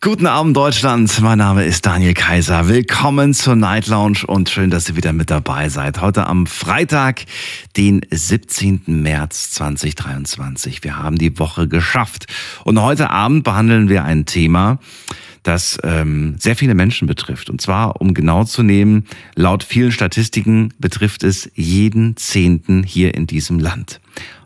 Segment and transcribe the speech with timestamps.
[0.00, 2.68] Guten Abend Deutschland, mein Name ist Daniel Kaiser.
[2.68, 6.00] Willkommen zur Night Lounge und schön, dass ihr wieder mit dabei seid.
[6.00, 7.24] Heute am Freitag,
[7.76, 8.82] den 17.
[8.86, 10.84] März 2023.
[10.84, 12.26] Wir haben die Woche geschafft
[12.62, 14.78] und heute Abend behandeln wir ein Thema,
[15.42, 17.50] das ähm, sehr viele Menschen betrifft.
[17.50, 19.04] Und zwar, um genau zu nehmen,
[19.34, 24.00] laut vielen Statistiken betrifft es jeden Zehnten hier in diesem Land.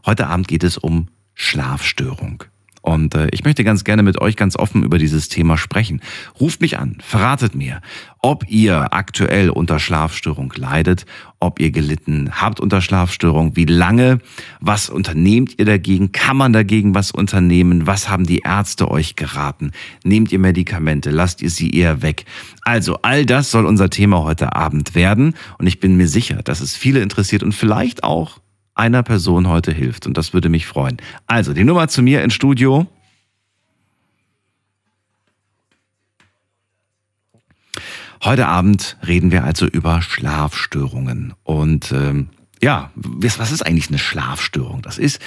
[0.06, 2.44] Heute Abend geht es um Schlafstörung.
[2.82, 6.02] Und äh, ich möchte ganz gerne mit euch ganz offen über dieses Thema sprechen.
[6.38, 7.80] Ruft mich an, verratet mir,
[8.20, 11.06] ob ihr aktuell unter Schlafstörung leidet,
[11.38, 14.18] ob ihr gelitten habt unter Schlafstörung, wie lange,
[14.60, 19.70] was unternehmt ihr dagegen, kann man dagegen was unternehmen, was haben die Ärzte euch geraten,
[20.04, 22.24] nehmt ihr Medikamente, lasst ihr sie eher weg.
[22.62, 26.60] Also all das soll unser Thema heute Abend werden und ich bin mir sicher, dass
[26.60, 28.41] es viele interessiert und vielleicht auch
[28.74, 30.06] einer Person heute hilft.
[30.06, 30.96] Und das würde mich freuen.
[31.26, 32.86] Also, die Nummer zu mir ins Studio.
[38.24, 41.34] Heute Abend reden wir also über Schlafstörungen.
[41.42, 42.28] Und ähm,
[42.62, 44.82] ja, was ist eigentlich eine Schlafstörung?
[44.82, 45.20] Das ist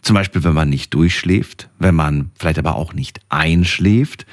[0.00, 4.24] zum Beispiel, wenn man nicht durchschläft, wenn man vielleicht aber auch nicht einschläft,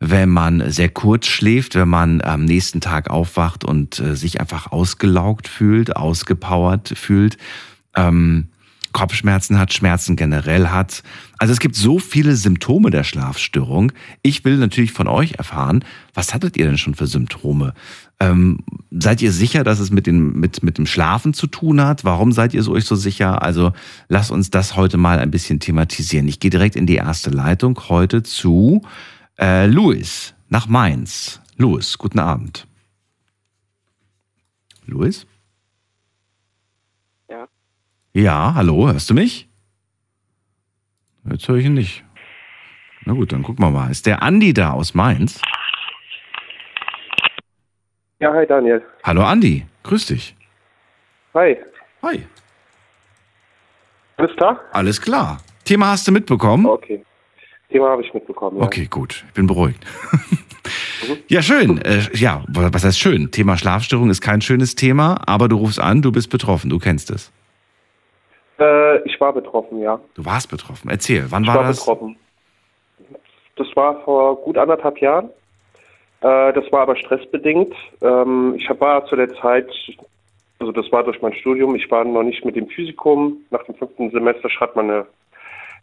[0.00, 4.70] wenn man sehr kurz schläft, wenn man am nächsten Tag aufwacht und äh, sich einfach
[4.70, 7.38] ausgelaugt fühlt, ausgepowert fühlt
[7.94, 8.48] ähm,
[8.92, 11.02] Kopfschmerzen hat, Schmerzen generell hat.
[11.38, 13.92] Also es gibt so viele Symptome der Schlafstörung.
[14.22, 17.74] Ich will natürlich von euch erfahren, was hattet ihr denn schon für Symptome?
[18.20, 18.58] Ähm,
[18.90, 22.04] seid ihr sicher, dass es mit dem, mit, mit dem Schlafen zu tun hat?
[22.04, 23.42] Warum seid ihr so euch so sicher?
[23.42, 23.72] Also
[24.08, 26.28] lasst uns das heute mal ein bisschen thematisieren.
[26.28, 28.82] Ich gehe direkt in die erste Leitung heute zu
[29.38, 31.40] äh, Louis nach Mainz.
[31.56, 32.66] Louis, guten Abend.
[34.86, 35.26] Louis?
[38.14, 39.48] Ja, hallo, hörst du mich?
[41.30, 42.04] Jetzt höre ich ihn nicht.
[43.06, 43.90] Na gut, dann gucken wir mal.
[43.90, 45.40] Ist der Andi da aus Mainz?
[48.20, 48.82] Ja, hi Daniel.
[49.02, 50.36] Hallo Andi, grüß dich.
[51.32, 51.56] Hi.
[52.02, 52.26] Hi.
[54.18, 54.60] Alles klar?
[54.72, 55.40] Alles klar.
[55.64, 56.66] Thema hast du mitbekommen?
[56.66, 57.02] Okay.
[57.70, 58.58] Thema habe ich mitbekommen.
[58.58, 58.64] Ja.
[58.64, 59.24] Okay, gut.
[59.28, 59.82] Ich bin beruhigt.
[61.28, 61.80] ja, schön.
[61.80, 63.30] Äh, ja, was heißt schön?
[63.30, 67.10] Thema Schlafstörung ist kein schönes Thema, aber du rufst an, du bist betroffen, du kennst
[67.10, 67.32] es.
[68.62, 69.98] Äh, ich war betroffen, ja.
[70.14, 70.90] Du warst betroffen.
[70.90, 71.80] Erzähl, wann ich war, war das?
[71.80, 72.16] betroffen.
[73.56, 75.30] Das war vor gut anderthalb Jahren.
[76.20, 77.74] Äh, das war aber stressbedingt.
[78.00, 79.68] Ähm, ich war zu der Zeit,
[80.60, 83.38] also das war durch mein Studium, ich war noch nicht mit dem Physikum.
[83.50, 85.06] Nach dem fünften Semester schreibt man eine,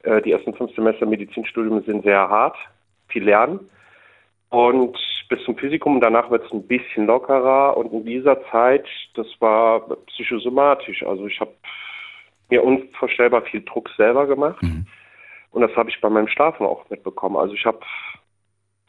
[0.04, 2.56] äh, die ersten fünf Semester Medizinstudium sind sehr hart,
[3.10, 3.60] viel lernen.
[4.50, 4.98] Und
[5.28, 7.76] bis zum Physikum, danach wird es ein bisschen lockerer.
[7.78, 8.86] Und in dieser Zeit,
[9.16, 11.04] das war psychosomatisch.
[11.04, 11.52] Also ich habe
[12.50, 14.62] mir unvorstellbar viel Druck selber gemacht.
[14.62, 14.86] Mhm.
[15.52, 17.38] Und das habe ich bei meinem Schlafen auch mitbekommen.
[17.38, 17.80] Also ich habe,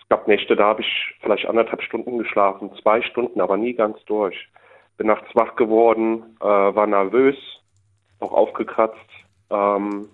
[0.01, 3.99] es gab Nächte, da habe ich vielleicht anderthalb Stunden geschlafen, zwei Stunden, aber nie ganz
[4.07, 4.49] durch.
[4.97, 7.37] Bin nachts wach geworden, äh, war nervös,
[8.19, 8.99] auch aufgekratzt.
[9.51, 10.09] Ähm,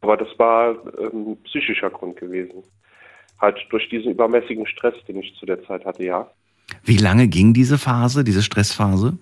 [0.00, 2.62] aber das war ein ähm, psychischer Grund gewesen.
[3.40, 6.28] Halt durch diesen übermäßigen Stress, den ich zu der Zeit hatte, ja.
[6.82, 9.16] Wie lange ging diese Phase, diese Stressphase?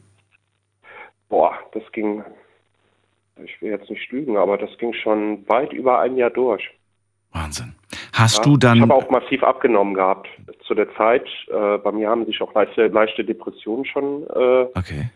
[1.28, 2.22] Boah, das ging
[3.44, 6.68] ich will jetzt nicht lügen, aber das ging schon weit über ein Jahr durch.
[7.32, 7.74] Wahnsinn.
[8.12, 8.76] Hast ja, du dann.
[8.76, 10.28] Ich habe auch massiv abgenommen gehabt
[10.66, 11.26] zu der Zeit.
[11.48, 15.10] Äh, bei mir haben sich auch leichte, leichte Depressionen schon äh, okay.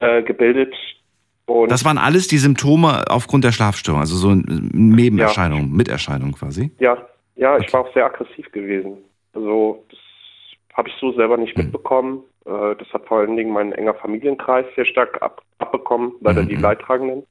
[0.00, 0.74] äh, gebildet.
[1.44, 5.76] Und das waren alles die Symptome aufgrund der Schlafstörung, also so Nebenerscheinungen, ja.
[5.76, 6.70] Miterscheinungen quasi?
[6.78, 6.98] Ja,
[7.36, 7.64] ja, okay.
[7.66, 8.98] ich war auch sehr aggressiv gewesen.
[9.32, 9.98] Also das
[10.76, 11.64] habe ich so selber nicht hm.
[11.64, 12.22] mitbekommen.
[12.48, 16.48] Äh, das hat vor allen Dingen mein enger Familienkreis sehr stark ab, abbekommen, leider mhm.
[16.48, 17.26] die Leidtragenden.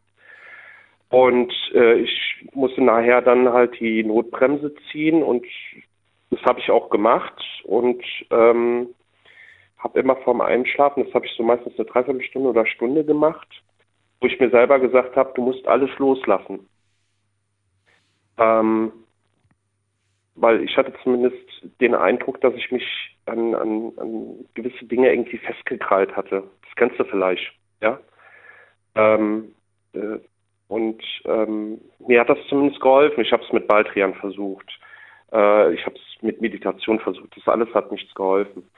[1.09, 5.45] Und äh, ich musste nachher dann halt die Notbremse ziehen und
[6.29, 8.90] das habe ich auch gemacht und ähm,
[9.78, 13.47] habe immer vorm Einschlafen, das habe ich so meistens eine Dreiviertelstunde oder Stunde gemacht,
[14.20, 16.67] wo ich mir selber gesagt habe, du musst alles loslassen.
[18.37, 18.91] Ähm,
[20.35, 21.37] weil ich hatte zumindest
[21.79, 26.44] den Eindruck, dass ich mich an, an, an gewisse Dinge irgendwie festgekrallt hatte.
[26.64, 27.52] Das kennst du vielleicht,
[27.82, 28.00] ja.
[28.96, 29.53] Ähm,
[29.94, 30.20] äh,
[30.68, 33.22] und ähm, mir hat das zumindest geholfen.
[33.22, 34.68] Ich habe es mit Baldrian versucht.
[35.32, 37.35] Äh, ich habe es mit Meditation versucht.
[37.38, 38.70] Das alles hat nichts geholfen.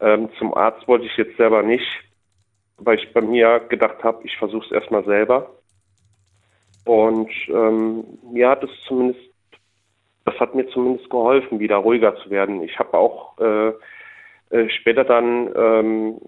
[0.00, 1.86] Ähm, zum Arzt wollte ich jetzt selber nicht,
[2.76, 5.50] weil ich bei mir gedacht habe, ich versuche es erstmal selber.
[6.84, 9.28] Und ähm, mir hat es zumindest
[10.28, 12.62] das hat mir zumindest geholfen, wieder ruhiger zu werden.
[12.62, 13.72] Ich habe auch äh,
[14.50, 16.20] äh, später dann ähm,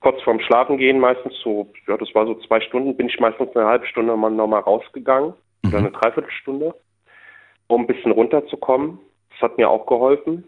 [0.00, 3.66] kurz vorm Schlafengehen meistens so, ja, das war so zwei Stunden, bin ich meistens eine
[3.66, 5.68] halbe Stunde mal nochmal rausgegangen mhm.
[5.68, 6.74] oder eine Dreiviertelstunde,
[7.68, 8.98] um ein bisschen runterzukommen.
[9.30, 10.44] Das hat mir auch geholfen.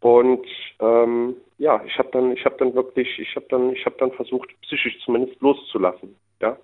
[0.00, 0.46] Und
[0.80, 4.12] ähm, ja, ich habe dann, ich habe dann wirklich, ich habe dann, ich habe dann
[4.12, 6.16] versucht, psychisch zumindest loszulassen.
[6.42, 6.58] Ja,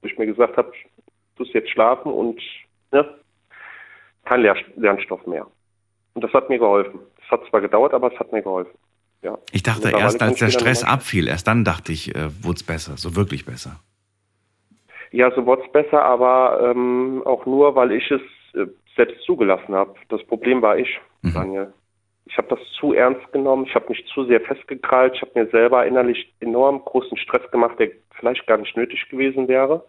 [0.00, 0.72] wo ich mir gesagt habe,
[1.36, 2.40] du musst jetzt schlafen und
[2.90, 3.08] ne,
[4.24, 5.46] kein Lernstoff mehr.
[6.14, 7.00] Und das hat mir geholfen.
[7.24, 8.76] Es hat zwar gedauert, aber es hat mir geholfen.
[9.22, 9.38] Ja.
[9.52, 12.96] Ich dachte erst, als der Stress abfiel, erst dann dachte ich, äh, wurde es besser,
[12.96, 13.80] so wirklich besser.
[15.12, 18.20] Ja, so wurde es besser, aber ähm, auch nur, weil ich es
[18.54, 18.66] äh,
[18.96, 19.94] selbst zugelassen habe.
[20.08, 21.34] Das Problem war ich, mhm.
[21.34, 21.72] Daniel.
[22.24, 25.50] Ich habe das zu ernst genommen, ich habe mich zu sehr festgekrallt, ich habe mir
[25.50, 29.84] selber innerlich enorm großen Stress gemacht, der vielleicht gar nicht nötig gewesen wäre.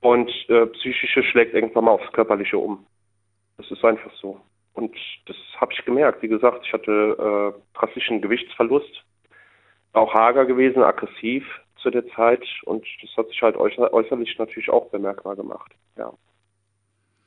[0.00, 2.84] Und äh, psychische schlägt irgendwann mal aufs Körperliche um.
[3.56, 4.40] Das ist einfach so.
[4.74, 4.94] Und
[5.26, 6.22] das habe ich gemerkt.
[6.22, 9.04] Wie gesagt, ich hatte äh, drastischen Gewichtsverlust,
[9.92, 11.44] auch hager gewesen, aggressiv
[11.76, 15.70] zu der Zeit und das hat sich halt äußer äußerlich natürlich auch bemerkbar gemacht.
[15.96, 16.12] Ja.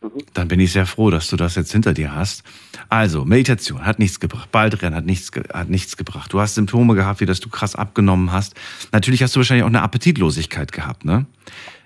[0.01, 0.11] Mhm.
[0.33, 2.43] Dann bin ich sehr froh, dass du das jetzt hinter dir hast.
[2.89, 4.51] Also, Meditation hat nichts gebracht.
[4.51, 6.33] Baldrian hat nichts, hat nichts gebracht.
[6.33, 8.55] Du hast Symptome gehabt, wie dass du krass abgenommen hast.
[8.91, 11.25] Natürlich hast du wahrscheinlich auch eine Appetitlosigkeit gehabt, ne?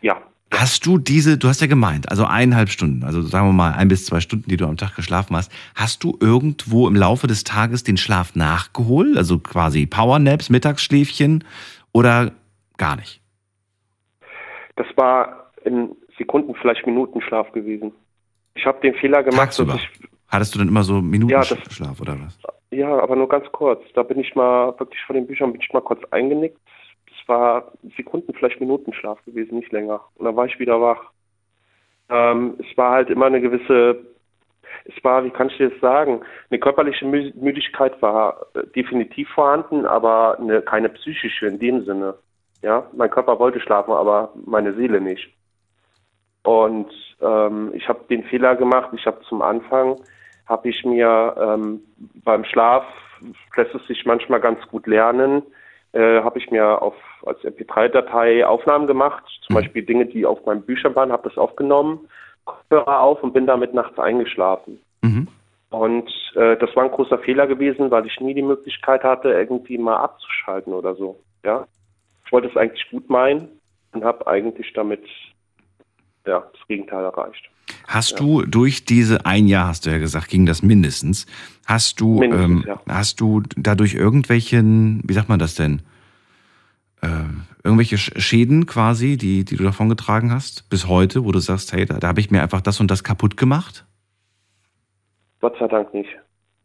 [0.01, 0.21] Ja.
[0.53, 3.87] Hast du diese, du hast ja gemeint, also eineinhalb Stunden, also sagen wir mal ein
[3.87, 7.45] bis zwei Stunden, die du am Tag geschlafen hast, hast du irgendwo im Laufe des
[7.45, 9.17] Tages den Schlaf nachgeholt?
[9.17, 11.45] Also quasi Powernaps, Mittagsschläfchen
[11.93, 12.31] oder
[12.77, 13.21] gar nicht?
[14.75, 17.93] Das war in Sekunden, vielleicht Minuten Schlaf gewesen.
[18.55, 19.73] Ich habe den Fehler gemacht, Tagsüber.
[19.73, 20.09] dass ich.
[20.27, 22.37] Hattest du dann immer so Minuten ja, Schlaf oder was?
[22.71, 23.81] Ja, aber nur ganz kurz.
[23.95, 26.57] Da bin ich mal wirklich vor den Büchern bin ich mal kurz eingenickt
[27.31, 30.01] war Sekunden, vielleicht Minuten Schlaf gewesen, nicht länger.
[30.15, 31.01] Und dann war ich wieder wach.
[32.09, 34.05] Ähm, es war halt immer eine gewisse,
[34.83, 40.37] es war, wie kann ich das sagen, eine körperliche Müdigkeit war äh, definitiv vorhanden, aber
[40.39, 42.15] eine, keine psychische in dem Sinne.
[42.61, 45.33] Ja, mein Körper wollte schlafen, aber meine Seele nicht.
[46.43, 46.91] Und
[47.21, 48.89] ähm, ich habe den Fehler gemacht.
[48.93, 49.95] Ich habe zum Anfang
[50.47, 51.79] habe ich mir ähm,
[52.25, 52.83] beim Schlaf
[53.55, 55.43] lässt es sich manchmal ganz gut lernen,
[55.93, 56.95] äh, habe ich mir auf
[57.25, 59.59] als MP3-Datei Aufnahmen gemacht, zum mhm.
[59.59, 62.07] Beispiel Dinge, die auf meinem Büchern waren, habe das aufgenommen,
[62.45, 64.79] Kopfhörer auf und bin damit nachts eingeschlafen.
[65.01, 65.27] Mhm.
[65.69, 69.77] Und äh, das war ein großer Fehler gewesen, weil ich nie die Möglichkeit hatte, irgendwie
[69.77, 71.19] mal abzuschalten oder so.
[71.43, 71.65] Ja,
[72.25, 73.59] ich wollte es eigentlich gut meinen
[73.93, 75.03] und habe eigentlich damit
[76.25, 77.49] ja das Gegenteil erreicht.
[77.87, 78.17] Hast ja.
[78.17, 81.25] du durch diese ein Jahr, hast du ja gesagt, ging das mindestens,
[81.65, 82.81] hast du, mindestens, ähm, ja.
[82.87, 85.81] hast du dadurch irgendwelchen, wie sagt man das denn,
[87.01, 87.07] äh,
[87.63, 91.85] irgendwelche Schäden quasi, die, die du davon getragen hast, bis heute, wo du sagst, hey,
[91.85, 93.85] da, da habe ich mir einfach das und das kaputt gemacht?
[95.39, 96.09] Gott sei Dank nicht.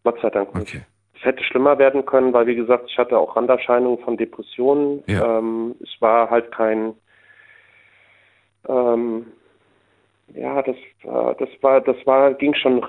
[0.05, 0.75] Gott sei Dank nicht.
[0.75, 0.83] Okay.
[1.15, 5.03] Es hätte schlimmer werden können, weil wie gesagt, ich hatte auch Randerscheinungen von Depressionen.
[5.07, 5.39] Ja.
[5.39, 6.93] Ähm, es war halt kein
[8.69, 9.27] ähm,
[10.35, 12.85] ja, das, das war, das war, ging schon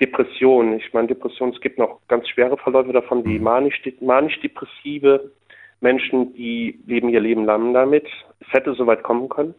[0.00, 0.74] Depression.
[0.74, 3.44] Ich meine, Depression, es gibt noch ganz schwere Verläufe davon, wie mhm.
[4.00, 5.32] manisch-depressive
[5.80, 8.06] Menschen, die leben ihr Leben lang damit.
[8.40, 9.54] Es hätte so weit kommen können.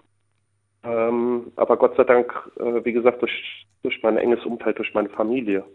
[0.84, 5.10] Ähm, aber Gott sei Dank, äh, wie gesagt, durch, durch mein enges Umfeld, durch meine
[5.10, 5.66] Familie,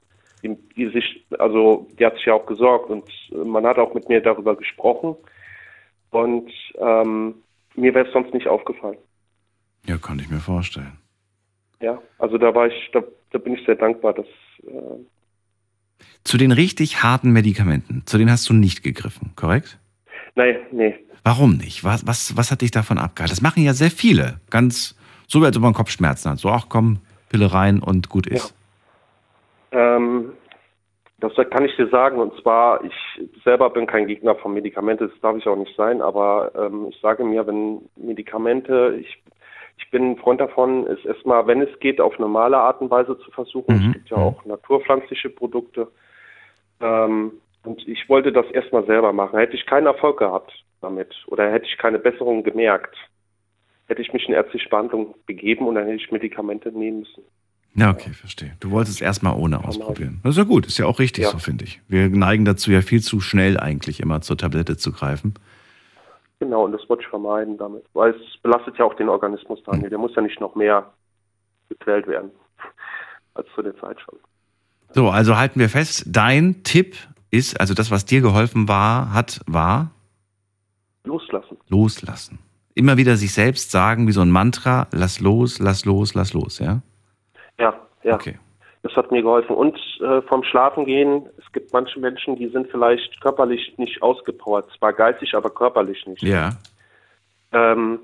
[0.42, 3.92] die, die, sich, also die hat sich ja auch gesorgt und äh, man hat auch
[3.92, 5.14] mit mir darüber gesprochen
[6.10, 7.34] und ähm,
[7.74, 8.96] mir wäre es sonst nicht aufgefallen.
[9.86, 10.98] Ja, kann ich mir vorstellen.
[11.80, 14.26] Ja, also da war ich, da, da bin ich sehr dankbar, dass.
[14.66, 15.04] Äh
[16.24, 19.78] zu den richtig harten Medikamenten, zu denen hast du nicht gegriffen, korrekt?
[20.34, 20.94] Nein, nee.
[21.22, 21.84] Warum nicht?
[21.84, 23.34] Was, was, was hat dich davon abgehalten?
[23.34, 24.40] Das machen ja sehr viele.
[24.50, 26.38] Ganz, so wie als ob man Kopfschmerzen hat.
[26.38, 28.54] So, ach komm, Pille rein und gut ist.
[29.72, 29.96] Ja.
[29.96, 30.32] Ähm,
[31.20, 32.18] das kann ich dir sagen.
[32.18, 32.92] Und zwar, ich
[33.42, 37.00] selber bin kein Gegner von Medikamenten, das darf ich auch nicht sein, aber ähm, ich
[37.00, 39.22] sage mir, wenn Medikamente, ich
[39.76, 43.18] ich bin ein Freund davon, es erstmal, wenn es geht, auf normale Art und Weise
[43.18, 43.76] zu versuchen.
[43.76, 43.86] Mhm.
[43.86, 45.88] Es gibt ja auch naturpflanzliche Produkte.
[46.80, 47.32] Ähm,
[47.64, 49.38] und ich wollte das erstmal selber machen.
[49.38, 52.94] Hätte ich keinen Erfolg gehabt damit oder hätte ich keine Besserung gemerkt,
[53.86, 57.22] hätte ich mich in ärztliche Behandlung begeben und dann hätte ich Medikamente nehmen müssen.
[57.76, 58.56] Ja, okay, verstehe.
[58.60, 60.20] Du wolltest es erstmal ohne ausprobieren.
[60.22, 61.30] Das ist ja gut, ist ja auch richtig ja.
[61.30, 61.80] so, finde ich.
[61.88, 65.34] Wir neigen dazu ja viel zu schnell eigentlich immer zur Tablette zu greifen.
[66.44, 67.86] Genau, und das wollte ich vermeiden damit.
[67.94, 69.88] Weil es belastet ja auch den Organismus, Daniel.
[69.88, 70.92] Der muss ja nicht noch mehr
[71.70, 72.32] gequält werden
[73.34, 74.18] als zu der Zeit schon.
[74.90, 76.96] So, also halten wir fest, dein Tipp
[77.30, 79.92] ist, also das, was dir geholfen war, hat, war?
[81.04, 81.56] Loslassen.
[81.70, 82.38] Loslassen.
[82.74, 86.58] Immer wieder sich selbst sagen, wie so ein Mantra, lass los, lass los, lass los,
[86.58, 86.82] ja?
[87.58, 88.16] Ja, ja.
[88.16, 88.38] Okay.
[88.84, 89.56] Das hat mir geholfen.
[89.56, 94.68] Und äh, vom Schlafengehen, es gibt manche Menschen, die sind vielleicht körperlich nicht ausgepowert.
[94.78, 96.22] Zwar geistig, aber körperlich nicht.
[96.22, 96.50] Ja.
[97.52, 98.00] Ähm,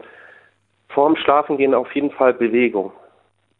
[0.88, 2.92] vorm Schlafengehen auf jeden Fall Bewegung.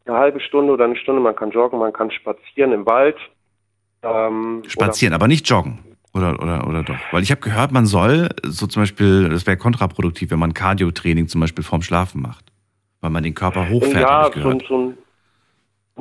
[0.07, 3.17] Eine halbe Stunde oder eine Stunde, man kann joggen, man kann spazieren im Wald.
[4.03, 5.79] Ähm, Spazieren, aber nicht joggen.
[6.15, 6.97] Oder, oder, oder doch?
[7.13, 11.29] Weil ich habe gehört, man soll, so zum Beispiel, das wäre kontraproduktiv, wenn man Cardio-Training
[11.29, 12.47] zum Beispiel vorm Schlafen macht.
[13.03, 14.55] Weil man den Körper hochfährt, ja, ich so, gehört.
[14.63, 14.99] ein- so ein,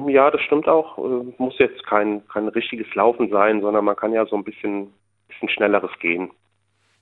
[0.08, 0.98] ja, das stimmt auch.
[0.98, 4.94] Äh, Muss jetzt kein, kein richtiges Laufen sein, sondern man kann ja so ein bisschen,
[5.27, 6.32] bisschen schnelleres gehen.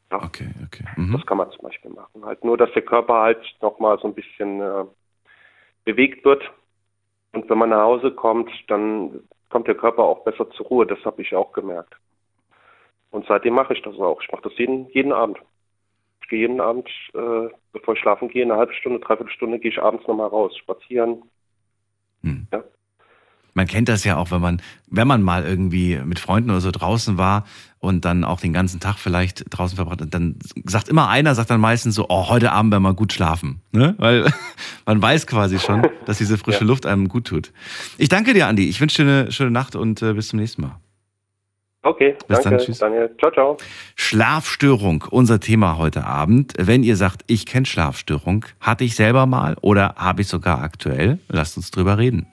[0.10, 0.86] Okay, okay.
[0.96, 1.13] Mhm.
[1.13, 2.24] Das kann man zum Beispiel machen.
[2.24, 4.86] Halt nur, dass der Körper halt nochmal so ein bisschen äh,
[5.84, 6.44] bewegt wird.
[7.34, 10.88] Und wenn man nach Hause kommt, dann kommt der Körper auch besser zur Ruhe.
[10.88, 11.96] Das habe ich auch gemerkt.
[13.12, 14.22] Und seitdem mache ich das auch.
[14.22, 15.39] Ich mache das jeden, jeden Abend.
[16.22, 19.72] Ich gehe jeden Abend, äh, bevor ich schlafen gehe, eine halbe Stunde, dreiviertel Stunde, gehe
[19.72, 21.24] ich abends nochmal raus, spazieren.
[22.22, 22.48] Hm.
[22.51, 22.63] Ja.
[23.58, 26.70] Man kennt das ja auch, wenn man, wenn man mal irgendwie mit Freunden oder so
[26.70, 27.44] draußen war
[27.80, 30.36] und dann auch den ganzen Tag vielleicht draußen verbracht hat, dann
[30.66, 33.62] sagt immer einer, sagt dann meistens so, oh, heute Abend werden wir gut schlafen.
[33.72, 33.96] Ne?
[33.98, 34.32] Weil
[34.86, 36.68] man weiß quasi schon, dass diese frische Ja.
[36.68, 37.52] Luft einem gut tut.
[37.98, 38.70] Ich danke dir, Andi.
[38.70, 40.80] Ich wünsche dir eine schöne Nacht und äh, bis zum nächsten Mal.
[41.82, 42.78] Okay, Bis danke, dann, tschüss.
[42.78, 43.10] Daniel.
[43.18, 43.58] Ciao, ciao.
[43.96, 46.54] Schlafstörung, unser Thema heute Abend.
[46.60, 51.18] Wenn ihr sagt, ich kenne Schlafstörung, hatte ich selber mal oder habe ich sogar aktuell,
[51.28, 52.28] lasst uns drüber reden.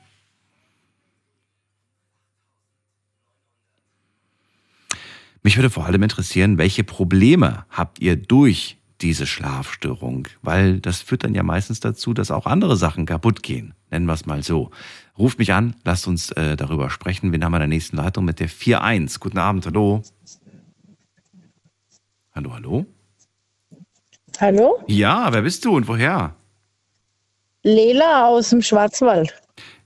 [5.44, 10.26] Mich würde vor allem interessieren, welche Probleme habt ihr durch diese Schlafstörung?
[10.40, 13.74] Weil das führt dann ja meistens dazu, dass auch andere Sachen kaputt gehen.
[13.90, 14.70] Nennen wir es mal so.
[15.18, 17.30] Ruft mich an, lasst uns äh, darüber sprechen.
[17.30, 19.20] Wen haben wir in der nächsten Leitung mit der 4.1?
[19.20, 20.02] Guten Abend, hallo.
[22.34, 22.86] Hallo, hallo?
[24.40, 24.82] Hallo?
[24.86, 26.34] Ja, wer bist du und woher?
[27.62, 29.34] Lela aus dem Schwarzwald.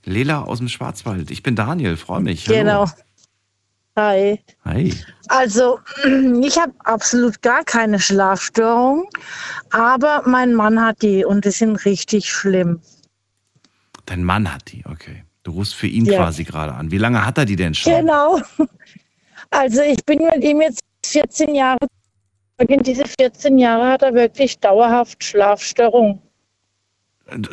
[0.04, 1.32] Lela aus dem Schwarzwald.
[1.32, 2.46] Ich bin Daniel, freue mich.
[2.46, 2.58] Hallo.
[2.58, 3.07] Genau.
[3.98, 4.38] Hi.
[4.64, 4.94] Hi.
[5.26, 5.80] Also,
[6.42, 9.08] ich habe absolut gar keine Schlafstörung,
[9.70, 12.80] aber mein Mann hat die und die sind richtig schlimm.
[14.06, 15.24] Dein Mann hat die, okay.
[15.42, 16.18] Du rufst für ihn Ja.
[16.18, 16.92] quasi gerade an.
[16.92, 17.92] Wie lange hat er die denn schon?
[17.92, 18.40] Genau.
[19.50, 21.78] Also, ich bin mit ihm jetzt 14 Jahre.
[22.58, 26.20] In diese 14 Jahre hat er wirklich dauerhaft Schlafstörung.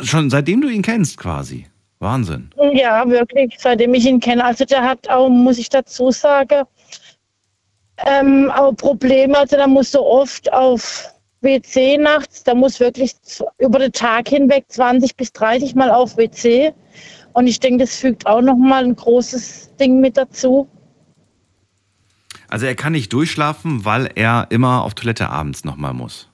[0.02, 1.68] Schon seitdem du ihn kennst quasi.
[2.00, 2.50] Wahnsinn.
[2.74, 4.44] Ja, wirklich, seitdem ich ihn kenne.
[4.44, 6.64] Also der hat auch, muss ich dazu sagen,
[8.06, 9.38] ähm, auch Probleme.
[9.38, 11.10] Also der muss so oft auf
[11.42, 13.16] WC nachts, der muss wirklich
[13.60, 16.74] über den Tag hinweg 20 bis 30 Mal auf WC.
[17.34, 20.68] Und ich denke, das fügt auch nochmal ein großes Ding mit dazu.
[22.48, 26.30] Also er kann nicht durchschlafen, weil er immer auf Toilette abends nochmal muss.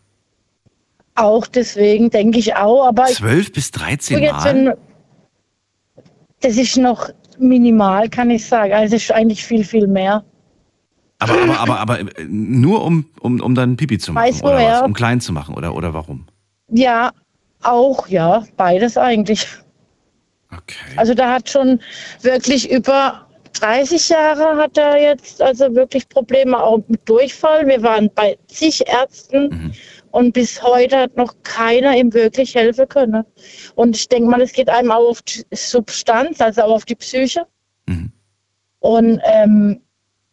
[1.15, 2.85] Auch deswegen denke ich auch.
[2.87, 4.77] Aber ich, 12 bis 13 jetzt, Mal?
[6.41, 8.73] Das ist noch minimal, kann ich sagen.
[8.73, 10.23] Also es ist eigentlich viel, viel mehr.
[11.19, 14.53] Aber, aber, aber, aber äh, nur um, um, um dann Pipi zu machen, Weiß oder
[14.55, 14.61] was?
[14.61, 14.85] woher.
[14.85, 16.25] Um klein zu machen, oder, oder warum?
[16.69, 17.11] Ja,
[17.63, 19.47] auch, ja, beides eigentlich.
[20.51, 20.95] Okay.
[20.97, 21.79] Also da hat schon
[22.21, 27.67] wirklich über 30 Jahre hat er jetzt also wirklich Probleme auch mit Durchfall.
[27.67, 29.71] Wir waren bei zig Ärzten Mhm.
[30.11, 33.23] Und bis heute hat noch keiner ihm wirklich helfen können.
[33.75, 36.95] Und ich denke mal, es geht einem auch auf die Substanz, also auch auf die
[36.95, 37.45] Psyche.
[37.87, 38.11] Mhm.
[38.79, 39.81] Und ähm,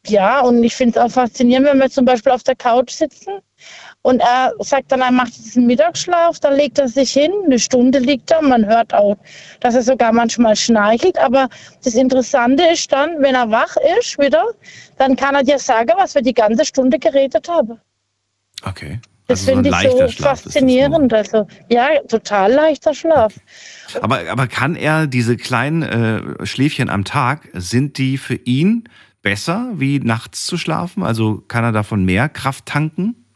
[0.06, 3.40] ja, und ich finde es auch faszinierend, wenn wir zum Beispiel auf der Couch sitzen
[4.02, 7.98] und er sagt dann, er macht einen Mittagsschlaf, dann legt er sich hin, eine Stunde
[7.98, 9.16] liegt er, man hört auch,
[9.60, 11.48] dass er sogar manchmal schnarchelt, aber
[11.84, 14.44] das Interessante ist dann, wenn er wach ist wieder,
[14.96, 17.80] dann kann er dir sagen, was wir die ganze Stunde geredet haben.
[18.62, 19.00] Okay.
[19.28, 21.12] Das Also so finde ich leichter so Schlaf faszinierend.
[21.12, 23.34] Also ja, total leichter Schlaf.
[24.00, 28.88] Aber, aber kann er diese kleinen äh, Schläfchen am Tag, sind die für ihn
[29.20, 31.02] besser, wie nachts zu schlafen?
[31.02, 33.26] Also kann er davon mehr Kraft tanken?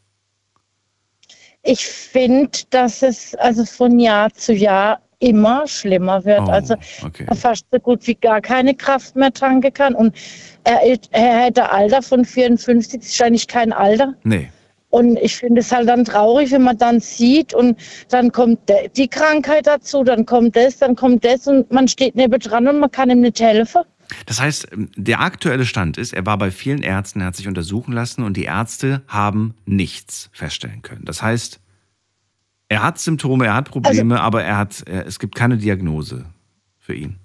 [1.63, 6.41] Ich finde, dass es also von Jahr zu Jahr immer schlimmer wird.
[6.41, 7.27] Oh, also okay.
[7.29, 9.95] er fast so gut wie gar keine Kraft mehr tanken kann.
[9.95, 10.17] Und
[10.65, 10.81] er,
[11.11, 14.15] er hätte Alter von 54, das ist eigentlich kein Alter.
[14.25, 14.51] Nee.
[14.93, 17.79] Und ich finde es halt dann traurig, wenn man dann sieht und
[18.11, 18.59] dann kommt
[18.95, 22.91] die Krankheit dazu, dann kommt das, dann kommt das und man steht nebendran und man
[22.91, 23.81] kann ihm nicht helfen.
[24.27, 27.93] Das heißt, der aktuelle Stand ist, er war bei vielen Ärzten, er hat sich untersuchen
[27.93, 31.07] lassen und die Ärzte haben nichts feststellen können.
[31.07, 31.59] Das heißt,
[32.69, 36.27] er hat Symptome, er hat Probleme, aber er hat, er, es gibt keine Diagnose
[36.79, 37.17] für ihn.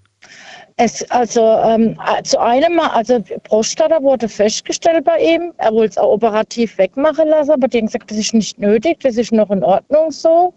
[0.80, 5.52] Es, also ähm, äh, zu einem Mal, also Prostata wurde festgestellt bei ihm.
[5.58, 9.00] Er wollte es auch operativ wegmachen lassen, aber die haben gesagt, das ist nicht nötig,
[9.00, 10.54] das ist noch in Ordnung so.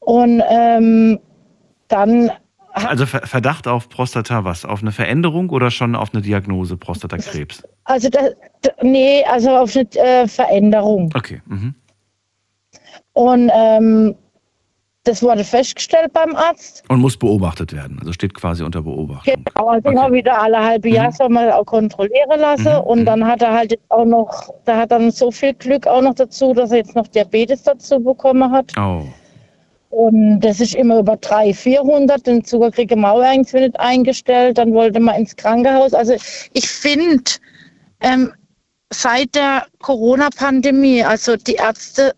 [0.00, 1.18] Und ähm,
[1.88, 2.30] dann
[2.74, 4.66] Also Ver- Verdacht auf Prostata was?
[4.66, 7.62] Auf eine Veränderung oder schon auf eine Diagnose Prostatakrebs?
[7.84, 8.34] Also, das,
[8.82, 11.10] nee, also auf eine äh, Veränderung.
[11.14, 11.40] Okay.
[11.46, 11.74] Mhm.
[13.14, 14.16] Und ähm,
[15.04, 16.82] das wurde festgestellt beim Arzt.
[16.88, 17.98] Und muss beobachtet werden.
[18.00, 19.34] Also steht quasi unter Beobachtung.
[19.44, 19.96] Genau, also Okay.
[19.96, 22.72] immer wieder alle halbe Jahr soll man auch kontrollieren lassen.
[22.72, 23.04] Mhm, Und mhm.
[23.04, 26.54] dann hat er halt auch noch, da hat dann so viel Glück auch noch dazu,
[26.54, 28.72] dass er jetzt noch Diabetes dazu bekommen hat.
[28.78, 29.02] Oh.
[29.90, 32.26] Und das ist immer über 300, 400.
[32.26, 34.58] Den Zucker kriege Mau eigentlich nicht eingestellt.
[34.58, 35.92] Dann wollte man ins Krankenhaus.
[35.94, 36.14] Also
[36.52, 37.30] ich finde,
[38.00, 38.32] ähm,
[38.90, 42.14] seit der Corona-Pandemie, also die Ärzte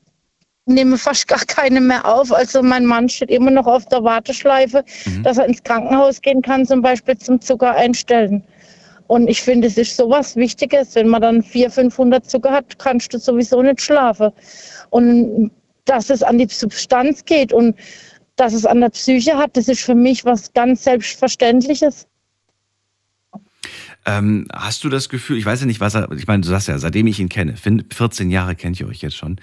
[0.66, 2.32] nehmen fast gar keine mehr auf.
[2.32, 5.22] Also mein Mann steht immer noch auf der Warteschleife, Mhm.
[5.22, 8.42] dass er ins Krankenhaus gehen kann, zum Beispiel zum Zucker einstellen.
[9.06, 10.96] Und ich finde, es ist sowas Wichtiges.
[10.96, 14.32] Wenn man dann 400, 500 Zucker hat, kannst du sowieso nicht schlafen.
[14.90, 15.52] Und
[15.84, 17.76] dass es an die Substanz geht und
[18.34, 22.08] dass es an der Psyche hat, das ist für mich was ganz Selbstverständliches.
[24.04, 26.66] Ähm, hast du das Gefühl, ich weiß ja nicht, was er, ich meine, du sagst
[26.68, 29.40] ja, seitdem ich ihn kenne, fin- 14 Jahre kennt ihr euch jetzt schon.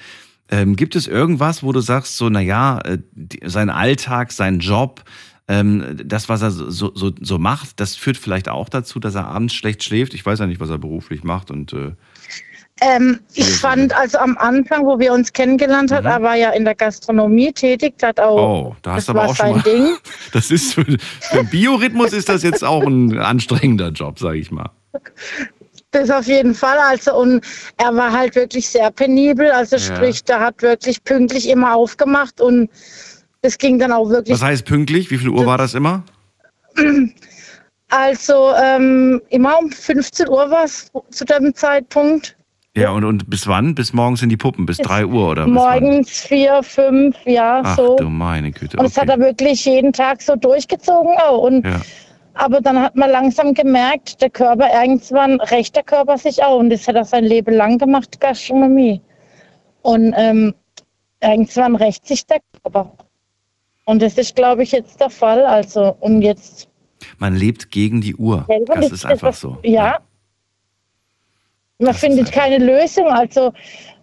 [0.53, 3.00] Ähm, gibt es irgendwas, wo du sagst, so, naja, äh,
[3.43, 5.03] sein Alltag, sein Job,
[5.48, 9.25] ähm, das, was er so, so, so macht, das führt vielleicht auch dazu, dass er
[9.27, 10.13] abends schlecht schläft.
[10.13, 11.93] Ich weiß ja nicht, was er beruflich macht und äh,
[12.81, 16.12] Ähm, ich fand also am Anfang, wo wir uns kennengelernt haben, Mhm.
[16.12, 19.29] er war ja in der Gastronomie tätig, hat auch, oh, da hast das aber war
[19.29, 19.62] auch sein mal.
[19.63, 19.95] Ding.
[20.33, 24.51] Das ist für, für den Biorhythmus ist das jetzt auch ein anstrengender Job, sage ich
[24.51, 24.69] mal.
[25.94, 26.78] Das auf jeden Fall.
[26.80, 27.46] Also und
[27.78, 29.50] er war halt wirklich sehr penibel.
[29.52, 29.82] Also Ja.
[29.96, 32.70] sprich, der hat wirklich pünktlich immer aufgemacht und
[33.42, 34.34] das ging dann auch wirklich.
[34.36, 35.12] Was heißt pünktlich?
[35.12, 36.04] Wie viel Uhr war das immer?
[37.90, 42.36] Also ähm, immer um 15 Uhr war es zu dem Zeitpunkt.
[42.76, 43.76] Ja, und, und bis wann?
[43.76, 45.84] Bis morgens in die Puppen, bis 3 Uhr oder bis wann?
[45.84, 47.96] Morgens vier, fünf, ja, Ach so.
[47.98, 48.78] du meine Güte.
[48.78, 51.44] Und das hat er wirklich jeden Tag so durchgezogen auch.
[51.44, 51.82] Und, Ja.
[52.36, 56.60] Aber dann hat man langsam gemerkt, der Körper, irgendwann rächt der Körper sich auch.
[56.60, 59.02] Und das hat er sein Leben lang gemacht, Gastronomie.
[59.82, 60.55] Und ähm,
[61.22, 62.92] irgendwann rächt sich der Körper.
[63.86, 65.46] Und das ist, glaube ich, jetzt der Fall.
[65.46, 66.70] Also, und jetzt
[67.18, 68.48] Man lebt gegen die Uhr.
[68.68, 69.57] Das ist einfach so.
[69.64, 70.00] Ja.
[71.77, 73.07] Man Das findet keine Lösung.
[73.07, 73.51] Also,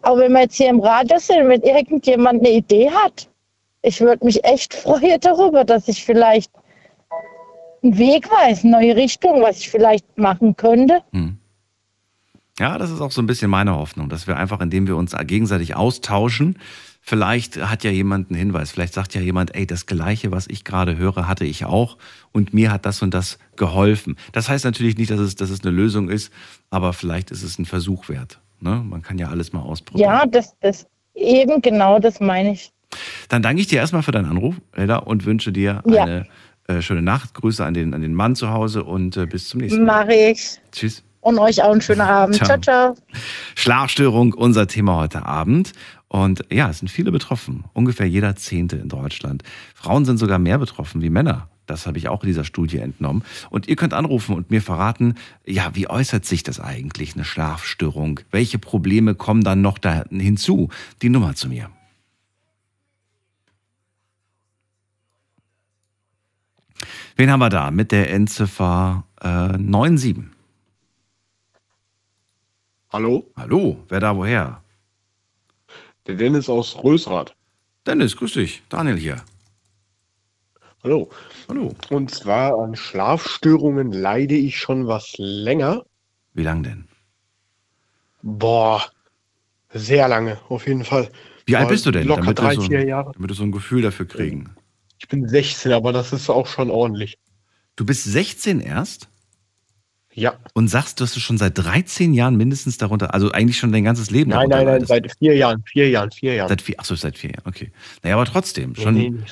[0.03, 3.29] auch wenn wir jetzt hier im Radio sind, wenn irgendjemand eine Idee hat,
[3.83, 6.51] ich würde mich echt freuen darüber, dass ich vielleicht
[7.83, 11.03] einen Weg weiß, eine neue Richtung, was ich vielleicht machen könnte.
[11.13, 11.39] Hm.
[12.59, 15.17] Ja, das ist auch so ein bisschen meine Hoffnung, dass wir einfach, indem wir uns
[15.27, 16.59] gegenseitig austauschen,
[17.01, 20.63] vielleicht hat ja jemand einen Hinweis, vielleicht sagt ja jemand, ey, das Gleiche, was ich
[20.65, 21.97] gerade höre, hatte ich auch
[22.33, 24.17] und mir hat das und das geholfen.
[24.33, 26.31] Das heißt natürlich nicht, dass es, dass es eine Lösung ist,
[26.69, 28.41] aber vielleicht ist es ein Versuch wert.
[28.61, 28.85] Ne?
[28.87, 30.11] Man kann ja alles mal ausprobieren.
[30.11, 32.73] Ja, das, das eben genau das meine ich.
[33.31, 36.03] Dann danke ich dir erstmal für deinen Anruf, Ella, und wünsche dir Ja.
[36.03, 36.27] eine
[36.71, 37.35] äh, schöne Nacht.
[37.35, 40.07] Grüße an den, an den Mann zu Hause und äh, bis zum nächsten Mal.
[40.07, 40.61] Mache ich.
[40.73, 41.03] Tschüss.
[41.21, 42.37] Und euch auch einen schönen Abend.
[42.37, 42.47] Ciao.
[42.47, 42.61] ciao.
[42.61, 42.97] ciao.
[43.55, 45.73] Schlafstörung, unser Thema heute Abend.
[46.09, 47.65] Und ja, es sind viele betroffen.
[47.73, 49.43] Ungefähr jeder Zehnte in Deutschland.
[49.75, 51.49] Frauen sind sogar mehr betroffen wie Männer.
[51.67, 53.23] Das habe ich auch in dieser Studie entnommen.
[53.49, 55.15] Und ihr könnt anrufen und mir verraten,
[55.47, 58.21] ja, wie äußert sich das eigentlich, eine Schlafstörung?
[58.33, 60.69] Welche Probleme kommen dann noch da hinzu?
[61.01, 61.71] Die Nummer zu mir.
[67.21, 70.25] Wen haben wir da mit der Endziffer äh, 97?
[72.91, 74.63] Hallo, Hallo, wer da woher?
[76.07, 77.37] der Dennis aus Rösrath.
[77.87, 78.63] Dennis, grüß dich.
[78.71, 79.23] Daniel hier.
[80.83, 81.11] Hallo.
[81.47, 81.75] Hallo.
[81.91, 85.85] Und zwar an Schlafstörungen leide ich schon was länger.
[86.33, 86.89] Wie lang denn?
[88.23, 88.83] Boah,
[89.75, 91.11] sehr lange, auf jeden Fall.
[91.45, 92.07] Wie alt bist du denn?
[92.07, 93.13] Locker wir drei, so, vier Jahre.
[93.13, 94.57] damit wir so ein Gefühl dafür kriegen.
[95.01, 97.19] Ich bin 16, aber das ist auch schon ordentlich.
[97.77, 99.09] Du bist 16 erst
[100.13, 100.35] Ja.
[100.55, 104.11] und sagst, dass du schon seit 13 Jahren mindestens darunter, also eigentlich schon dein ganzes
[104.11, 106.49] Leben Nein, nein, nein, seit vier Jahren, vier Jahren, vier Jahren.
[106.49, 107.73] Seit vier, achso, seit vier Jahren, okay.
[108.03, 109.23] Naja, aber trotzdem, schon, Nee, nee.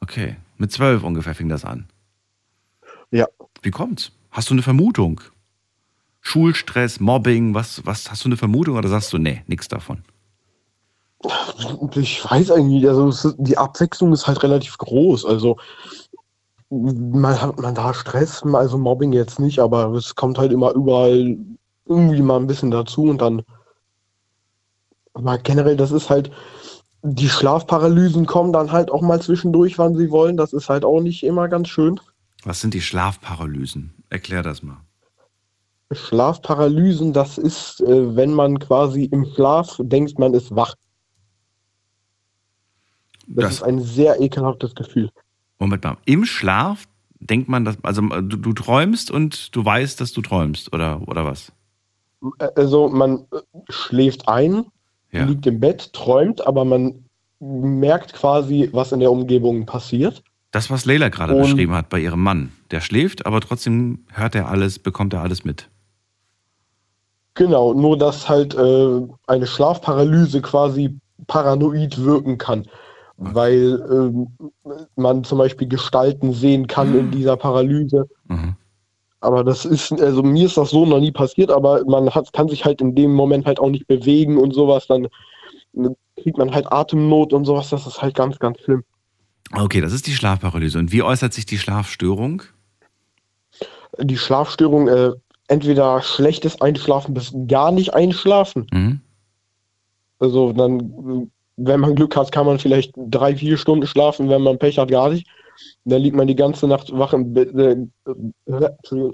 [0.00, 0.36] okay.
[0.58, 1.86] Mit zwölf ungefähr fing das an.
[3.10, 3.26] Ja.
[3.62, 4.12] Wie kommt's?
[4.30, 5.20] Hast du eine Vermutung?
[6.22, 10.02] Schulstress, Mobbing, was, was, hast du eine Vermutung oder sagst du, nee, nichts davon?
[11.94, 15.24] Ich weiß eigentlich, also die Abwechslung ist halt relativ groß.
[15.24, 15.56] Also
[16.68, 21.38] man hat man da Stress, also Mobbing jetzt nicht, aber es kommt halt immer überall
[21.86, 23.42] irgendwie mal ein bisschen dazu und dann
[25.14, 26.30] mal generell, das ist halt,
[27.02, 30.36] die Schlafparalysen kommen dann halt auch mal zwischendurch, wann sie wollen.
[30.36, 32.00] Das ist halt auch nicht immer ganz schön.
[32.44, 33.94] Was sind die Schlafparalysen?
[34.10, 34.78] Erklär das mal.
[35.92, 40.74] Schlafparalysen, das ist, äh, wenn man quasi im Schlaf denkt, man ist wach.
[43.26, 45.10] Das, Das- ist ein sehr ekelhaftes Gefühl.
[45.58, 46.84] Moment mal, im Schlaf
[47.18, 51.24] denkt man, dass, also du, du träumst und du weißt, dass du träumst, oder, oder
[51.24, 51.50] was?
[52.54, 53.38] Also man äh,
[53.70, 54.66] schläft ein,
[55.12, 55.24] Ja.
[55.24, 57.04] liegt im Bett, träumt, aber man
[57.40, 60.22] merkt quasi, was in der Umgebung passiert.
[60.50, 62.52] Das, was Leila gerade Und- beschrieben hat bei ihrem Mann.
[62.70, 65.68] Der schläft, aber trotzdem hört er alles, bekommt er alles mit.
[67.34, 72.66] Genau, nur dass halt äh, eine Schlafparalyse quasi paranoid wirken kann.
[73.18, 74.28] Weil ähm,
[74.96, 78.06] man zum Beispiel Gestalten sehen kann in dieser Paralyse.
[78.28, 78.56] Mhm.
[79.20, 82.48] Aber das ist, also mir ist das so noch nie passiert, aber man hat, kann
[82.48, 84.86] sich halt in dem Moment halt auch nicht bewegen und sowas.
[84.86, 85.08] Dann
[86.22, 87.70] kriegt man halt Atemnot und sowas.
[87.70, 88.84] Das ist halt ganz, ganz schlimm.
[89.52, 90.78] Okay, das ist die Schlafparalyse.
[90.78, 92.42] Und wie äußert sich die Schlafstörung?
[93.98, 95.12] Die Schlafstörung, äh,
[95.48, 98.66] entweder schlechtes Einschlafen bis gar nicht einschlafen.
[98.72, 99.00] Mhm.
[100.18, 101.26] Also dann, äh,
[101.56, 104.90] wenn man Glück hat, kann man vielleicht drei, vier Stunden schlafen, wenn man Pech hat,
[104.90, 105.26] gar nicht.
[105.84, 107.76] Dann liegt man die ganze Nacht wach im Bett, äh,
[108.46, 109.12] äh,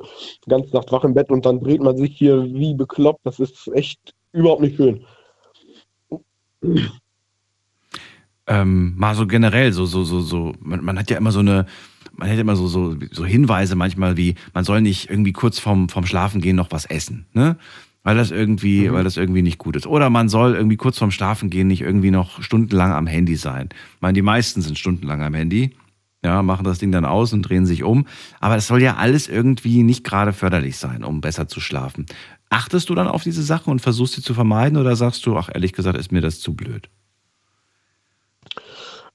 [0.48, 3.20] ganze Nacht wach im Bett und dann dreht man sich hier wie bekloppt.
[3.24, 5.04] Das ist echt überhaupt nicht schön.
[8.48, 11.66] Ähm, mal so generell, so, so, so, so, man, man hat ja immer so eine,
[12.12, 15.88] man ja immer so, so, so Hinweise manchmal wie, man soll nicht irgendwie kurz vorm,
[15.88, 17.56] vorm Schlafen gehen noch was essen, ne?
[18.04, 19.86] Weil das irgendwie, weil das irgendwie nicht gut ist.
[19.86, 23.68] Oder man soll irgendwie kurz vorm Schlafen gehen nicht irgendwie noch stundenlang am Handy sein.
[23.94, 25.76] Ich meine, die meisten sind stundenlang am Handy.
[26.24, 28.06] Ja, machen das Ding dann aus und drehen sich um.
[28.40, 32.06] Aber das soll ja alles irgendwie nicht gerade förderlich sein, um besser zu schlafen.
[32.48, 35.50] Achtest du dann auf diese Sachen und versuchst sie zu vermeiden oder sagst du, ach
[35.52, 36.88] ehrlich gesagt, ist mir das zu blöd?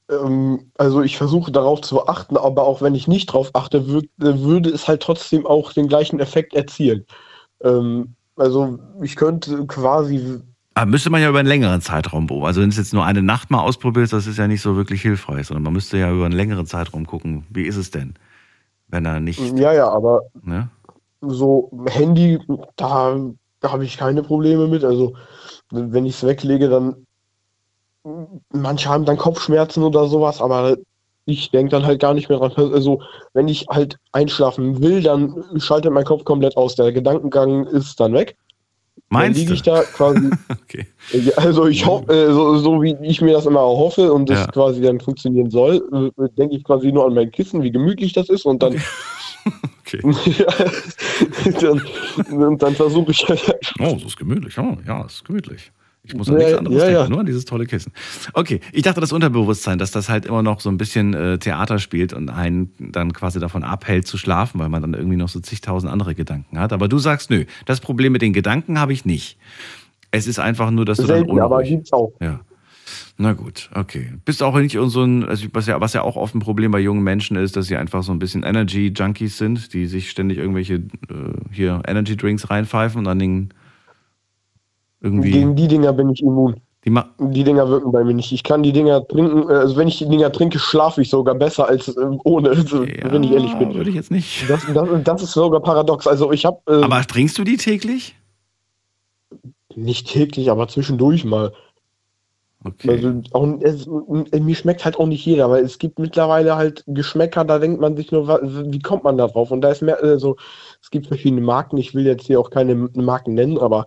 [0.09, 4.01] Ähm, also ich versuche darauf zu achten, aber auch wenn ich nicht drauf achte, wür
[4.21, 7.05] äh, würde es halt trotzdem auch den gleichen Effekt erzielen.
[7.63, 10.39] Ähm, also ich könnte quasi,
[10.73, 12.47] Aber müsste man ja über einen längeren Zeitraum beobachten.
[12.47, 15.01] Also wenn es jetzt nur eine Nacht mal ausprobierst, das ist ja nicht so wirklich
[15.01, 18.13] hilfreich, sondern man müsste ja über einen längeren Zeitraum gucken, wie ist es denn,
[18.87, 20.69] wenn er nicht, ja, ja, aber ne?
[21.21, 22.39] so Handy,
[22.75, 23.19] da,
[23.59, 24.83] da habe ich keine Probleme mit.
[24.83, 25.15] Also
[25.71, 27.07] wenn ich es weglege, dann
[28.51, 30.77] manche haben dann Kopfschmerzen oder sowas, aber
[31.27, 32.53] ich denke dann halt gar nicht mehr dran.
[32.73, 33.01] Also
[33.33, 36.75] wenn ich halt einschlafen will, dann schaltet mein Kopf komplett aus.
[36.75, 38.37] Der Gedankengang ist dann weg.
[38.95, 39.53] Dann Meinst liege du?
[39.55, 40.29] ich da quasi.
[40.63, 40.87] Okay.
[41.37, 44.47] Also ich hoffe, äh, so, so wie ich mir das immer hoffe und das Ja.
[44.47, 45.75] quasi dann funktionieren soll,
[46.17, 48.75] äh, denke ich quasi nur an mein Kissen, wie gemütlich das ist und dann,
[49.81, 50.01] okay.
[50.37, 51.81] ja, dann,
[52.41, 53.43] und dann versuche ich halt
[53.79, 54.57] Oh, so ist gemütlich.
[54.57, 55.71] Oh, ja, ist gemütlich.
[56.07, 57.09] Ich muss Ja, an nichts anderes ja, denken, ja.
[57.09, 57.91] nur an dieses tolle Kissen.
[58.33, 61.79] Okay, ich dachte, das Unterbewusstsein, dass das halt immer noch so ein bisschen äh, Theater
[61.79, 65.39] spielt und einen dann quasi davon abhält zu schlafen, weil man dann irgendwie noch so
[65.39, 66.71] zigtausend andere Gedanken hat.
[66.73, 69.37] Aber du sagst, nö, das Problem mit den Gedanken habe ich nicht.
[70.11, 71.69] Es ist einfach nur, dass du dann selten, aber unruhig...
[71.69, 72.13] gibt's auch.
[72.21, 72.39] Ja.
[73.17, 74.13] Na gut, okay.
[74.25, 76.79] Bist auch nicht so ein, also was ja, was ja auch oft ein Problem bei
[76.79, 80.75] jungen Menschen ist, dass sie einfach so ein bisschen Energy-Junkies sind, die sich ständig irgendwelche
[80.75, 80.83] äh,
[81.51, 83.49] hier Energy-Drinks reinpfeifen und dann den
[85.07, 85.31] irgendwie.
[85.31, 86.55] Gegen die Dinger bin ich immun.
[86.85, 88.31] die Die Dinger wirken bei mir nicht.
[88.31, 91.35] Ich kann die Dinger trinken, äh, also wenn ich die Dinger trinke, schlafe ich sogar
[91.35, 93.73] besser als äh, ohne, also, wenn ich ehrlich bin.
[93.73, 94.49] Würde ich jetzt nicht.
[94.49, 96.07] Das, das, das ist sogar paradox.
[96.07, 98.15] Also ich habe äh, Aber trinkst du die täglich?
[99.77, 101.53] nicht täglich, aber zwischendurch mal.
[102.63, 102.89] Okay.
[102.89, 103.87] Also auch, es,
[104.31, 107.79] äh, mir schmeckt halt auch nicht jeder, weil es gibt mittlerweile halt Geschmäcker, da denkt
[107.79, 108.27] man sich nur,
[108.71, 109.51] wie kommt man da drauf?
[109.51, 110.35] Und da ist mehr, also
[110.81, 113.85] es gibt verschiedene Marken, ich will jetzt hier auch keine Marken nennen, aber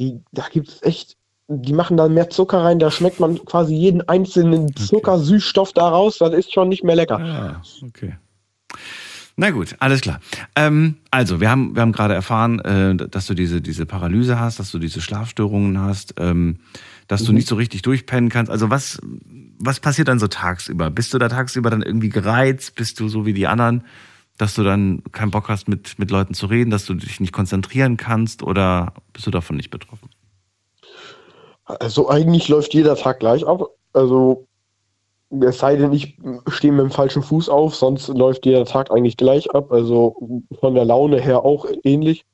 [0.00, 1.16] die, da gibt es echt,
[1.48, 6.18] die machen da mehr Zucker rein, da schmeckt man quasi jeden einzelnen Zuckersüßstoff da raus,
[6.18, 7.18] das ist schon nicht mehr lecker.
[7.18, 8.16] Ah, okay.
[9.38, 10.20] Na gut, alles klar.
[10.56, 14.58] Ähm, also, wir haben, wir haben gerade erfahren, äh, dass du diese, diese Paralyse hast,
[14.58, 16.56] dass du diese Schlafstörungen hast, ähm,
[17.06, 18.50] dass du nicht so richtig durchpennen kannst.
[18.50, 18.98] Also, was,
[19.58, 20.90] was passiert dann so tagsüber?
[20.90, 22.76] Bist du da tagsüber dann irgendwie gereizt?
[22.76, 23.84] Bist du so wie die anderen,
[24.38, 27.32] dass du dann keinen Bock hast, mit, mit Leuten zu reden, dass du dich nicht
[27.32, 30.10] konzentrieren kannst oder bist du davon nicht betroffen?
[31.64, 33.62] Also eigentlich läuft jeder Tag gleich ab.
[33.92, 34.46] Also
[35.40, 36.16] es sei denn, ich
[36.48, 39.72] stehe mit dem falschen Fuß auf, sonst läuft jeder Tag eigentlich gleich ab.
[39.72, 42.24] Also von der Laune her auch ähnlich.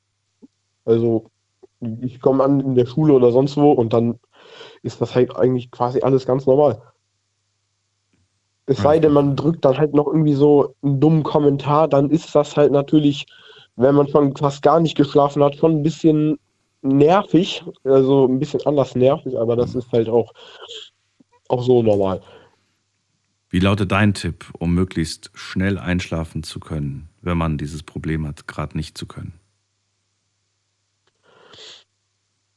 [0.85, 1.29] Also
[2.01, 4.19] ich komme an in der Schule oder sonst wo und dann
[4.83, 6.81] ist das halt eigentlich quasi alles ganz normal.
[8.65, 12.33] Es sei denn, man drückt dann halt noch irgendwie so einen dummen Kommentar, dann ist
[12.33, 13.25] das halt natürlich,
[13.75, 16.39] wenn man schon fast gar nicht geschlafen hat, schon ein bisschen
[16.81, 20.31] nervig, also ein bisschen anders nervig, aber das ist halt auch,
[21.49, 22.21] auch so normal.
[23.49, 28.47] Wie lautet dein Tipp, um möglichst schnell einschlafen zu können, wenn man dieses Problem hat,
[28.47, 29.33] gerade nicht zu können?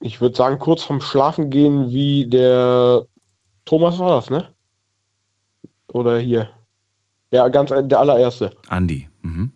[0.01, 3.07] Ich würde sagen, kurz vorm Schlafen gehen, wie der
[3.64, 4.56] Thomas war das, ne?
[5.97, 6.51] Oder hier.
[7.31, 8.51] Ja, ganz der allererste.
[8.69, 9.09] Andi.
[9.23, 9.53] Mhm.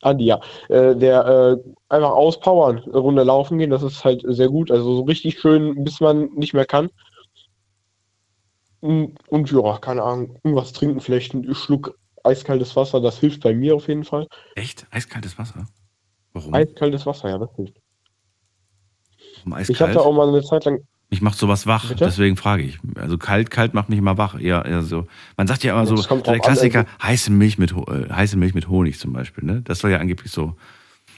[0.00, 0.40] Andi, ja.
[0.68, 1.56] Äh, der äh,
[1.88, 4.70] einfach auspowern, Runde laufen gehen, das ist halt sehr gut.
[4.70, 6.90] Also so richtig schön, bis man nicht mehr kann.
[8.80, 13.52] Und, und ja, keine Ahnung, irgendwas trinken, vielleicht einen Schluck eiskaltes Wasser, das hilft bei
[13.52, 14.28] mir auf jeden Fall.
[14.54, 14.86] Echt?
[14.90, 15.66] Eiskaltes Wasser?
[16.32, 16.54] Warum?
[16.54, 17.80] Eiskaltes Wasser, ja, das hilft.
[19.44, 20.80] Warum Ich hatte auch mal eine Zeit lang,
[21.12, 22.06] Mich macht sowas wach, Bitte?
[22.06, 22.78] deswegen frage ich.
[22.96, 24.40] Also kalt, kalt macht mich immer wach.
[24.40, 25.06] Eher, eher so.
[25.36, 28.38] Man sagt ja immer so, kommt der drauf an, Klassiker, heiße Milch mit äh, heiße
[28.38, 29.44] Milch mit Honig zum Beispiel.
[29.44, 29.60] Ne?
[29.62, 30.54] Das soll ja angeblich so,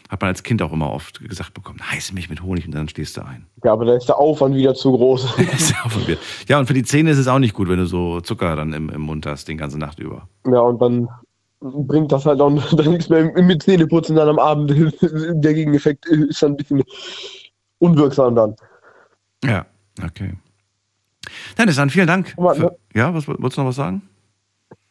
[0.08, 2.88] hat man als Kind auch immer oft gesagt bekommen, heiße Milch mit Honig und dann
[2.88, 3.46] stehst du ein.
[3.62, 5.32] ja, aber da ist der Aufwand wieder zu groß.
[6.48, 8.72] Ja und für die Zähne ist es auch nicht gut, wenn du so Zucker dann
[8.72, 10.28] im, im Mund hast, die ganze Nacht über.
[10.44, 11.08] ja, und dann
[11.60, 14.74] bringt das halt auch dann nichts mehr mit Zähneputzen dann am Abend.
[15.00, 16.82] Der Gegeneffekt ist dann ein bisschen
[17.78, 18.56] unwirksam dann.
[19.44, 19.66] Ja,
[20.02, 20.34] okay.
[21.58, 22.36] Dennis, dann vielen Dank.
[22.38, 22.76] Mal, Für, ne?
[22.94, 24.02] ja, was wolltest du noch was sagen?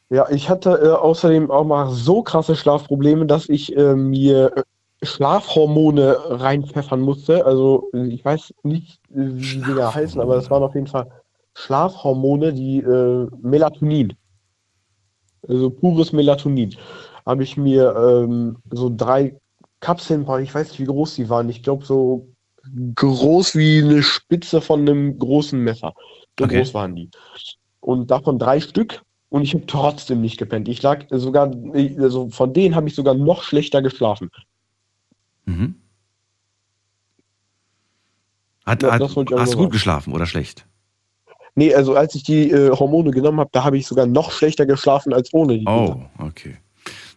[0.09, 4.63] Ja, ich hatte äh, außerdem auch mal so krasse Schlafprobleme, dass ich äh, mir äh,
[5.05, 7.45] Schlafhormone reinpfeffern musste.
[7.45, 11.09] Also ich weiß nicht, äh, wie die Dinger heißen, aber das waren auf jeden Fall
[11.55, 14.13] Schlafhormone, die äh, Melatonin.
[15.47, 16.75] Also pures Melatonin.
[17.25, 19.35] Habe ich mir ähm, so drei
[19.79, 21.49] Kapseln, ich weiß nicht, wie groß die waren.
[21.49, 22.27] Ich glaube, so
[22.95, 25.93] groß wie eine Spitze von einem großen Messer.
[26.39, 26.57] So Okay.
[26.59, 27.09] groß waren die.
[27.79, 29.01] Und davon drei Stück.
[29.29, 30.67] Und ich habe trotzdem nicht gepennt.
[30.67, 31.51] Ich lag sogar,
[31.97, 34.29] also von denen habe ich sogar noch schlechter geschlafen.
[35.45, 35.75] Mhm.
[38.65, 40.67] Hat, Ja, hat, hast du gut geschlafen oder schlecht?
[41.55, 44.65] Nee, also als ich die äh, Hormone genommen habe, da habe ich sogar noch schlechter
[44.65, 45.67] geschlafen als ohne die.
[45.67, 46.57] Oh, okay.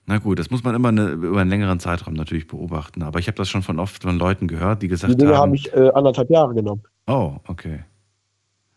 [0.07, 3.03] Na gut, das muss man immer eine, über einen längeren Zeitraum natürlich beobachten.
[3.03, 5.41] Aber ich habe das schon von oft von Leuten gehört, die gesagt Die Dinge haben.
[5.49, 6.83] habe ich äh, anderthalb Jahre genommen.
[7.07, 7.81] oh, okay.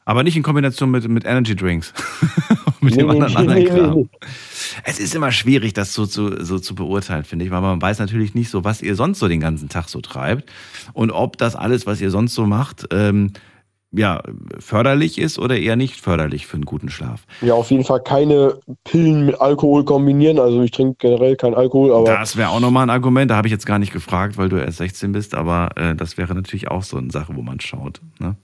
[0.06, 1.94] Aber nicht in Kombination mit, mit Energy Drinks.
[2.82, 3.94] mit dem Nee, nee, anderen, nee, anderen Kram.
[4.00, 4.08] nee.
[4.84, 8.00] Es ist immer schwierig, das so zu, so zu beurteilen, finde ich, weil man weiß
[8.00, 10.50] natürlich nicht so, was ihr sonst so den ganzen Tag so treibt
[10.94, 13.34] und ob das alles, was ihr sonst so macht, ähm,
[13.92, 14.22] ja,
[14.60, 17.24] förderlich ist oder eher nicht förderlich für einen guten Schlaf.
[17.42, 20.40] Ja, auf jeden Fall keine Pillen mit Alkohol kombinieren.
[20.40, 23.48] Also ich trinke generell keinen Alkohol, aber Das wäre auch nochmal ein Argument, da habe
[23.48, 26.68] ich jetzt gar nicht gefragt, weil du erst 16 bist, aber äh, das wäre natürlich
[26.70, 28.00] auch so eine Sache, wo man schaut.
[28.20, 28.36] Ne?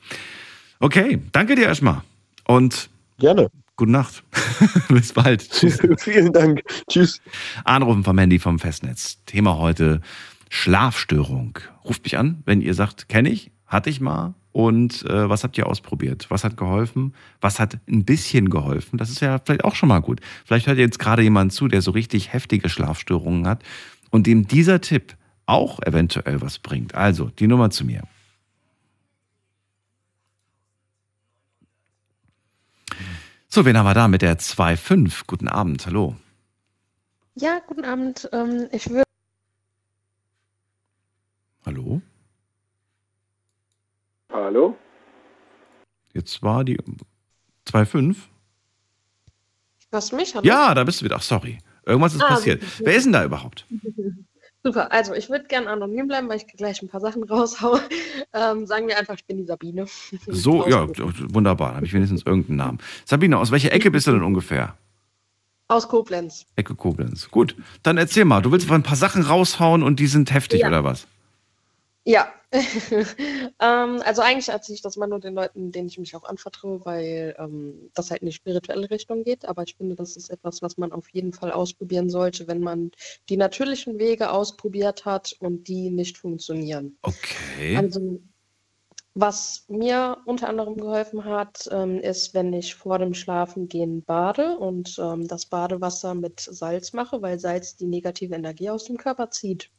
[0.79, 2.01] Okay, danke dir erstmal
[2.47, 3.49] und gerne.
[3.75, 4.23] gute Nacht.
[4.89, 5.47] Bis bald.
[5.49, 5.79] Tschüss.
[5.99, 6.61] Vielen Dank.
[6.89, 7.21] Tschüss.
[7.65, 9.19] Anrufen vom Handy vom Festnetz.
[9.27, 10.01] Thema heute
[10.49, 11.59] Schlafstörung.
[11.83, 14.33] Ruft mich an, wenn ihr sagt, kenne ich, hatte ich mal.
[14.55, 16.27] Und äh, was habt ihr ausprobiert?
[16.29, 17.13] Was hat geholfen?
[17.41, 18.97] Was hat ein bisschen geholfen?
[18.97, 20.21] Das ist ja vielleicht auch schon mal gut.
[20.45, 23.63] Vielleicht hört ihr jetzt gerade jemand zu, der so richtig heftige Schlafstörungen hat
[24.11, 26.95] und dem dieser Tipp auch eventuell was bringt.
[26.95, 28.03] Also, die Nummer zu mir.
[33.49, 35.23] So, wen haben wir da mit der 2.5?
[35.27, 36.15] Guten Abend, hallo.
[37.35, 38.29] Ja, guten Abend.
[38.31, 39.03] Ähm, ich würde
[41.65, 42.01] Hallo?
[44.35, 44.75] Hallo?
[46.13, 46.77] Jetzt war die
[47.69, 48.17] 2.5?
[49.93, 50.35] Hörst du mich?
[50.35, 50.45] Hallo?
[50.45, 51.15] Ja, da bist du wieder.
[51.15, 51.59] Ach, sorry.
[51.85, 52.61] Irgendwas ist Ah, passiert.
[52.79, 53.65] Wer ist denn da überhaupt?
[54.63, 54.91] Super.
[54.91, 57.79] Also, ich würde gerne anonym bleiben, weil ich gleich ein paar Sachen raushaue.
[58.33, 59.85] Ähm, sagen wir einfach, ich bin die Sabine.
[60.27, 60.85] So, ja,
[61.33, 61.69] wunderbar.
[61.69, 62.77] Dann habe ich wenigstens irgendeinen Namen.
[63.05, 64.77] Sabine, aus welcher Ecke bist du denn ungefähr?
[65.69, 66.45] Aus Koblenz.
[66.57, 67.31] Ecke Koblenz.
[67.31, 68.41] Gut, dann erzähl mal.
[68.41, 70.67] Du willst ein paar Sachen raushauen und die sind heftig, Ja.
[70.67, 71.07] oder was?
[72.05, 72.31] Ja.
[72.53, 76.85] ähm, also eigentlich erzähle ich das mal nur den Leuten, denen ich mich auch anvertraue,
[76.85, 79.45] weil ähm, das halt in die spirituelle Richtung geht.
[79.45, 82.91] Aber ich finde, das ist etwas, was man auf jeden Fall ausprobieren sollte, wenn man
[83.27, 86.97] die natürlichen Wege ausprobiert hat und die nicht funktionieren.
[87.01, 87.75] Okay.
[87.75, 88.21] Also,
[89.15, 94.97] was mir unter anderem geholfen hat, ähm, ist, wenn ich vor dem Schlafengehen bade und
[94.99, 99.71] ähm, das Badewasser mit Salz mache, weil Salz die negative Energie aus dem Körper zieht.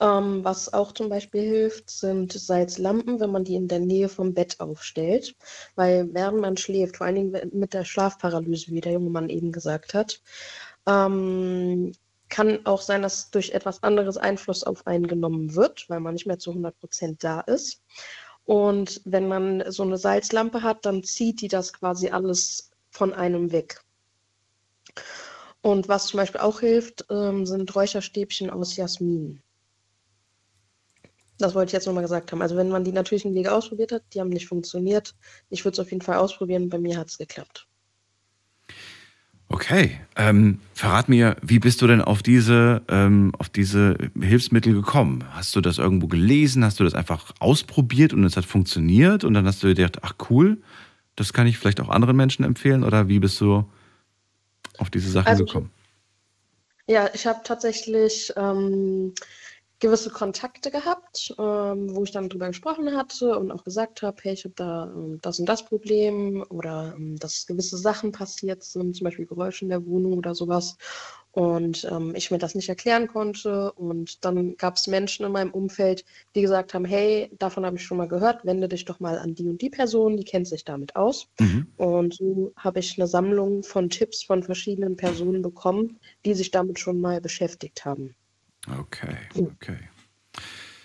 [0.00, 4.34] Ähm, was auch zum Beispiel hilft, sind Salzlampen, wenn man die in der Nähe vom
[4.34, 5.34] Bett aufstellt.
[5.74, 9.52] Weil während man schläft, vor allen Dingen mit der Schlafparalyse, wie der junge Mann eben
[9.52, 10.20] gesagt hat,
[10.86, 11.92] ähm,
[12.28, 16.26] kann auch sein, dass durch etwas anderes Einfluss auf einen genommen wird, weil man nicht
[16.26, 17.82] mehr zu 100% da ist.
[18.44, 23.52] Und wenn man so eine Salzlampe hat, dann zieht die das quasi alles von einem
[23.52, 23.82] weg.
[25.60, 29.42] Und was zum Beispiel auch hilft, ähm, sind Räucherstäbchen aus Jasmin.
[31.38, 32.42] Das wollte ich jetzt nochmal gesagt haben.
[32.42, 35.14] Also wenn man die natürlichen Wege ausprobiert hat, die haben nicht funktioniert.
[35.50, 36.68] Ich würde es auf jeden Fall ausprobieren.
[36.68, 37.66] Bei mir hat es geklappt.
[39.48, 39.98] Okay.
[40.16, 45.24] Ähm, verrat mir, wie bist du denn auf diese, ähm, auf diese Hilfsmittel gekommen?
[45.30, 46.64] Hast du das irgendwo gelesen?
[46.64, 49.24] Hast du das einfach ausprobiert und es hat funktioniert?
[49.24, 50.58] Und dann hast du dir gedacht, ach cool,
[51.16, 52.84] das kann ich vielleicht auch anderen Menschen empfehlen?
[52.84, 53.64] Oder wie bist du
[54.76, 55.70] auf diese Sachen Also, gekommen?
[56.86, 59.14] Ja, ich habe tatsächlich ähm,
[59.80, 64.32] gewisse Kontakte gehabt, ähm, wo ich dann drüber gesprochen hatte und auch gesagt habe, hey,
[64.32, 68.96] ich habe da ähm, das und das Problem oder ähm, dass gewisse Sachen passiert sind,
[68.96, 70.76] zum Beispiel Geräusche in der Wohnung oder sowas.
[71.30, 73.70] Und ähm, ich mir das nicht erklären konnte.
[73.72, 77.84] Und dann gab es Menschen in meinem Umfeld, die gesagt haben, hey, davon habe ich
[77.84, 80.64] schon mal gehört, wende dich doch mal an die und die Person, die kennt sich
[80.64, 81.28] damit aus.
[81.38, 81.68] Mhm.
[81.76, 86.80] Und so habe ich eine Sammlung von Tipps von verschiedenen Personen bekommen, die sich damit
[86.80, 88.16] schon mal beschäftigt haben.
[88.80, 89.76] Okay, okay.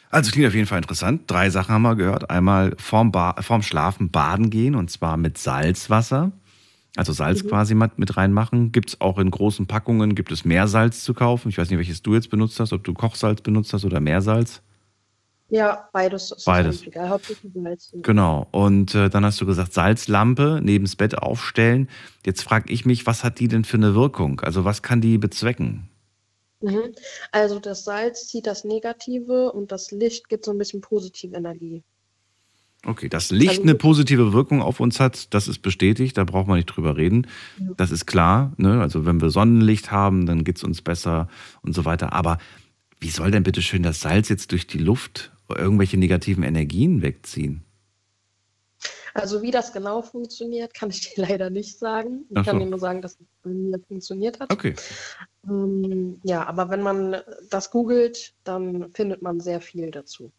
[0.09, 1.23] Also klingt auf jeden Fall interessant.
[1.29, 2.29] Drei Sachen haben wir gehört.
[2.29, 6.31] Einmal vorm, ba vorm Schlafen baden gehen und zwar mit Salzwasser.
[6.95, 7.47] Also Salz Mhm.
[7.49, 8.71] quasi mit, reinmachen.
[8.71, 11.49] Gibt es auch in großen Packungen, gibt es Meersalz zu kaufen.
[11.49, 14.61] Ich weiß nicht, welches du jetzt benutzt hast, ob du Kochsalz benutzt hast oder Meersalz.
[15.49, 16.85] Ja, beides ist Beides.
[16.85, 17.09] egal.
[17.09, 17.91] Hauptsächlich Salz.
[18.03, 18.47] Genau.
[18.51, 21.89] Und äh, dann hast du gesagt, Salzlampe nebens Bett aufstellen.
[22.23, 24.41] Jetzt frage ich mich, was hat die denn für eine Wirkung?
[24.41, 25.89] Also was kann die bezwecken?
[26.63, 26.93] Mhm.
[27.31, 31.83] Also das Salz zieht das Negative und das Licht gibt so ein bisschen positive Energie.
[32.85, 36.47] Okay, dass Licht Also- eine positive Wirkung auf uns hat, das ist bestätigt, da braucht
[36.47, 37.27] man nicht drüber reden.
[37.77, 38.53] Das ist klar.
[38.57, 38.81] Ne?
[38.81, 41.27] Also wenn wir Sonnenlicht haben, dann geht's uns besser
[41.61, 42.13] und so weiter.
[42.13, 42.37] Aber
[42.99, 47.63] wie soll denn bitte schön das Salz jetzt durch die Luft irgendwelche negativen Energien wegziehen?
[49.13, 52.25] Also wie das genau funktioniert, kann ich dir leider nicht sagen.
[52.29, 52.63] Ich Ach kann so.
[52.63, 54.51] dir nur sagen, dass es bei mir funktioniert hat.
[54.51, 54.75] Okay.
[55.47, 57.17] Ähm, ja, aber wenn man
[57.49, 60.31] das googelt, dann findet man sehr viel dazu.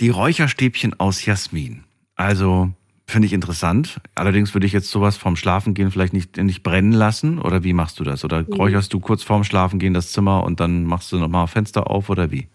[0.00, 1.84] Die Räucherstäbchen aus Jasmin.
[2.14, 2.70] Also
[3.06, 4.00] finde ich interessant.
[4.14, 7.38] Allerdings würde ich jetzt sowas vorm Schlafengehen vielleicht nicht, nicht brennen lassen.
[7.38, 8.24] Oder wie machst du das?
[8.24, 8.52] Oder Mhm.
[8.54, 12.30] räucherst du kurz vorm Schlafengehen das Zimmer und dann machst du nochmal Fenster auf oder
[12.30, 12.48] wie?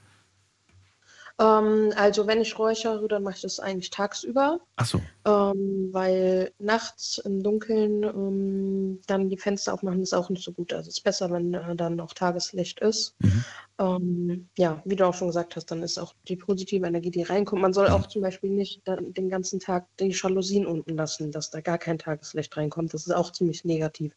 [1.40, 5.02] Ähm, also wenn ich räuchere, dann mache ich das eigentlich tagsüber, Ach so.
[5.26, 10.74] ähm, weil nachts im Dunkeln ähm, dann die Fenster aufmachen ist auch nicht so gut.
[10.74, 13.16] Also es ist besser, wenn äh, dann auch Tageslicht ist.
[13.20, 13.46] Mhm.
[13.80, 17.24] Ähm, ja, wie du auch schon gesagt hast, dann ist auch die positive Energie, die
[17.24, 17.64] reinkommt.
[17.64, 21.50] Man soll auch zum Beispiel nicht dann den ganzen Tag die Jalousien unten lassen, dass
[21.50, 22.94] da gar kein Tageslicht reinkommt.
[22.94, 24.14] Das ist auch ziemlich negativ.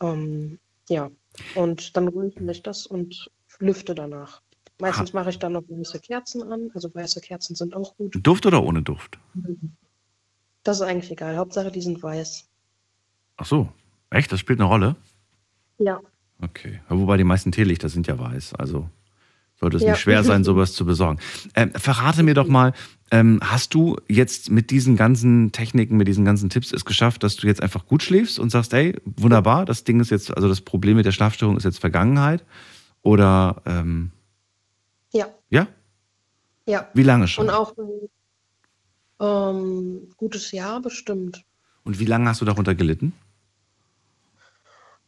[0.00, 0.58] Ähm,
[0.88, 1.10] ja,
[1.54, 4.42] und dann räuchere ich das und lüfte danach.
[4.80, 6.70] Meistens mache ich dann noch weiße Kerzen an.
[6.74, 8.16] Also weiße Kerzen sind auch gut.
[8.20, 9.18] Duft oder ohne Duft?
[10.64, 11.36] Das ist eigentlich egal.
[11.36, 12.48] Hauptsache, die sind weiß.
[13.36, 13.68] Ach so.
[14.10, 14.32] Echt?
[14.32, 14.96] Das spielt eine Rolle?
[15.78, 16.00] Ja.
[16.42, 16.80] Okay.
[16.88, 18.54] Wobei die meisten Teelichter sind ja weiß.
[18.54, 18.88] Also
[19.60, 19.90] sollte es Ja.
[19.92, 21.20] nicht schwer sein, sowas zu besorgen.
[21.54, 22.72] Ähm, verrate mir doch mal,
[23.12, 27.36] ähm, hast du jetzt mit diesen ganzen Techniken, mit diesen ganzen Tipps es geschafft, dass
[27.36, 30.60] du jetzt einfach gut schläfst und sagst, ey, wunderbar, das Ding ist jetzt, also das
[30.60, 32.44] Problem mit der Schlafstörung ist jetzt Vergangenheit?
[33.02, 34.10] Oder ähm,
[35.14, 35.28] Ja.
[35.50, 35.68] ja?
[36.66, 36.90] Ja.
[36.94, 37.46] Wie lange schon?
[37.48, 38.08] Und auch ein
[39.20, 41.44] ähm, gutes Jahr bestimmt.
[41.84, 43.12] Und wie lange hast du darunter gelitten?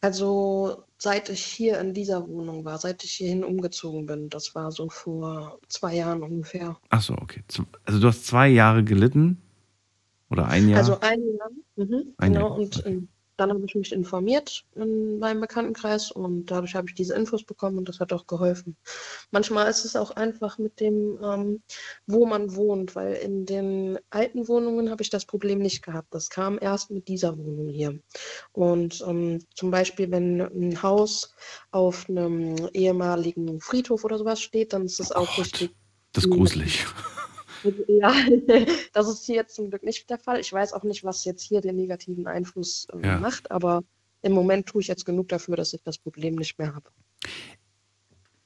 [0.00, 4.70] Also seit ich hier in dieser Wohnung war, seit ich hierhin umgezogen bin, das war
[4.70, 6.76] so vor zwei Jahren ungefähr.
[6.90, 7.42] Ach so, okay.
[7.84, 9.42] Also du hast zwei Jahre gelitten?
[10.30, 10.78] Oder ein Jahr?
[10.78, 11.50] Also ein Jahr.
[11.76, 12.48] Mhm, Ein genau.
[12.48, 13.08] Jahr, Und okay.
[13.36, 17.78] Dann habe ich mich informiert in meinem Bekanntenkreis und dadurch habe ich diese Infos bekommen
[17.78, 18.76] und das hat auch geholfen.
[19.30, 21.62] Manchmal ist es auch einfach mit dem, ähm,
[22.06, 26.08] wo man wohnt, weil in den alten Wohnungen habe ich das Problem nicht gehabt.
[26.14, 27.98] Das kam erst mit dieser Wohnung hier.
[28.52, 31.34] Und ähm, zum Beispiel, wenn ein Haus
[31.70, 35.46] auf einem ehemaligen Friedhof oder sowas steht, dann ist es Oh auch Gott.
[35.46, 35.70] richtig.
[36.12, 36.86] das ist gruselig.
[37.64, 38.12] Also, Ja,
[38.92, 40.40] das ist hier jetzt zum Glück nicht der Fall.
[40.40, 43.18] Ich weiß auch nicht, was jetzt hier den negativen Einfluss ähm, Ja.
[43.18, 43.82] macht, aber
[44.22, 46.90] im Moment tue ich jetzt genug dafür, dass ich das Problem nicht mehr habe.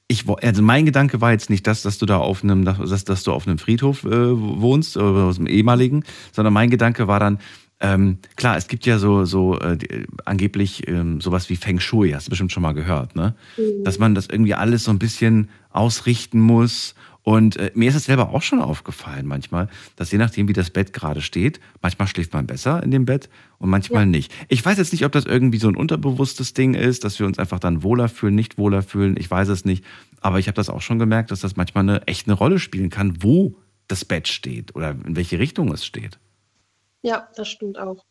[0.07, 3.23] Ich, also mein Gedanke war jetzt nicht das, dass du da auf einem, dass, dass
[3.23, 7.39] du auf einem Friedhof äh, wohnst, oder aus dem ehemaligen, sondern mein Gedanke war dann,
[7.79, 12.11] ähm, klar, es gibt ja so, so äh, die, angeblich ähm, sowas wie Feng Shui,
[12.11, 13.35] hast du bestimmt schon mal gehört, ne?
[13.83, 16.93] Dass man das irgendwie alles so ein bisschen ausrichten muss.
[17.23, 20.71] Und äh, mir ist es selber auch schon aufgefallen manchmal, dass je nachdem, wie das
[20.71, 23.29] Bett gerade steht, manchmal schläft man besser in dem Bett
[23.59, 24.33] und manchmal nicht.
[24.47, 27.37] Ich weiß jetzt nicht, ob das irgendwie so ein unterbewusstes Ding ist, dass wir uns
[27.37, 29.15] einfach dann wohler fühlen, nicht wohler fühlen.
[29.17, 29.85] Ich weiß es nicht.
[30.19, 32.89] Aber ich habe das auch schon gemerkt, dass das manchmal eine echt eine Rolle spielen
[32.89, 33.55] kann, wo
[33.87, 36.19] das Bett steht oder in welche Richtung es steht.
[37.03, 38.03] Ja, das stimmt auch.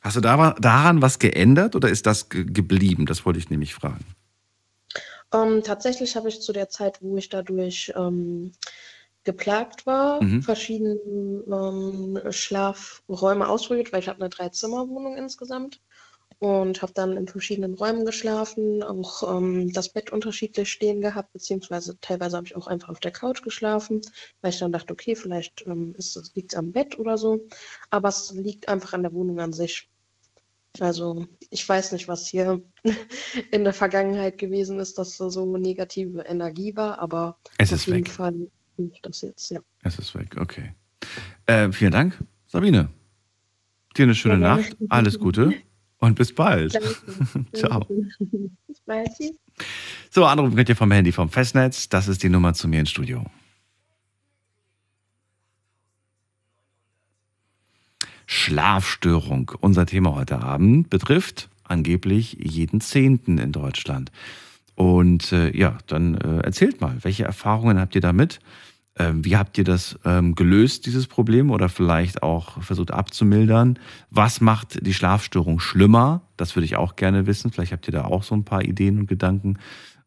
[0.00, 3.06] Hast du da, daran was geändert oder ist das ge geblieben?
[3.06, 4.04] Das wollte ich nämlich fragen.
[5.34, 8.52] Ähm, tatsächlich habe ich zu der Zeit, wo ich dadurch ähm,
[9.24, 10.40] geplagt war, Mhm.
[10.40, 10.96] verschiedene
[11.48, 15.80] ähm, Schlafräume ausprobiert, weil ich habe eine Dreizimmerwohnung insgesamt
[16.40, 21.98] und habe dann in verschiedenen Räumen geschlafen, auch ähm, das Bett unterschiedlich stehen gehabt, beziehungsweise
[22.00, 24.02] teilweise habe ich auch einfach auf der Couch geschlafen,
[24.42, 27.46] weil ich dann dachte, okay, vielleicht ähm, ist es liegt am Bett oder so,
[27.90, 29.90] aber es liegt einfach an der Wohnung an sich.
[30.80, 32.60] Also ich weiß nicht, was hier
[33.52, 37.86] in der Vergangenheit gewesen ist, dass da so negative Energie war, aber Es auf ist
[37.86, 38.08] jeden weg.
[38.10, 38.34] Fall
[38.76, 39.60] hilft das jetzt, ja.
[39.82, 40.74] Es ist weg, okay.
[41.46, 42.88] Äh, vielen Dank, Sabine.
[43.96, 44.56] Dir eine schöne Ja.
[44.56, 45.54] Nacht, alles Gute
[45.98, 46.72] und bis bald.
[47.54, 47.86] Ciao.
[48.66, 49.10] Bis bald.
[50.10, 51.88] So, anrufen könnt ihr vom Handy vom Festnetz.
[51.88, 53.24] Das ist die Nummer zu mir ins Studio.
[58.26, 59.52] Schlafstörung.
[59.60, 64.12] Unser Thema heute Abend betrifft angeblich jeden Zehnten in Deutschland.
[64.74, 68.40] Und äh, ja, dann äh, erzählt mal, welche Erfahrungen habt ihr damit?
[68.96, 73.78] Ähm, wie habt ihr das ähm, gelöst, dieses Problem, oder vielleicht auch versucht abzumildern?
[74.10, 76.22] Was macht die Schlafstörung schlimmer?
[76.36, 77.50] Das würde ich auch gerne wissen.
[77.50, 79.58] Vielleicht habt ihr da auch so ein paar Ideen und Gedanken.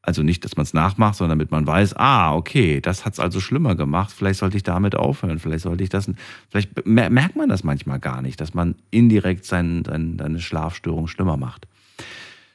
[0.08, 3.20] Also nicht, dass man es nachmacht, sondern damit man weiß, ah, okay, das hat es
[3.20, 4.14] also schlimmer gemacht.
[4.16, 5.38] Vielleicht sollte ich damit aufhören.
[5.38, 6.10] Vielleicht sollte ich das.
[6.50, 11.08] Vielleicht mer- merkt man das manchmal gar nicht, dass man indirekt sein, sein, seine Schlafstörung
[11.08, 11.68] schlimmer macht.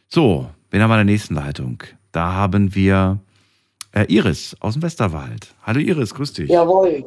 [0.09, 1.83] So, wen haben wir in der nächsten Leitung?
[2.11, 3.19] Da haben wir
[3.93, 5.55] äh, Iris aus dem Westerwald.
[5.63, 6.49] Hallo Iris, grüß dich.
[6.49, 7.05] Jawohl.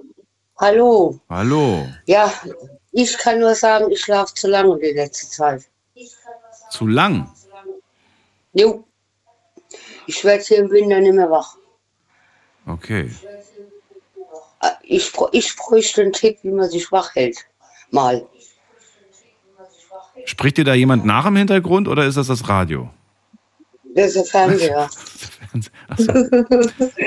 [0.57, 1.19] Hallo.
[1.27, 1.87] Hallo.
[2.05, 2.31] Ja,
[2.91, 5.67] ich kann nur sagen, ich schlafe zu lange die letzte Zeit.
[6.69, 7.31] Zu lang.
[8.53, 8.83] Jo.
[10.07, 11.55] Ich werde hier im Winter nicht mehr wach.
[12.67, 13.09] Okay.
[14.83, 17.45] Ich, ich bräuchte einen Tipp, wie man sich wach hält.
[17.91, 18.25] Mal.
[20.25, 22.89] Spricht dir da jemand nach im Hintergrund oder ist das das Radio?
[23.95, 24.89] Das ist der Fernseher.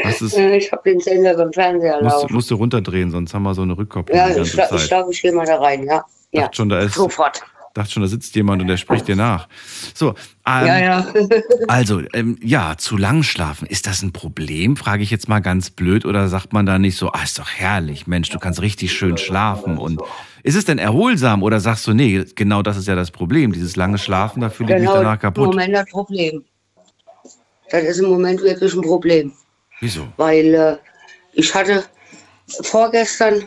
[0.04, 2.34] Das ist, ich habe den Sender beim Fernseher musst, laufen.
[2.34, 5.32] musst du runterdrehen, sonst haben wir so eine Rückkopplung Ja, ich, ich glaube, ich gehe
[5.32, 6.02] mal da rein, ja.
[6.32, 7.42] Ja, schon, da ist, sofort.
[7.78, 9.48] Dachte schon, da sitzt jemand und der spricht dir nach.
[9.94, 10.10] So,
[10.46, 11.06] ähm, Ja, ja.
[11.68, 14.76] Also, ähm, ja, zu lang schlafen, ist das ein Problem?
[14.76, 16.04] Frage ich jetzt mal ganz blöd.
[16.04, 19.16] Oder sagt man da nicht so, ah, ist doch herrlich, Mensch, du kannst richtig schön
[19.16, 19.78] schlafen.
[19.78, 20.02] Und
[20.42, 23.76] ist es denn erholsam oder sagst du, nee, genau das ist ja das Problem, dieses
[23.76, 25.46] lange Schlafen, da fühle ich mich genau, danach im kaputt.
[25.46, 26.44] Moment das Problem.
[27.70, 29.32] Das ist im Moment wirklich ein Problem.
[29.80, 30.08] Wieso?
[30.16, 30.76] weil äh,
[31.34, 31.84] ich hatte
[32.62, 33.46] vorgestern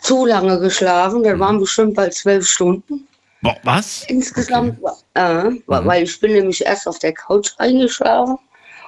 [0.00, 1.22] zu lange geschlafen.
[1.22, 3.06] Das waren bestimmt bald zwölf Stunden
[3.42, 4.04] Boah, was?
[4.08, 4.78] insgesamt.
[5.14, 5.62] Äh, Mhm.
[5.66, 8.38] Weil ich bin nämlich erst auf der Couch eingeschlafen,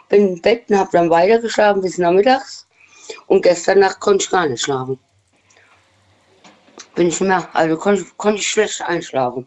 [0.09, 2.67] bin im Bett und habe dann weiter geschlafen bis nachmittags.
[3.27, 4.99] Und gestern Nacht konnte ich gar nicht schlafen.
[6.95, 9.47] Bin ich mehr, also konnte, konnte ich schlecht einschlafen.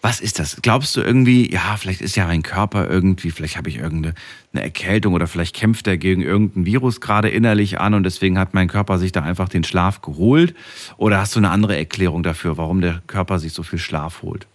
[0.00, 0.58] Was ist das?
[0.62, 4.14] Glaubst du irgendwie, ja, vielleicht ist ja mein Körper irgendwie, vielleicht habe ich irgendeine
[4.52, 8.54] eine Erkältung oder vielleicht kämpft er gegen irgendein Virus gerade innerlich an und deswegen hat
[8.54, 10.54] mein Körper sich da einfach den Schlaf geholt?
[10.96, 14.46] Oder hast du eine andere Erklärung dafür, warum der Körper sich so viel Schlaf holt?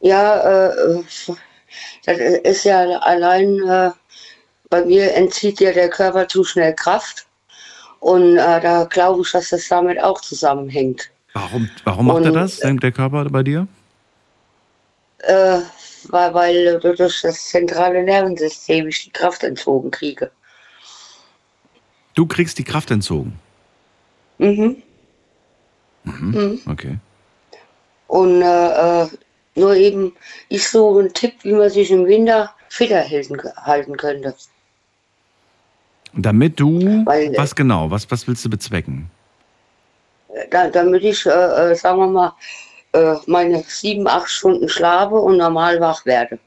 [0.00, 1.02] Ja, äh,
[2.06, 3.90] das ist ja allein, äh,
[4.70, 7.26] bei mir entzieht ja der Körper zu schnell Kraft.
[8.00, 11.10] Und äh, da glaube ich, dass das damit auch zusammenhängt.
[11.34, 13.68] Warum, warum macht er Und, das, der Körper bei dir?
[15.22, 15.60] Äh,
[16.08, 20.30] weil, weil durch das zentrale Nervensystem ich die Kraft entzogen kriege.
[22.14, 23.38] Du kriegst die Kraft entzogen.
[24.38, 24.82] Mhm.
[26.04, 26.60] Mhm.
[26.66, 26.98] Okay.
[28.08, 29.08] Und äh, äh,
[29.54, 30.14] nur eben
[30.48, 34.34] ist so ein Tipp, wie man sich im Winter fitter halten, könnte.
[36.14, 39.10] Damit du, Weil- was genau, was, was willst du bezwecken?
[40.50, 42.32] da, damit ich, äh, äh, sagen wir mal,
[42.92, 46.38] äh, meine sieben, acht Stunden schlafe und normal wach werde.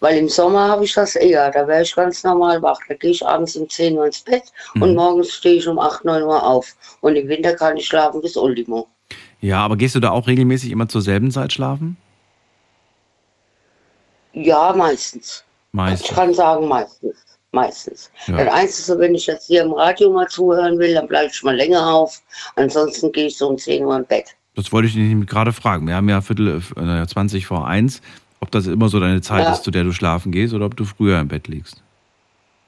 [0.00, 2.78] Weil im Sommer habe ich das eher, da wäre ich ganz normal wach.
[2.88, 4.42] Da gehe ich abends um 10 Uhr ins Bett
[4.74, 4.96] und Mhm.
[4.96, 6.74] morgens stehe ich um 8, 9 Uhr auf.
[7.00, 8.86] Und im Winter kann ich schlafen bis Ultimo.
[9.40, 11.96] Ja, aber gehst du da auch regelmäßig immer zur selben Zeit schlafen?
[14.32, 15.44] Ja, meistens.
[15.68, 16.10] Ich Meistens.
[16.16, 17.16] kann sagen, meistens.
[17.52, 18.10] Meistens.
[18.26, 18.44] Ja.
[18.44, 21.54] Das Einzige, wenn ich jetzt hier im Radio mal zuhören will, dann bleibe ich mal
[21.54, 22.20] länger auf.
[22.56, 24.34] Ansonsten gehe ich so um 10 Uhr im Bett.
[24.54, 25.86] Das wollte ich dich nämlich gerade fragen.
[25.86, 28.00] Wir haben ja Viertel, äh, 20 vor eins.
[28.40, 29.52] Ob das immer so deine Zeit Ja.
[29.52, 31.82] ist, zu der du schlafen gehst oder ob du früher im Bett liegst.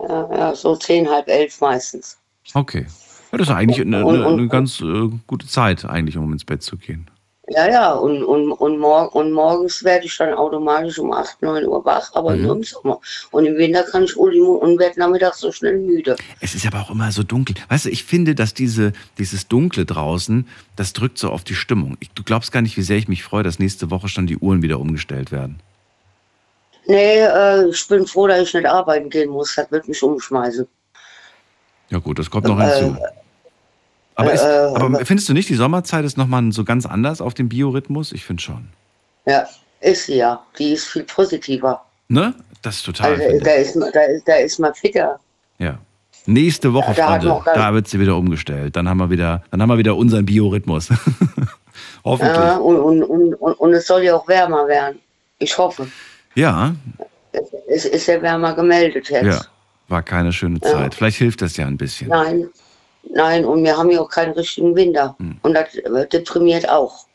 [0.00, 2.18] Ja, ja, so 10, halb elf meistens.
[2.54, 2.86] Okay.
[3.32, 6.62] Ja, das ist eigentlich eine, eine, eine ganz äh, gute Zeit, eigentlich, um ins Bett
[6.62, 7.06] zu gehen.
[7.48, 11.64] Ja, ja, und, und, und, mor und morgens werde ich dann automatisch um 8, 9
[11.64, 12.42] Uhr wach, aber Mhm.
[12.42, 13.00] nur im Sommer.
[13.30, 16.16] Und im Winter kann ich Ultimo und werde nachmittags so schnell müde.
[16.40, 17.54] Es ist aber auch immer so dunkel.
[17.68, 21.96] Weißt du, ich finde, dass diese, dieses Dunkle draußen, das drückt so auf die Stimmung.
[22.00, 24.38] Ich, du glaubst gar nicht, wie sehr ich mich freue, dass nächste Woche schon die
[24.38, 25.60] Uhren wieder umgestellt werden.
[26.88, 29.54] Nee, äh, ich bin froh, dass ich nicht arbeiten gehen muss.
[29.54, 30.66] Das wird mich umschmeißen.
[31.90, 32.96] Ja gut, das kommt noch Äh, hinzu.
[34.16, 37.20] Aber, ist, äh, aber aber- findest du nicht, die Sommerzeit ist nochmal so ganz anders
[37.20, 38.12] auf dem Biorhythmus?
[38.12, 38.68] Ich finde schon.
[39.26, 39.46] Ja,
[39.80, 40.40] ist sie ja.
[40.58, 41.82] Die ist viel positiver.
[42.08, 42.34] Ne?
[42.62, 43.12] Das ist total.
[43.20, 45.20] Also, da, ist, man- da, ist, da ist man fitter.
[45.58, 45.78] Ja.
[46.28, 48.74] Nächste Woche, Ja, da Freunde, da wird sie wieder umgestellt.
[48.74, 50.88] Dann haben wir wieder, dann haben wir wieder unseren Biorhythmus.
[52.04, 52.36] Hoffentlich.
[52.36, 54.98] Äh, und, und, und, und, und es soll ja auch wärmer werden.
[55.38, 55.86] Ich hoffe.
[56.34, 56.74] Ja,
[57.68, 59.24] Es ist ja wärmer gemeldet jetzt.
[59.24, 59.40] ja.
[59.88, 60.94] War keine schöne Zeit.
[60.96, 62.08] Vielleicht hilft das ja ein bisschen.
[62.08, 62.48] Nein,
[63.12, 65.16] nein, und wir haben ja auch keinen richtigen Winter.
[65.18, 65.38] Hm.
[65.42, 67.06] Und das äh, deprimiert auch.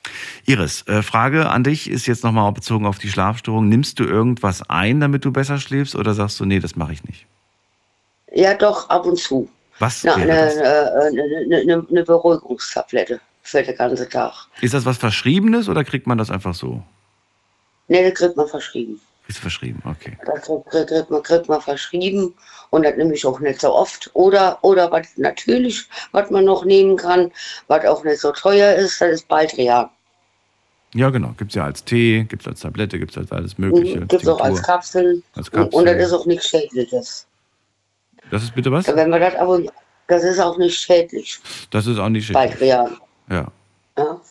[0.45, 3.69] Iris, äh, Frage an dich ist jetzt nochmal bezogen auf die Schlafstörung.
[3.69, 7.03] Nimmst du irgendwas ein, damit du besser schläfst oder sagst du, nee, das mache ich
[7.03, 7.25] nicht?
[8.33, 9.49] Ja, doch, ab und zu.
[9.79, 14.47] Was wäre eine, äh, eine, eine, eine Beruhigungstablette für den ganzen Tag.
[14.61, 16.83] Ist das was Verschriebenes oder kriegt man das einfach so?
[17.87, 19.01] Ne, das kriegt man verschrieben.
[19.27, 20.17] Ist verschrieben, okay.
[20.25, 22.33] Das kriegt, man, kriegt man verschrieben
[22.69, 24.09] und das nehme ich auch nicht so oft.
[24.13, 27.31] Oder, oder was natürlich, was man noch nehmen kann,
[27.67, 29.89] was auch nicht so teuer ist, das ist Baldrian.
[30.93, 31.29] Ja, genau.
[31.37, 33.99] Gibt es ja als Tee, gibt es als Tablette, gibt es als alles Mögliche.
[33.99, 34.73] Gibt es auch als Tinktur.
[34.73, 35.23] Kapsel.
[35.35, 37.27] Als Und, und das ist auch nichts Schädliches.
[38.29, 38.87] Das ist bitte was?
[38.87, 39.61] Wenn man das aber,
[40.07, 42.49] das ist auch nicht schädlich, Das ist auch nicht schädlich.
[42.49, 42.97] Baldrian.
[43.29, 43.47] Ja.
[43.97, 44.21] Ja.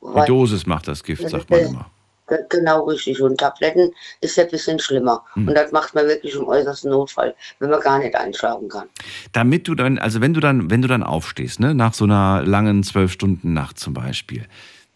[0.00, 1.90] Die Dosis macht das Gift, sagt man immer.
[2.28, 3.20] Ge- Genau richtig.
[3.22, 5.24] Und Tabletten ist ja ein bisschen schlimmer.
[5.34, 5.48] Hm.
[5.48, 8.88] Und das macht man wirklich im äußersten Notfall, wenn man gar nicht einschlafen kann.
[9.32, 12.42] Damit du dann, also wenn du dann, wenn du dann aufstehst, ne, nach so einer
[12.44, 14.46] langen zwölf Stunden Nacht zum Beispiel,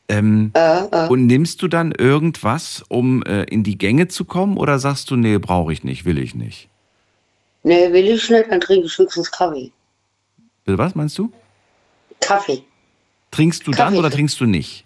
[0.08, 4.56] ähm, Äh, äh, und nimmst du dann irgendwas, um äh, in die Gänge zu kommen,
[4.56, 6.68] oder sagst du, nee, brauche ich nicht, will ich nicht?
[7.64, 9.70] nee, will ich nicht, dann trinke ich höchstens Kaffee.
[10.64, 11.32] Bitte Was meinst du?
[12.20, 12.64] Kaffee.
[13.30, 13.98] Trinkst du dann Kaffee.
[13.98, 14.84] oder trinkst du nicht?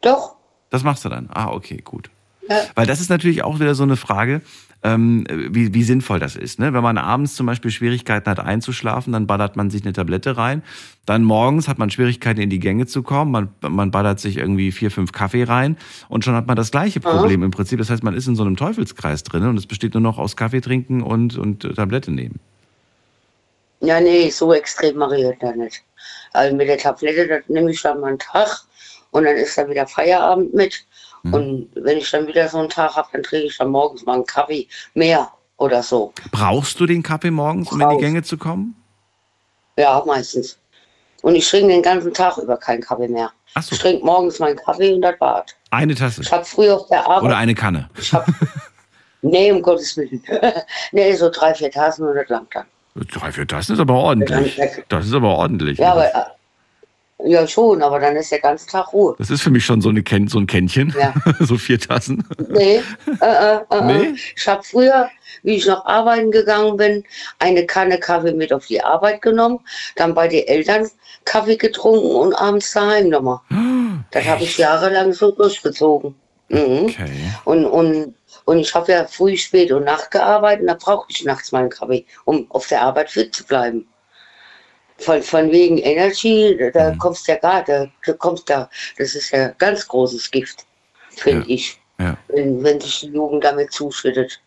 [0.00, 0.34] Doch.
[0.72, 1.28] Das machst du dann.
[1.30, 2.08] Ah, okay, gut.
[2.48, 2.56] Ja.
[2.74, 4.40] Weil das ist natürlich auch wieder so eine Frage,
[4.82, 6.58] ähm, wie, wie sinnvoll das ist.
[6.58, 6.72] Ne?
[6.72, 10.62] Wenn man abends zum Beispiel Schwierigkeiten hat einzuschlafen, dann ballert man sich eine Tablette rein.
[11.04, 13.30] Dann morgens hat man Schwierigkeiten in die Gänge zu kommen.
[13.30, 15.76] Man, man ballert sich irgendwie vier, fünf Kaffee rein
[16.08, 17.78] und schon hat man das gleiche Problem im Prinzip.
[17.78, 20.36] Das heißt, man ist in so einem Teufelskreis drin und es besteht nur noch aus
[20.36, 22.40] Kaffee trinken und, und äh, Tablette nehmen.
[23.80, 25.82] Ja, nee, so extrem mache ich das nicht.
[26.32, 28.64] Also mit der Tablette, das nehme ich dann mal einen Tag
[29.12, 30.84] und dann ist dann wieder Feierabend mit.
[31.22, 31.34] Mhm.
[31.34, 34.14] Und wenn ich dann wieder so einen Tag habe, dann trinke ich dann morgens mal
[34.14, 36.12] einen Kaffee mehr oder so.
[36.32, 38.00] Brauchst du den Kaffee morgens, um in die Brauch.
[38.00, 38.74] Gänge zu kommen?
[39.76, 40.58] Ja, meistens.
[41.22, 43.30] Und ich trinke den ganzen Tag über keinen Kaffee mehr.
[43.54, 43.74] Ach so.
[43.74, 45.54] Ich trinke morgens meinen Kaffee und das war's.
[45.70, 46.22] Eine Tasse.
[46.22, 47.22] Ich habe früher auf der Arbeit.
[47.22, 47.88] Oder eine Kanne.
[47.98, 48.26] Ich hab,
[49.20, 50.22] nee, um Gottes Willen.
[50.92, 52.66] nee, so drei, vier Tassen und das langt dann.
[52.94, 54.60] Drei, vier Tassen ist aber ordentlich.
[54.88, 55.78] Das ist aber ordentlich.
[55.78, 56.32] Ja, aber,
[57.24, 59.14] ja, schon, aber dann ist der ganze Tag Ruhe.
[59.18, 60.94] Das ist für mich schon so, eine Ken so ein Kännchen.
[60.98, 61.14] Ja.
[61.40, 62.24] so vier Tassen.
[62.48, 62.82] Nee,
[63.20, 64.06] äh, äh, äh, Nee?
[64.08, 64.14] äh.
[64.36, 65.10] ich habe früher,
[65.42, 67.04] wie ich noch arbeiten gegangen bin,
[67.38, 69.60] eine Kanne Kaffee mit auf die Arbeit genommen,
[69.96, 70.88] dann bei den Eltern
[71.24, 73.40] Kaffee getrunken und abends daheim nochmal.
[74.10, 76.14] Das habe ich jahrelang so durchgezogen.
[76.48, 76.86] Mhm.
[76.86, 77.10] Okay.
[77.44, 78.14] Und, und,
[78.44, 81.70] und ich habe ja früh, spät und Nacht gearbeitet und da brauche ich nachts meinen
[81.70, 83.86] Kaffee, um auf der Arbeit fit zu bleiben.
[84.98, 86.98] Von, von wegen Energy, da Mhm.
[86.98, 88.68] kommst ja gar, da, da kommst da,
[88.98, 90.64] das ist ja ganz großes Gift,
[91.10, 91.54] finde Ja.
[91.56, 92.16] ich, Ja.
[92.28, 94.40] wenn, wenn sich die Jugend damit zuschüttet.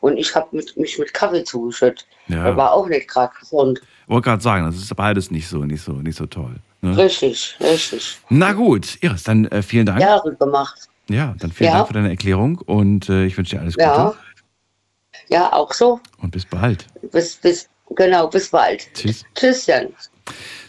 [0.00, 2.06] Und ich habe mich mit Kaffee zugeschüttet.
[2.28, 2.44] Ja.
[2.44, 3.80] Das war auch nicht gerade gesund.
[4.06, 6.54] Wollte gerade sagen, das ist beides nicht so, nicht so, nicht so toll.
[6.80, 6.96] Ne?
[6.96, 8.18] Richtig, richtig.
[8.28, 10.00] Na gut, Iris, dann äh, vielen Dank.
[10.00, 10.16] Ja.
[10.16, 10.88] Jahre gemacht.
[11.08, 11.76] dann vielen Ja.
[11.78, 14.14] Dank für deine Erklärung und äh, ich wünsche dir alles Gute Ja.
[15.30, 16.00] Ja, auch so.
[16.22, 16.86] und bis bald.
[17.10, 18.88] Bis, bis, genau, bis bald.
[18.94, 19.24] Tschüss.
[19.34, 19.88] Tschüss, Jan.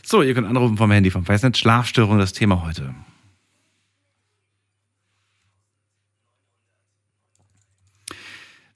[0.04, 1.58] So, ihr könnt anrufen vom Handy vom Festnetz.
[1.58, 2.94] Schlafstörung, das Thema heute.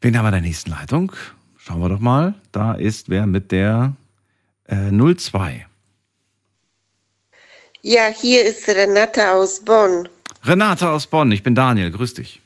[0.01, 1.13] Wen haben wir in der nächsten Leitung?
[1.57, 2.33] Schauen wir doch mal.
[2.51, 3.93] Da ist wer mit der
[4.65, 5.65] äh, 02.
[7.81, 10.07] Ja, hier ist Renata aus Bonn.
[10.43, 12.41] Renate aus Bonn, ich bin Daniel, grüß dich.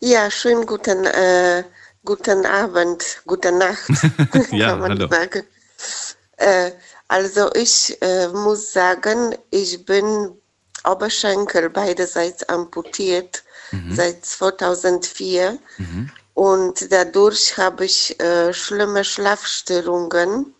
[0.00, 1.64] Ja, schönen guten, äh,
[2.04, 3.88] guten Abend, gute Nacht,
[4.52, 5.08] Ja, kann man hallo.
[5.08, 5.44] sagen.
[6.36, 6.72] Äh,
[7.08, 10.32] also ich äh, muss sagen, ich bin
[10.84, 13.94] Oberschenkel beiderseits amputiert Mhm.
[13.94, 15.58] seit 2004
[16.34, 20.54] und dadurch habe ich äh, schlimme Schlafstörungen,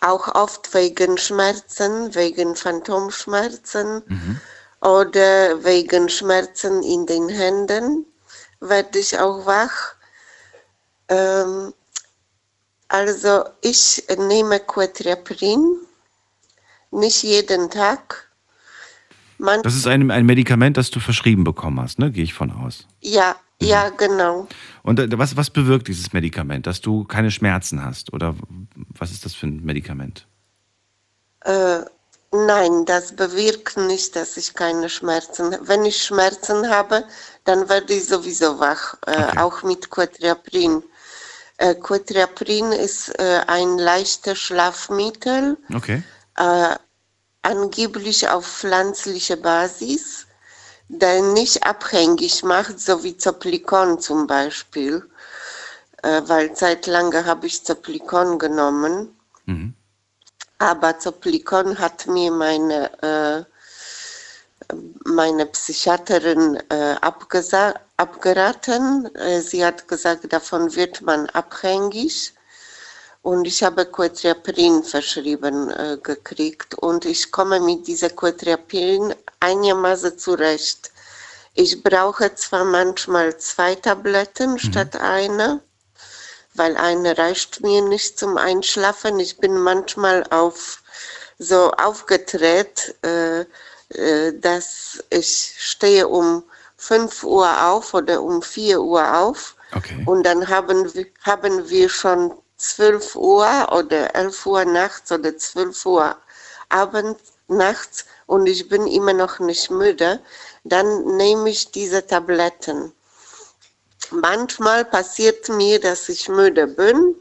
[0.00, 4.02] auch oft wegen Schmerzen, wegen Phantomschmerzen
[4.80, 8.06] oder wegen Schmerzen in den Händen
[8.60, 9.94] werde ich auch wach.
[11.08, 11.72] Ähm,
[12.88, 15.76] also ich nehme Quetiaprin,
[16.90, 18.30] nicht jeden Tag.
[19.38, 22.12] Man, Das ist ein, ein Medikament, das du verschrieben bekommen hast, ne?
[22.12, 22.86] Gehe ich von aus.
[23.00, 24.46] ja, ja, genau.
[24.82, 26.66] Und äh, was, was bewirkt dieses Medikament?
[26.66, 28.12] Dass du keine Schmerzen hast?
[28.12, 28.34] Oder
[28.98, 30.26] was ist das für ein Medikament?
[31.40, 31.80] Äh,
[32.32, 35.68] nein, das bewirkt nicht, dass ich keine Schmerzen habe.
[35.68, 37.04] Wenn ich Schmerzen habe,
[37.44, 39.38] dann werde ich sowieso wach, äh, Okay.
[39.38, 40.82] auch mit Quetiaprin.
[41.58, 45.56] Äh, Quetiaprin ist äh, ein leichtes Schlafmittel.
[45.72, 46.02] Okay.
[47.42, 50.26] Angeblich auf pflanzlicher Basis,
[50.88, 55.06] der nicht abhängig macht, so wie Zoplikon zum Beispiel,
[56.02, 59.14] weil zeitlang habe ich Zoplikon genommen.
[59.44, 59.74] Mhm.
[60.58, 63.46] Aber Zoplikon hat mir meine,
[65.04, 66.96] meine Psychiaterin äh,
[67.96, 69.14] abgeraten.
[69.14, 72.32] Äh, sie hat gesagt, davon wird man abhängig.
[73.22, 76.74] Und ich habe Quetiaprin verschrieben äh, gekriegt.
[76.74, 80.92] Und ich komme mit dieser Quetiaprin einigermaßen zurecht.
[81.54, 85.60] Ich brauche zwar manchmal zwei Tabletten statt einer,
[86.54, 89.20] weil eine reicht mir nicht zum Einschlafen.
[89.20, 90.82] Ich bin manchmal auf
[91.38, 93.44] so aufgedreht, äh,
[94.40, 96.42] dass ich stehe um
[96.76, 100.02] 5 Uhr auf oder um 4 Uhr auf Okay.
[100.06, 105.84] und dann haben wir, haben wir schon 12 Uhr oder 11 Uhr nachts oder 12
[105.86, 106.16] Uhr
[106.68, 110.20] abends, nachts und ich bin immer noch nicht müde,
[110.62, 112.92] dann nehme ich diese Tabletten.
[114.10, 117.16] Manchmal passiert mir, dass ich müde bin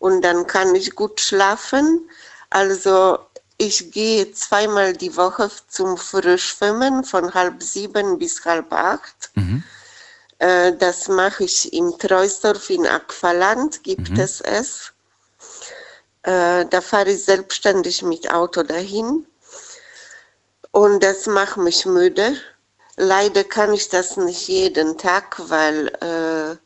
[0.00, 2.10] und dann kann ich gut schlafen.
[2.50, 3.18] Also
[3.56, 9.30] ich gehe zweimal die Woche zum Frühschwimmen von halb sieben bis halb acht.
[10.38, 14.92] Äh, Das mache ich in Treusdorf in Aqualand, gibt es es.
[16.22, 19.26] Äh, Da fahre ich selbstständig mit Auto dahin.
[20.72, 22.36] Und das macht mich müde.
[22.96, 26.56] Leider kann ich das nicht jeden Tag, weil äh,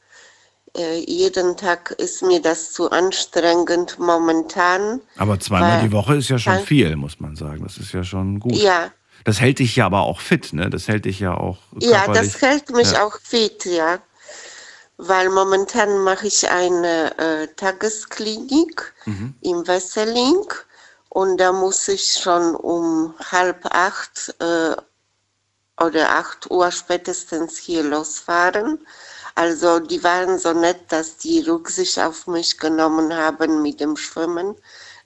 [0.78, 5.00] jeden Tag ist mir das zu anstrengend momentan.
[5.16, 7.62] Aber zweimal die Woche ist ja schon viel, muss man sagen.
[7.64, 8.54] Das ist ja schon gut.
[8.54, 8.90] Ja,
[9.24, 10.70] Das hält dich ja aber auch fit, ne?
[10.70, 13.04] Das hält dich ja auch ja, das hält mich Ja.
[13.04, 13.98] auch fit, ja.
[14.96, 19.34] Weil momentan mache ich eine äh, Tagesklinik Mhm.
[19.42, 20.44] im Wesseling
[21.08, 24.74] und da muss ich schon um halb acht äh,
[25.80, 28.80] oder acht Uhr spätestens hier losfahren.
[29.38, 34.56] Also die waren so nett, dass die Rücksicht auf mich genommen haben mit dem Schwimmen,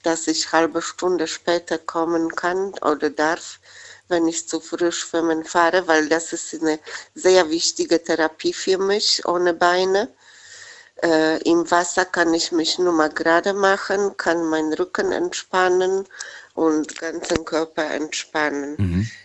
[0.05, 3.61] dass ich halbe Stunde später kommen kann oder darf,
[4.09, 6.79] wenn ich zu früh schwimmen fahre, weil das ist eine
[7.15, 10.09] sehr wichtige Therapie für mich ohne Beine.
[11.03, 16.09] Äh, Im Wasser kann ich mich nur mal gerade machen, kann meinen Rücken entspannen
[16.55, 18.79] und ganzen Körper entspannen.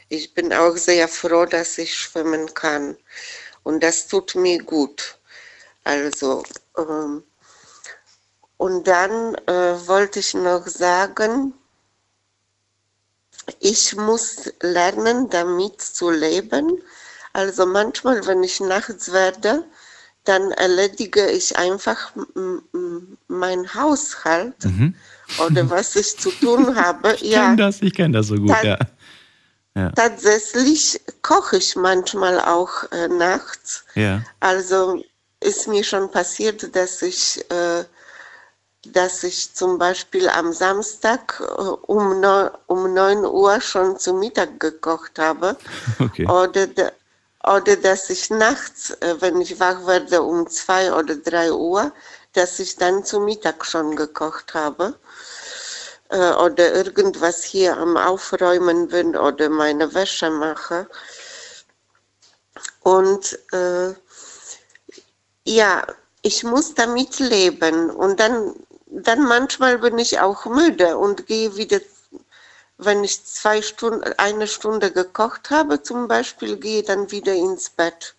[0.09, 2.97] Ich bin auch sehr froh, dass ich schwimmen kann.
[3.67, 5.17] Und das tut mir gut.
[5.83, 6.45] Also,
[6.77, 7.21] ähm,
[8.55, 11.53] und dann äh, wollte ich noch sagen,
[13.59, 16.81] ich muss lernen, damit zu leben.
[17.33, 19.65] Also manchmal, wenn ich nachts werde,
[20.23, 24.63] dann erledige ich einfach m- m- mein Haushalt
[25.45, 27.15] oder was ich zu tun habe.
[27.15, 28.77] Ich ja, kenne das, ich kenne das so gut, Dann- ja.
[29.77, 29.91] Ja.
[29.91, 33.85] tatsächlich koche ich manchmal auch äh, nachts.
[33.93, 34.23] ja.
[34.39, 35.03] Also
[35.39, 37.83] ist mir schon passiert, dass ich, äh,
[38.87, 44.59] dass ich zum Beispiel am Samstag äh, um, neun, um 9 Uhr schon zu Mittag
[44.59, 45.55] gekocht habe.
[45.99, 46.27] Okay.
[46.27, 46.93] Oder,
[47.43, 51.91] oder dass ich nachts, äh, wenn ich wach werde um 2 oder 3 Uhr,
[52.33, 54.95] dass ich dann zu Mittag schon gekocht habe.
[56.09, 60.87] Äh, oder irgendwas hier am Aufräumen bin oder meine Wäsche mache.
[62.81, 63.93] Und äh,
[65.43, 65.85] ja,
[66.21, 67.89] ich muss damit leben.
[67.89, 68.55] Und dann,
[68.85, 71.79] dann manchmal bin ich auch müde und gehe wieder,
[72.77, 78.15] wenn ich zwei Stunden, eine Stunde gekocht habe zum Beispiel, gehe dann wieder ins Bett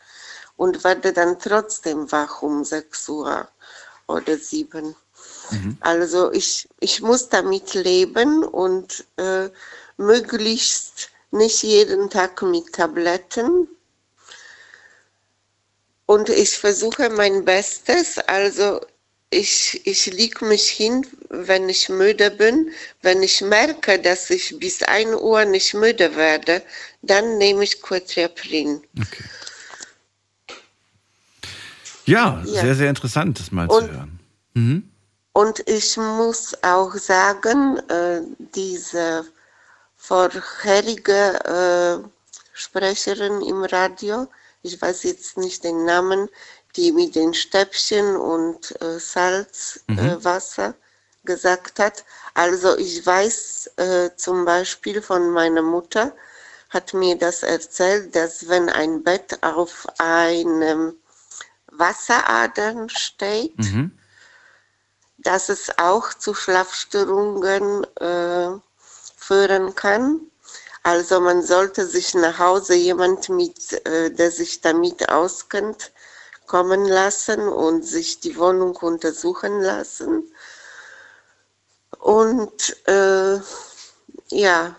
[0.56, 3.48] und werde dann trotzdem wach um 6 Uhr
[4.06, 4.94] oder 7.
[5.80, 9.48] Also ich, ich muss damit leben und äh,
[9.96, 13.68] möglichst nicht jeden Tag mit Tabletten.
[16.06, 18.18] Und ich versuche mein Bestes.
[18.18, 18.80] Also
[19.30, 22.70] ich, ich leg mich hin, wenn ich müde bin.
[23.02, 26.62] Wenn ich merke, dass ich bis 1 Uhr nicht müde werde,
[27.02, 28.80] dann nehme ich Quetiaprin.
[32.06, 32.60] Ja, Ja.
[32.62, 34.88] sehr, sehr interessant, das mal Und- zu hören.
[35.40, 38.22] Und ich muss auch sagen, äh,
[38.56, 39.24] diese
[39.96, 42.08] vorherige äh,
[42.52, 44.26] Sprecherin im Radio,
[44.62, 46.28] ich weiß jetzt nicht den Namen,
[46.74, 50.74] die mit den Stäbchen und äh, Salz, äh, Wasser
[51.22, 52.04] gesagt hat.
[52.34, 56.16] Also ich weiß äh, zum Beispiel von meiner Mutter,
[56.70, 60.94] hat mir das erzählt, dass wenn ein Bett auf einem
[61.70, 63.54] Wasseradern steht,
[65.18, 68.50] dass es auch zu Schlafstörungen äh,
[69.16, 70.20] führen kann.
[70.82, 75.92] Also man sollte sich nach Hause jemand mit, äh, der sich damit auskennt,
[76.46, 80.32] kommen lassen und sich die Wohnung untersuchen lassen.
[81.98, 83.38] Und äh,
[84.30, 84.76] ja,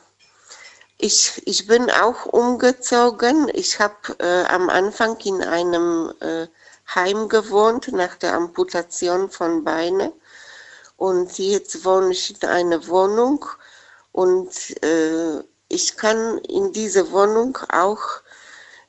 [0.98, 3.50] ich, ich bin auch umgezogen.
[3.54, 6.48] Ich habe äh, am Anfang in einem äh,
[6.94, 10.12] Heim gewohnt nach der Amputation von Beine.
[11.00, 13.46] Und jetzt wohne ich in einer Wohnung
[14.12, 14.52] und
[14.84, 18.02] äh, ich kann in dieser Wohnung auch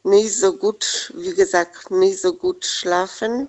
[0.03, 3.47] nicht so gut, wie gesagt, nicht so gut schlafen.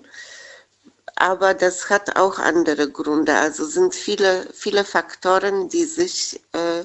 [1.16, 3.34] Aber das hat auch andere Gründe.
[3.34, 6.84] Also sind viele, viele Faktoren, die sich äh,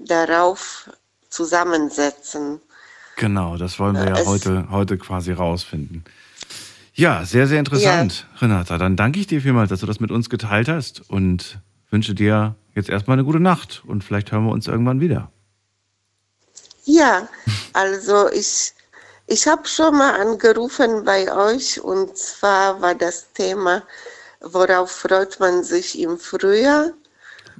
[0.00, 0.90] darauf
[1.28, 2.60] zusammensetzen.
[3.14, 6.04] Genau, das wollen wir ja es, heute, heute quasi rausfinden.
[7.00, 8.40] Ja, sehr, sehr interessant, ja.
[8.42, 8.76] Renata.
[8.76, 11.58] Dann danke ich dir vielmals, dass du das mit uns geteilt hast und
[11.90, 15.32] wünsche dir jetzt erstmal eine gute Nacht und vielleicht hören wir uns irgendwann wieder.
[16.84, 17.26] Ja,
[17.72, 18.74] also ich,
[19.26, 23.82] ich habe schon mal angerufen bei euch und zwar war das Thema,
[24.42, 26.90] worauf freut man sich im Frühjahr?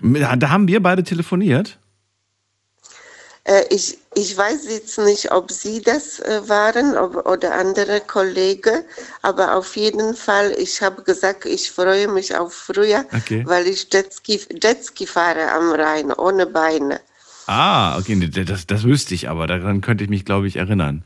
[0.03, 1.79] Da haben wir beide telefoniert.
[3.51, 8.85] Äh, ich, ich weiß jetzt nicht, ob Sie das äh, waren ob, oder andere Kollegen,
[9.23, 13.43] aber auf jeden Fall, ich habe gesagt, ich freue mich auf Frühjahr, okay.
[13.45, 17.01] weil ich Jetski, Jetski fahre am Rhein, ohne Beine.
[17.49, 21.03] Ah, okay, das, das wüsste ich aber, daran könnte ich mich, glaube ich, erinnern.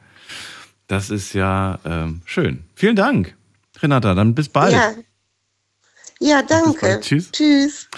[0.86, 2.64] Das ist ja ähm, schön.
[2.74, 3.34] Vielen Dank,
[3.80, 4.74] Renata, dann bis bald.
[4.74, 4.92] Ja,
[6.20, 7.00] ja danke.
[7.00, 7.32] Tschüss.
[7.32, 7.88] Tschüss.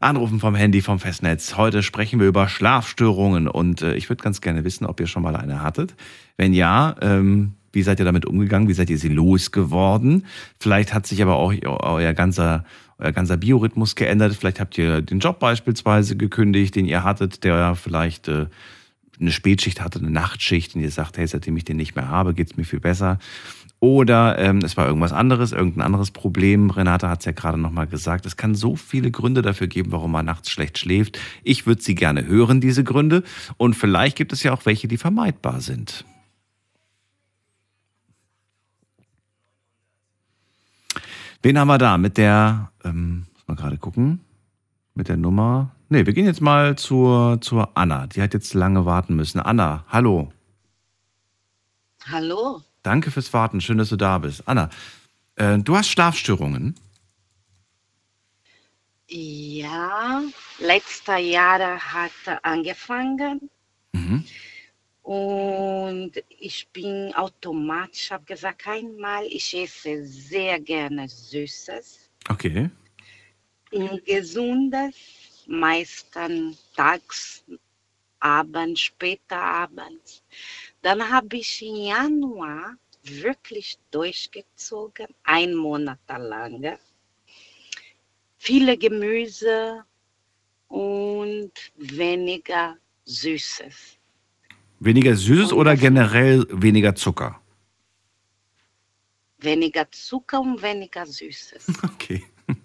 [0.00, 1.58] Anrufen vom Handy vom Festnetz.
[1.58, 5.22] Heute sprechen wir über Schlafstörungen und äh, ich würde ganz gerne wissen, ob ihr schon
[5.22, 5.94] mal eine hattet.
[6.38, 8.66] Wenn ja, ähm, wie seid ihr damit umgegangen?
[8.66, 10.24] Wie seid ihr sie losgeworden?
[10.58, 12.64] Vielleicht hat sich aber auch euer ganzer,
[12.96, 14.34] euer ganzer Biorhythmus geändert.
[14.34, 18.46] Vielleicht habt ihr den Job beispielsweise gekündigt, den ihr hattet, der vielleicht äh,
[19.20, 22.32] eine Spätschicht hatte, eine Nachtschicht und ihr sagt, hey, seitdem ich den nicht mehr habe,
[22.32, 23.18] geht's mir viel besser.
[23.80, 26.68] Oder ähm, es war irgendwas anderes, irgendein anderes Problem.
[26.68, 28.26] Renate hat es ja gerade nochmal gesagt.
[28.26, 31.18] Es kann so viele Gründe dafür geben, warum man nachts schlecht schläft.
[31.44, 33.22] Ich würde sie gerne hören, diese Gründe.
[33.56, 36.04] Und vielleicht gibt es ja auch welche, die vermeidbar sind.
[41.42, 44.20] Wen haben wir da mit der, ähm, muss mal gerade gucken,
[44.94, 45.70] mit der Nummer.
[45.88, 48.06] Ne, wir gehen jetzt mal zur, zur Anna.
[48.08, 49.40] Die hat jetzt lange warten müssen.
[49.40, 50.30] Anna, hallo.
[52.12, 52.60] Hallo.
[52.82, 53.60] Danke fürs Warten.
[53.60, 54.46] Schön, dass du da bist.
[54.46, 54.70] Anna,
[55.36, 56.74] äh, du hast Schlafstörungen.
[59.08, 60.22] Ja,
[60.58, 63.50] letzter Jahr hat angefangen.
[63.92, 64.24] Mhm.
[65.02, 72.08] Und ich bin automatisch, habe gesagt, einmal, ich esse sehr gerne Süßes.
[72.28, 72.70] Okay.
[73.72, 74.94] Ungesundes,
[75.48, 77.44] meistens tags,
[78.20, 80.22] abends, später abends.
[80.82, 86.78] Dann habe ich im Januar wirklich durchgezogen, ein Monat lang.
[88.38, 89.84] Viele Gemüse
[90.68, 93.98] und weniger Süßes.
[94.78, 97.38] Weniger Süßes und oder generell weniger Zucker?
[99.38, 101.66] Weniger Zucker und weniger Süßes.
[101.84, 102.24] Okay.
[102.46, 102.56] okay.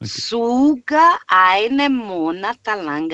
[0.00, 3.12] Sogar einen Monat lang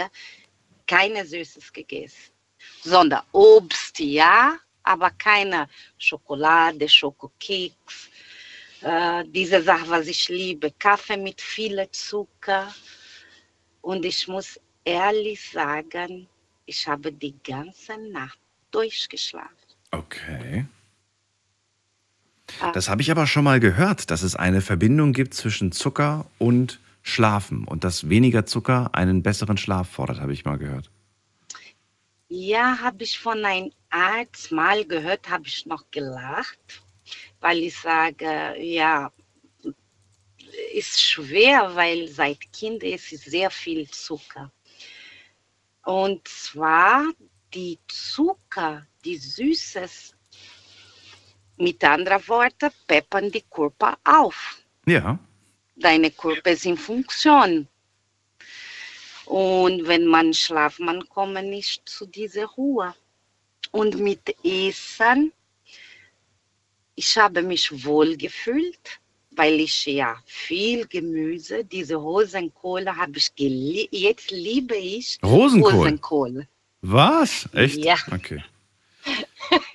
[0.86, 2.31] keine Süßes gegessen
[2.82, 5.68] sondern Obst, ja, aber keine
[5.98, 8.10] Schokolade, Schokokeks.
[8.80, 12.74] Äh, diese Sache, was ich liebe, Kaffee mit viel Zucker.
[13.80, 16.28] Und ich muss ehrlich sagen,
[16.66, 18.38] ich habe die ganze Nacht
[18.70, 19.48] durchgeschlafen.
[19.90, 20.66] Okay.
[22.60, 22.72] Ah.
[22.72, 26.80] Das habe ich aber schon mal gehört, dass es eine Verbindung gibt zwischen Zucker und
[27.02, 30.90] Schlafen und dass weniger Zucker einen besseren Schlaf fordert, habe ich mal gehört.
[32.34, 36.82] Ja, habe ich von einem Arzt mal gehört, habe ich noch gelacht,
[37.40, 39.12] weil ich sage, ja,
[40.72, 44.50] ist schwer, weil seit Kind ist es sehr viel Zucker.
[45.84, 47.04] Und zwar
[47.52, 50.14] die Zucker, die Süßes,
[51.58, 54.56] mit anderen Worten, peppern die Körper auf.
[54.86, 55.18] Ja.
[55.76, 57.68] Deine Körper ist in Funktion.
[59.32, 62.94] Und wenn man schlaft, man kommt nicht zu dieser Ruhe.
[63.70, 65.32] Und mit Essen,
[66.96, 73.94] ich habe mich wohl gefühlt, weil ich ja viel Gemüse, diese Rosenkohl habe ich geliebt.
[73.94, 75.72] Jetzt liebe ich Rosenkohl.
[75.72, 76.48] Rosenkohl.
[76.82, 77.48] Was?
[77.54, 77.82] Echt?
[77.82, 77.96] Ja.
[78.10, 78.44] Okay.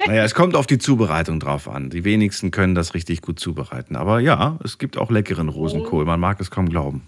[0.05, 1.89] Naja, es kommt auf die Zubereitung drauf an.
[1.89, 3.95] Die wenigsten können das richtig gut zubereiten.
[3.95, 6.05] Aber ja, es gibt auch leckeren Rosenkohl.
[6.05, 7.07] Man mag es kaum glauben.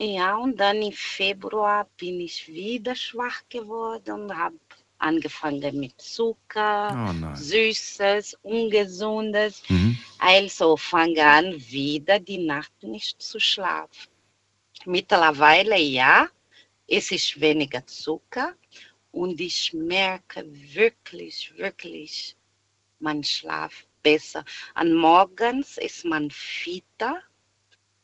[0.00, 4.56] Ja, und dann im Februar bin ich wieder schwach geworden und habe
[4.98, 7.34] angefangen mit Zucker, Oh.
[7.34, 9.62] Süßes, Ungesundes.
[9.68, 9.98] Mhm.
[10.18, 14.08] Also fange an, wieder die Nacht nicht zu schlafen.
[14.86, 16.28] Mittlerweile ja,
[16.86, 18.54] es ist weniger Zucker
[19.12, 20.44] und ich merke
[20.74, 22.36] wirklich, wirklich,
[23.00, 24.44] man schlaft besser.
[24.74, 27.22] An morgens ist man fitter,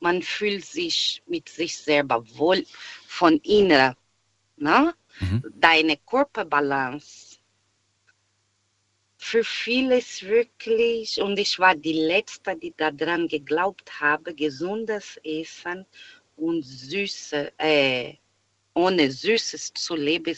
[0.00, 2.64] man fühlt sich mit sich selber wohl
[3.06, 3.94] von innen.
[4.56, 4.94] Ne?
[5.54, 7.38] Deine Körperbalance.
[9.16, 15.86] Für viele ist wirklich, und ich war die Letzte, die daran geglaubt habe, gesundes Essen
[16.36, 18.14] und süße, äh,
[18.74, 20.36] ohne Süßes zu leben,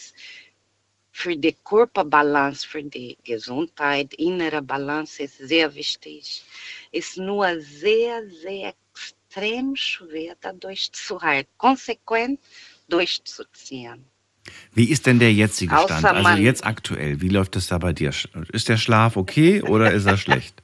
[1.11, 6.45] für die Körperbalance, für die Gesundheit, innere Balance ist sehr wichtig.
[6.93, 8.75] Ist nur sehr, sehr
[9.37, 12.41] extrem schwer, da durchzuhalten, konsequent
[12.89, 14.05] durchzuziehen.
[14.73, 16.27] Wie ist denn der jetzige Außer Stand?
[16.27, 18.13] Also jetzt aktuell, wie läuft es da bei dir?
[18.53, 20.63] Ist der Schlaf okay oder ist er schlecht?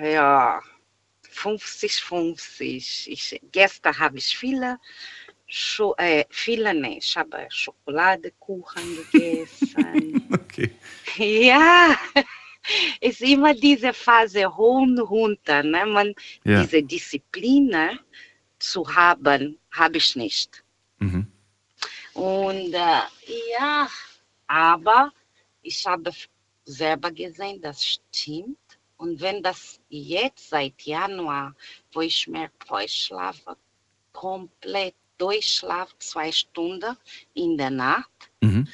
[0.00, 0.60] Ja,
[1.30, 3.10] 50, 50.
[3.10, 4.78] Ich, gestern habe ich viele,
[5.46, 8.82] Scho äh, viele, nee, ich habe Schokoladekuchen
[9.12, 10.28] gegessen.
[10.32, 10.72] Okay.
[11.16, 11.96] ja,
[13.00, 15.62] ist immer diese Phase hoch und runter.
[15.62, 15.86] Ne?
[15.86, 16.62] Man, Ja.
[16.62, 17.98] Diese Disziplin ne,
[18.58, 20.62] zu haben, habe ich nicht.
[20.98, 21.26] Mhm.
[22.14, 23.02] Und äh,
[23.58, 23.88] ja,
[24.46, 25.12] aber
[25.62, 26.12] ich habe
[26.64, 28.58] selber gesehen, das stimmt.
[28.96, 31.54] Und wenn das jetzt seit Januar,
[31.92, 33.56] wo ich merke, ich schlafe
[34.12, 36.96] komplett durchschlafe, zwei Stunden
[37.34, 38.30] in der Nacht.
[38.40, 38.68] Mhm.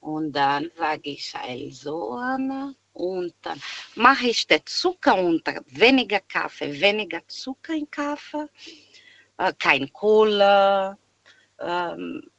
[0.00, 3.60] Und dann sage ich also, Anna, und dann
[3.94, 8.48] mache ich den Zucker unter, weniger Kaffee, weniger Zucker in Kaffee,
[9.38, 10.96] äh, kein Cola,
[11.58, 12.30] ähm,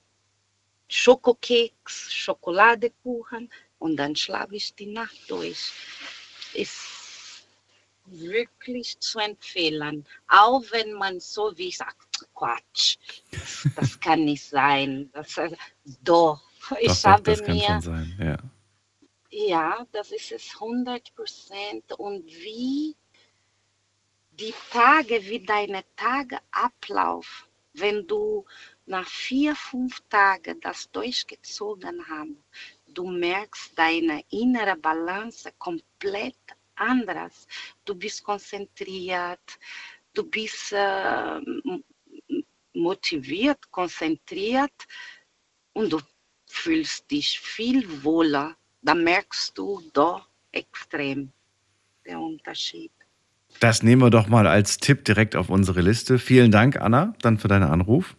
[0.87, 5.71] Schokokeks, Schokoladekuchen und dann schlafe ich die Nacht durch.
[6.53, 7.45] Ist
[8.05, 11.97] wirklich zu empfehlen, auch wenn man so wie sagt,
[12.35, 12.97] Quatsch,
[13.75, 15.09] das, kann nicht sein.
[15.13, 15.55] Das, äh,
[16.03, 16.41] doch,
[16.79, 18.37] ich Doch, doch, habe das kann mir.
[19.35, 19.87] Ja.
[19.91, 21.91] das ist es 100 Prozent.
[21.93, 22.95] Und wie
[24.31, 28.45] die Tage, wie deine Tage ablaufen, wenn du
[28.85, 32.43] nach vier, fünf Tagen das durchgezogen haben,
[32.87, 36.37] du merkst deine innere Balance komplett
[36.75, 37.47] anders.
[37.85, 39.57] Du bist konzentriert,
[40.13, 41.41] du bist äh,
[42.73, 44.87] motiviert, konzentriert
[45.73, 45.99] und du
[46.45, 48.55] fühlst dich viel wohler.
[48.83, 51.31] Da merkst du doch extrem
[52.05, 52.91] den Unterschied.
[53.59, 56.19] Das nehmen wir doch mal als Tipp direkt auf unsere Liste.
[56.19, 58.15] Vielen Dank, Anna, dann für deinen Anruf.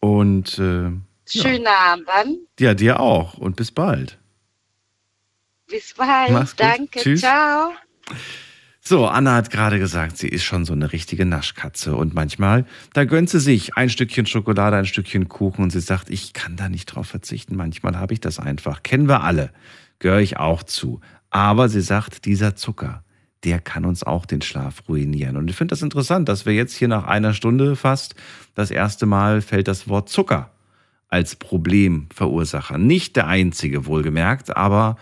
[0.00, 0.90] Und äh,
[1.26, 3.34] Schönen Abend, ja, dir auch.
[3.34, 4.18] Und bis bald.
[5.68, 6.58] bis bald.
[6.58, 7.20] Danke, Tschüss.
[7.20, 7.72] ciao.
[8.88, 11.94] So, Anna hat gerade gesagt, sie ist schon so eine richtige Naschkatze.
[11.94, 12.64] Und manchmal,
[12.94, 16.56] da gönnt sie sich ein Stückchen Schokolade, ein Stückchen Kuchen und sie sagt, ich kann
[16.56, 17.54] da nicht drauf verzichten.
[17.54, 18.82] Manchmal habe ich das einfach.
[18.82, 19.50] Kennen wir alle.
[19.98, 21.02] Gehöre ich auch zu.
[21.28, 23.04] Aber sie sagt, dieser Zucker,
[23.44, 25.36] der kann uns auch den Schlaf ruinieren.
[25.36, 28.14] Und ich finde das interessant, dass wir jetzt hier nach einer Stunde fast
[28.54, 30.50] das erste Mal fällt das Wort Zucker
[31.08, 32.78] als Problemverursacher.
[32.78, 34.96] Nicht der einzige, wohlgemerkt, aber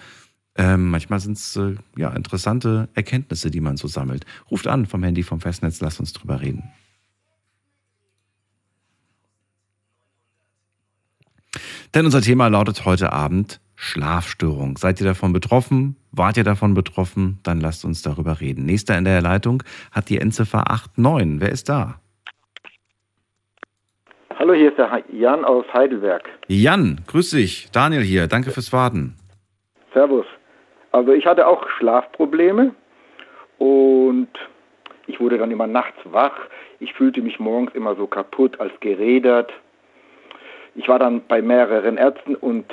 [0.59, 4.25] ähm, manchmal sind es äh, ja, interessante Erkenntnisse, die man so sammelt.
[4.51, 6.65] Ruft an vom Handy, vom Festnetz, lasst uns drüber reden.
[11.95, 14.79] Denn unser Thema lautet heute Abend Schlafstörung.
[14.79, 15.97] Seid ihr davon betroffen?
[16.11, 17.39] Wart ihr davon betroffen?
[17.43, 18.65] Dann lasst uns darüber reden.
[18.65, 20.65] Nächster in der Leitung hat die Endziffer
[20.97, 21.41] 89.
[21.41, 22.01] Wer ist da?
[24.39, 26.23] Hallo, hier ist der Jan aus Heidelberg.
[26.49, 27.71] Jan, grüß dich.
[27.73, 28.27] Daniel hier.
[28.27, 29.17] Danke fürs Warten.
[29.95, 30.27] Servus.
[30.97, 32.75] Also ich hatte auch Schlafprobleme
[33.59, 34.29] und
[35.07, 36.33] ich wurde dann immer nachts wach.
[36.81, 39.53] Ich fühlte mich morgens immer so kaputt, als gerädert.
[40.75, 42.65] Ich war dann bei mehreren Ärzten und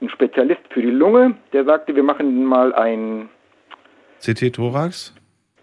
[0.00, 3.28] ein Spezialist für die Lunge, der sagte, wir machen mal ein,
[4.20, 5.14] CT-Thorax?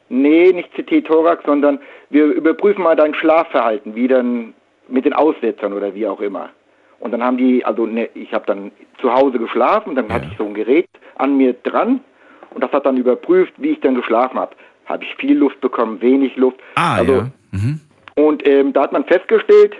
[0.09, 1.79] nee, nicht CT-Thorax, sondern
[2.11, 4.53] wir überprüfen mal dein Schlafverhalten, wie dann
[4.87, 6.51] mit den Aussetzern oder wie auch immer.
[6.99, 10.37] Und dann haben die, also ne, ich habe dann zu Hause geschlafen, dann hatte ich
[10.37, 12.01] so ein Gerät an mir dran
[12.53, 14.55] und das hat dann überprüft, wie ich dann geschlafen habe.
[14.85, 16.59] Habe ich viel Luft bekommen, wenig Luft.
[16.75, 17.27] Ah, also, ja.
[17.51, 17.79] Mhm.
[18.15, 19.75] Und ähm, da hat man festgestellt,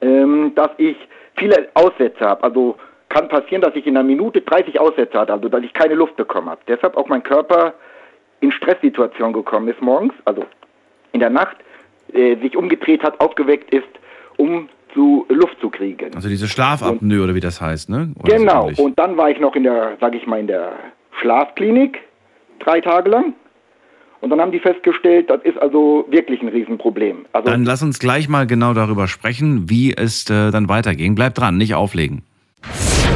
[0.00, 0.96] ähm, dass ich
[1.36, 2.42] viele Aussätze habe.
[2.42, 2.76] Also
[3.08, 6.16] kann passieren, dass ich in einer Minute 30 Aussätze hatte, also dass ich keine Luft
[6.16, 6.60] bekommen habe.
[6.66, 7.74] Deshalb auch mein Körper
[8.40, 10.44] in Stresssituationen gekommen ist morgens, also
[11.12, 11.56] in der Nacht,
[12.12, 13.88] äh, sich umgedreht hat, aufgeweckt ist,
[14.36, 16.14] um zu Luft zu kriegen.
[16.14, 18.12] Also diese Schlafapnoe oder wie das heißt, ne?
[18.18, 18.62] Oder so Genau.
[18.64, 18.78] ähnlich.
[18.78, 20.72] Und dann war ich noch in der, sag ich mal, in der
[21.20, 21.98] Schlafklinik
[22.60, 23.34] drei Tage lang.
[24.20, 27.26] Und dann haben die festgestellt, das ist also wirklich ein Riesenproblem.
[27.32, 31.14] Also Dann lass uns gleich mal genau darüber sprechen, wie es äh, dann weiterging.
[31.14, 32.22] Bleib dran, nicht auflegen.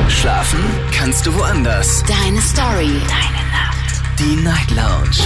[0.08, 0.60] Schlafen
[0.94, 2.02] kannst du woanders.
[2.04, 2.90] Deine Story.
[3.08, 4.02] Deine Nacht.
[4.18, 5.16] Die Night Lounge.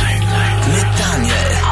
[0.72, 1.71] Mit Daniel.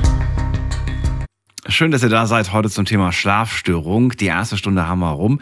[1.67, 4.13] Schön, dass ihr da seid heute zum Thema Schlafstörung.
[4.13, 5.39] Die erste Stunde haben wir rum.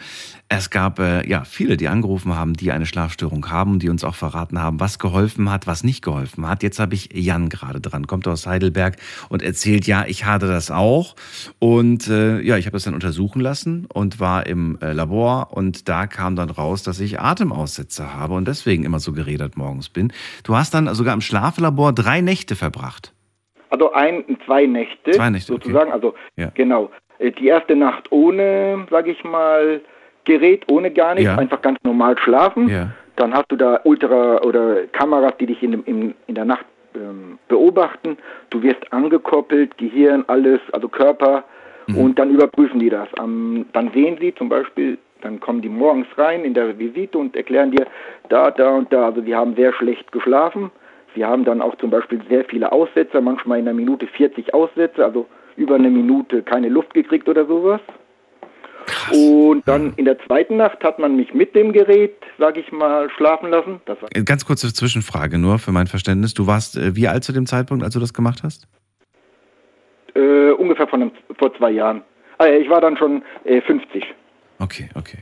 [0.50, 4.14] Es gab äh, ja viele, die angerufen haben, die eine Schlafstörung haben, die uns auch
[4.14, 6.62] verraten haben, was geholfen hat, was nicht geholfen hat.
[6.62, 8.98] Jetzt habe ich Jan gerade dran, kommt aus Heidelberg
[9.30, 11.16] und erzählt, ja, ich hatte das auch
[11.58, 15.88] und äh, ja, ich habe das dann untersuchen lassen und war im äh, Labor und
[15.88, 20.12] da kam dann raus, dass ich Atemaussetzer habe und deswegen immer so geredet morgens bin.
[20.42, 23.14] Du hast dann sogar im Schlaflabor drei Nächte verbracht.
[23.70, 25.92] Also ein, zwei Nächte, Zwei Nächte, sozusagen.
[25.92, 26.50] Also Ja.
[26.54, 26.90] genau.
[27.18, 29.80] Äh, Die erste Nacht ohne, sage ich mal,
[30.24, 31.36] Gerät, ohne gar nichts, Ja.
[31.38, 32.68] einfach ganz normal schlafen.
[32.68, 32.90] Ja.
[33.16, 36.64] Dann hast du da Ultra oder Kameras, die dich in, in, in der Nacht
[36.94, 38.16] ähm, beobachten.
[38.50, 41.44] Du wirst angekoppelt, Gehirn, alles, also Körper.
[41.86, 41.98] Mhm.
[41.98, 43.08] Und dann überprüfen die das.
[43.18, 47.36] Am, dann sehen sie zum Beispiel, dann kommen die morgens rein in der Visite und
[47.36, 47.86] erklären dir,
[48.28, 49.06] da, da und da.
[49.06, 50.70] Also die haben sehr schlecht geschlafen.
[51.14, 55.04] Sie haben dann auch zum Beispiel sehr viele Aussetzer, manchmal in einer Minute 40 Aussätze,
[55.04, 57.80] also über eine Minute keine Luft gekriegt oder sowas.
[59.12, 63.10] Und dann in der zweiten Nacht hat man mich mit dem Gerät, sage ich mal,
[63.10, 63.80] schlafen lassen.
[64.14, 66.34] Äh, Ganz kurze Zwischenfrage nur für mein Verständnis.
[66.34, 68.68] Du warst äh, wie alt zu dem Zeitpunkt, als du das gemacht hast?
[70.14, 72.02] äh, ungefähr einem, vor zwei Jahren.
[72.38, 74.04] Ah, ich war dann schon äh, 50.
[74.58, 75.18] Okay, okay.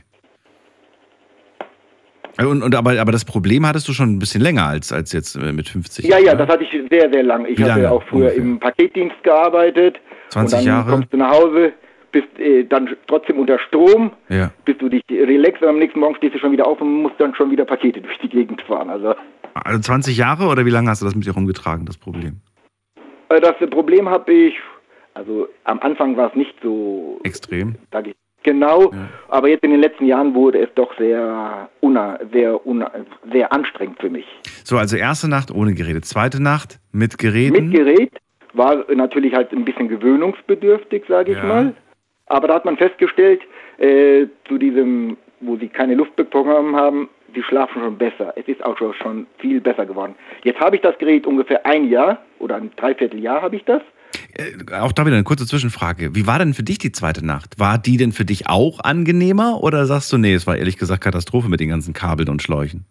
[2.47, 5.35] Und, und aber, aber das Problem hattest du schon ein bisschen länger als, als jetzt
[5.35, 6.05] äh, mit 50.
[6.05, 6.45] Ja, ja, oder?
[6.45, 7.45] das hatte ich sehr, sehr lang.
[7.45, 8.37] Ich lange auch früher ungefähr?
[8.43, 9.99] im Paketdienst gearbeitet.
[10.29, 10.91] 20 und dann Jahre?
[10.91, 11.73] kommst du nach Hause,
[12.11, 14.51] bist äh, dann trotzdem unter Strom, Ja.
[14.65, 17.15] bis du dich relaxst und am nächsten Morgen stehst du schon wieder auf und musst
[17.19, 18.89] dann schon wieder Pakete durch die Gegend fahren.
[18.89, 19.15] Also
[19.55, 22.41] Also 20 Jahre oder wie lange hast du das mit dir rumgetragen, das Problem?
[23.29, 24.55] äh, das Problem habe ich,
[25.13, 27.75] also am Anfang war es nicht so Extrem.
[27.91, 28.91] sag ich genau,
[29.27, 32.91] aber jetzt in den letzten Jahren wurde es doch sehr, una, sehr, una,
[33.31, 34.25] sehr anstrengend für mich.
[34.63, 37.69] So, also erste Nacht ohne Geräte, zweite Nacht mit Geräten.
[37.69, 38.11] Mit Gerät
[38.53, 41.43] war natürlich halt ein bisschen gewöhnungsbedürftig, sage ich Ja.
[41.45, 41.73] mal.
[42.27, 43.41] Aber da hat man festgestellt,
[43.79, 48.33] äh, zu diesem, wo sie keine Luft bekommen haben, sie schlafen schon besser.
[48.35, 50.15] Es ist auch schon- schon viel besser geworden.
[50.43, 53.81] Jetzt habe ich das Gerät ungefähr ein Jahr oder ein Dreivierteljahr habe ich das.
[54.33, 56.15] Äh, auch da wieder eine kurze Zwischenfrage.
[56.15, 57.59] Wie war denn für dich die zweite Nacht?
[57.59, 61.03] War die denn für dich auch angenehmer oder sagst du, nee, es war ehrlich gesagt
[61.03, 62.85] Katastrophe mit den ganzen Kabeln und Schläuchen?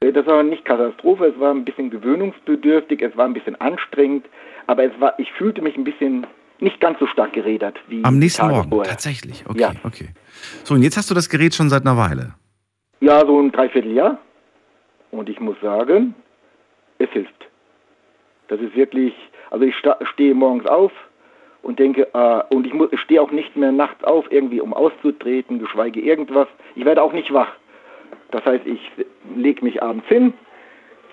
[0.00, 4.26] Das war nicht Katastrophe, es war ein bisschen gewöhnungsbedürftig, es war ein bisschen anstrengend,
[4.66, 6.26] aber es war, ich fühlte mich ein bisschen
[6.58, 8.90] nicht ganz so stark gerädert wie Am nächsten Tage Morgen, vorher.
[8.90, 9.44] tatsächlich.
[9.48, 9.72] Okay, Ja.
[9.84, 10.08] okay.
[10.64, 12.34] So, und jetzt hast du das Gerät schon seit einer Weile.
[13.00, 14.18] Ja, so ein Dreivierteljahr.
[15.12, 16.14] Und ich muss sagen,
[16.98, 17.34] es hilft.
[18.48, 19.12] Das ist wirklich,
[19.52, 20.92] also ich stehe morgens auf
[21.62, 24.72] und denke, ah, und ich, muss, ich stehe auch nicht mehr nachts auf, irgendwie um
[24.72, 26.48] auszutreten, geschweige irgendwas.
[26.74, 27.52] Ich werde auch nicht wach.
[28.30, 28.80] Das heißt, ich
[29.36, 30.32] lege mich abends hin,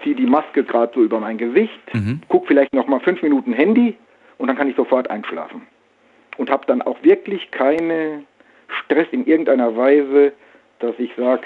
[0.01, 2.21] ziehe die Maske gerade so über mein Gesicht, Mhm.
[2.29, 3.97] gucke vielleicht noch mal fünf Minuten Handy
[4.37, 5.67] und dann kann ich sofort einschlafen.
[6.37, 8.25] Und habe dann auch wirklich keinen
[8.69, 10.31] Stress in irgendeiner Weise,
[10.79, 11.43] dass ich sage,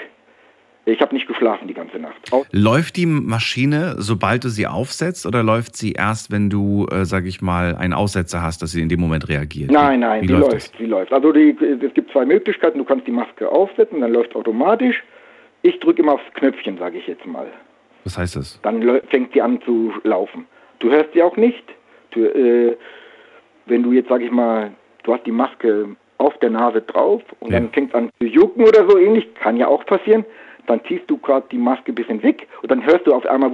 [0.86, 2.14] ich habe nicht geschlafen die ganze Nacht.
[2.32, 7.04] Au- Läuft die Maschine, sobald du sie aufsetzt, oder läuft sie erst, wenn du, äh,
[7.04, 9.70] sag ich mal, einen Aussetzer hast, dass sie in dem Moment reagiert?
[9.70, 11.12] Nein, nein, Wie die läuft läuft, die läuft.
[11.12, 12.78] Also die, es gibt zwei Möglichkeiten.
[12.78, 15.02] Du kannst die Maske aufsetzen, dann läuft automatisch.
[15.62, 17.46] Ich drücke immer aufs Knöpfchen, sage ich jetzt mal.
[18.04, 18.60] Was heißt das?
[18.62, 20.46] Dann fängt sie an zu laufen.
[20.80, 21.64] Du hörst sie auch nicht.
[22.10, 22.76] Du, äh,
[23.66, 24.72] wenn du jetzt, sage ich mal,
[25.04, 27.58] du hast die Maske auf der Nase drauf und Ja.
[27.60, 30.24] dann fängt an zu jucken oder so ähnlich, kann ja auch passieren.
[30.66, 33.52] Dann ziehst du gerade die Maske ein bisschen weg und dann hörst du auf einmal,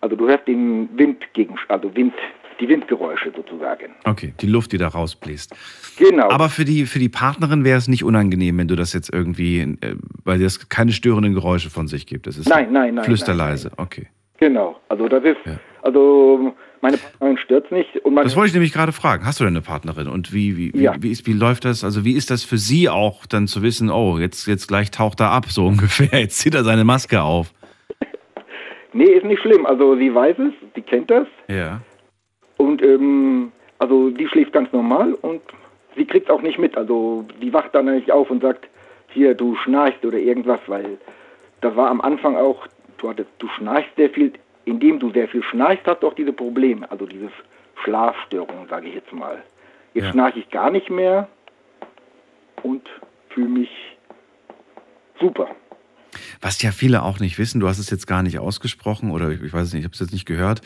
[0.00, 2.14] also du hörst den Wind gegen, also Wind,
[2.60, 3.94] die Windgeräusche sozusagen.
[4.04, 5.54] Okay, die Luft, die da rausbläst.
[5.98, 6.30] Genau.
[6.30, 9.60] Aber für die, für die Partnerin wäre es nicht unangenehm, wenn du das jetzt irgendwie,
[9.60, 12.26] äh, weil es keine störenden Geräusche von sich gibt.
[12.26, 14.08] Es ist Nein, nein, nein, Flüsterleise, okay.
[14.38, 15.36] Genau, also das ist,
[15.82, 19.24] also meine Partnerin stört nicht und Das wollte ich nämlich gerade fragen.
[19.24, 20.08] Hast du denn eine Partnerin?
[20.08, 20.94] Und wie, wie, wie, Ja.
[21.00, 21.84] wie, ist, wie läuft das?
[21.84, 25.20] Also wie ist das für sie auch dann zu wissen, oh, jetzt, jetzt gleich taucht
[25.20, 26.20] er ab, so ungefähr.
[26.20, 27.52] Jetzt zieht er seine Maske auf.
[28.92, 31.80] nee, ist nicht schlimm, also sie weiß es, sie kennt das Ja.
[32.58, 35.40] und ähm, also die schläft ganz normal und
[35.96, 38.68] sie kriegt auch nicht mit, also die wacht dann nicht auf und sagt,
[39.12, 40.98] hier, du schnarchst oder irgendwas, weil
[41.60, 42.66] das war am Anfang auch,
[42.98, 44.32] du hattest, du schnarchst sehr viel,
[44.64, 47.30] indem du sehr viel schnarchst, hast du auch diese Probleme, also dieses
[47.82, 49.42] Schlafstörungen, sage ich jetzt mal.
[49.94, 50.12] Jetzt Ja.
[50.12, 51.28] schnarche ich gar nicht mehr
[52.62, 52.88] und
[53.30, 53.70] fühle mich
[55.20, 55.48] super.
[56.40, 59.42] Was ja viele auch nicht wissen, du hast es jetzt gar nicht ausgesprochen oder ich,
[59.42, 60.60] ich weiß es nicht, ich habe es jetzt nicht gehört.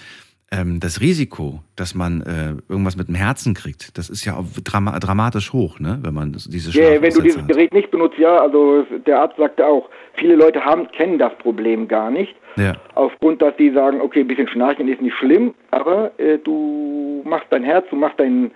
[0.52, 4.44] Ähm, das Risiko, dass man äh, irgendwas mit dem Herzen kriegt, das ist ja auch
[4.62, 5.98] drama dramatisch hoch, ne?
[6.02, 7.48] wenn man das- diese Ja, wenn du dieses hat.
[7.48, 11.88] Gerät nicht benutzt, ja, also der Arzt sagte auch, viele Leute haben, kennen das Problem
[11.88, 12.34] gar nicht.
[12.56, 12.74] Ja.
[12.94, 17.46] Aufgrund, dass die sagen, okay, ein bisschen Schnarchen ist nicht schlimm, aber äh, du machst
[17.50, 18.50] dein Herz, du machst deinen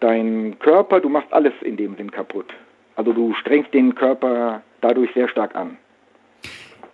[0.00, 2.46] dein Körper, du machst alles in dem Sinn kaputt.
[2.96, 5.76] Also du strengst den Körper dadurch sehr stark an.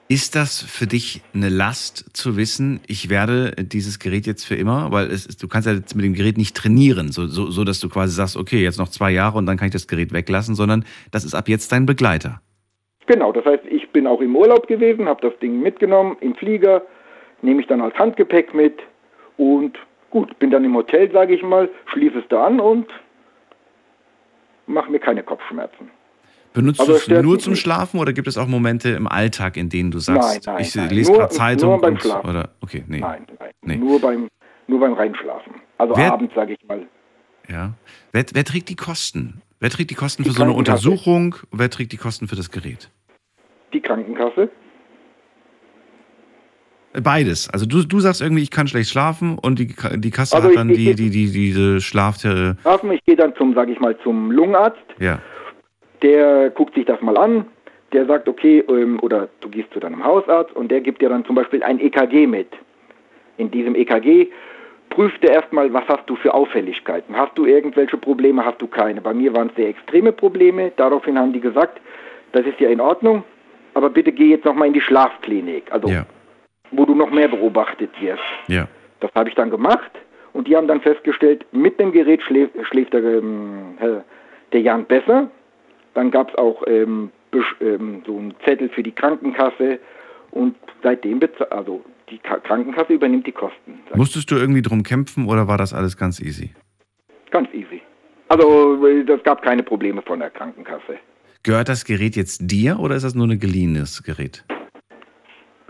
[0.09, 4.93] Ist das für dich eine Last zu wissen, ich werde dieses Gerät jetzt für immer,
[4.93, 7.65] weil es ist, du kannst ja jetzt mit dem Gerät nicht trainieren, so, so, so
[7.65, 10.13] dass du quasi sagst, okay, jetzt noch zwei Jahre und dann kann ich das Gerät
[10.13, 12.41] weglassen, sondern das ist ab jetzt dein Begleiter.
[13.07, 16.83] Genau, das heißt, ich bin auch im Urlaub gewesen, habe das Ding mitgenommen im Flieger,
[17.43, 18.81] nehme ich dann als Handgepäck mit
[19.37, 19.79] und
[20.11, 22.87] gut, bin dann im Hotel, sage ich mal, schließe es da an und
[24.67, 25.91] mache mir keine Kopfschmerzen.
[26.53, 27.55] Benutzt Also du es nur zum.
[27.55, 30.75] Schlafen oder gibt es auch Momente im Alltag, in denen du sagst, Nein, nein, ich
[30.75, 30.89] nein.
[30.89, 32.31] lese gerade Zeitung nur beim und, Schlafen.
[32.31, 32.99] oder okay, nee.
[33.01, 33.77] Nein, nein, Nee.
[33.77, 34.29] nur beim
[34.67, 35.55] nur beim Reinschlafen.
[35.79, 36.87] Also Wer- abends, sage ich mal.
[37.49, 37.75] Ja.
[38.13, 39.43] Wer, wer trägt die Kosten?
[39.61, 40.53] Wer trägt die Kosten Die für so eine.
[40.55, 41.37] Untersuchung?
[41.53, 42.91] Wer trägt die Kosten für das Gerät?
[43.73, 44.49] Die Krankenkasse.
[47.03, 47.51] Beides.
[47.53, 50.57] Also du, du sagst irgendwie, ich kann schlecht schlafen und die, die Kasse Also hat
[50.57, 52.25] dann ich- die, die, die, diese Schlaf...
[52.25, 54.79] Äh, Schlafen, ich gehe dann zum, sage ich mal, zum Lungenarzt.
[54.99, 55.19] ja.
[56.03, 57.47] der guckt sich das mal an,
[57.93, 61.25] der sagt, okay, ähm, oder du gehst zu deinem Hausarzt und der gibt dir dann
[61.25, 62.49] zum Beispiel ein EKG mit.
[63.39, 64.29] In diesem EKG
[64.89, 67.15] prüft er erstmal, was hast du für Auffälligkeiten.
[67.17, 69.01] Hast du irgendwelche Probleme, hast du keine.
[69.03, 70.73] Bei mir waren es sehr extreme Probleme.
[70.77, 71.79] Daraufhin haben die gesagt,
[72.33, 73.23] das ist ja in Ordnung,
[73.77, 76.07] aber bitte geh jetzt nochmal in die Schlafklinik, also Ja.
[76.71, 78.23] wo du noch mehr beobachtet wirst.
[78.49, 78.67] Ja.
[79.01, 79.91] Das habe ich dann gemacht
[80.33, 83.77] und die haben dann festgestellt, mit dem Gerät schläft, schläft der, ähm,
[84.53, 85.31] der Jan besser.
[85.93, 87.11] Dann gab es auch ähm,
[87.61, 89.79] ähm, so einen Zettel für die Krankenkasse
[90.31, 91.21] und seitdem,
[91.51, 93.81] also die Ka Krankenkasse übernimmt die Kosten.
[93.95, 96.55] Musstest du irgendwie drum kämpfen oder war das alles ganz easy?
[97.31, 97.83] Ganz easy.
[98.29, 100.99] Also äh, das gab keine Probleme von der Krankenkasse.
[101.47, 104.45] Gehört das Gerät jetzt dir oder ist das nur ein geliehenes Gerät?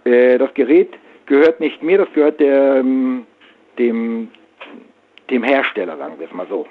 [0.04, 0.88] Äh, das Gerät
[1.26, 3.26] gehört nicht mir, das gehört der, ähm,
[3.78, 4.28] dem,
[5.28, 6.66] dem Hersteller, sagen wir es mal so.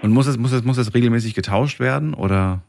[0.00, 2.62] Und muss das, muss das, muss das regelmäßig getauscht werden oder?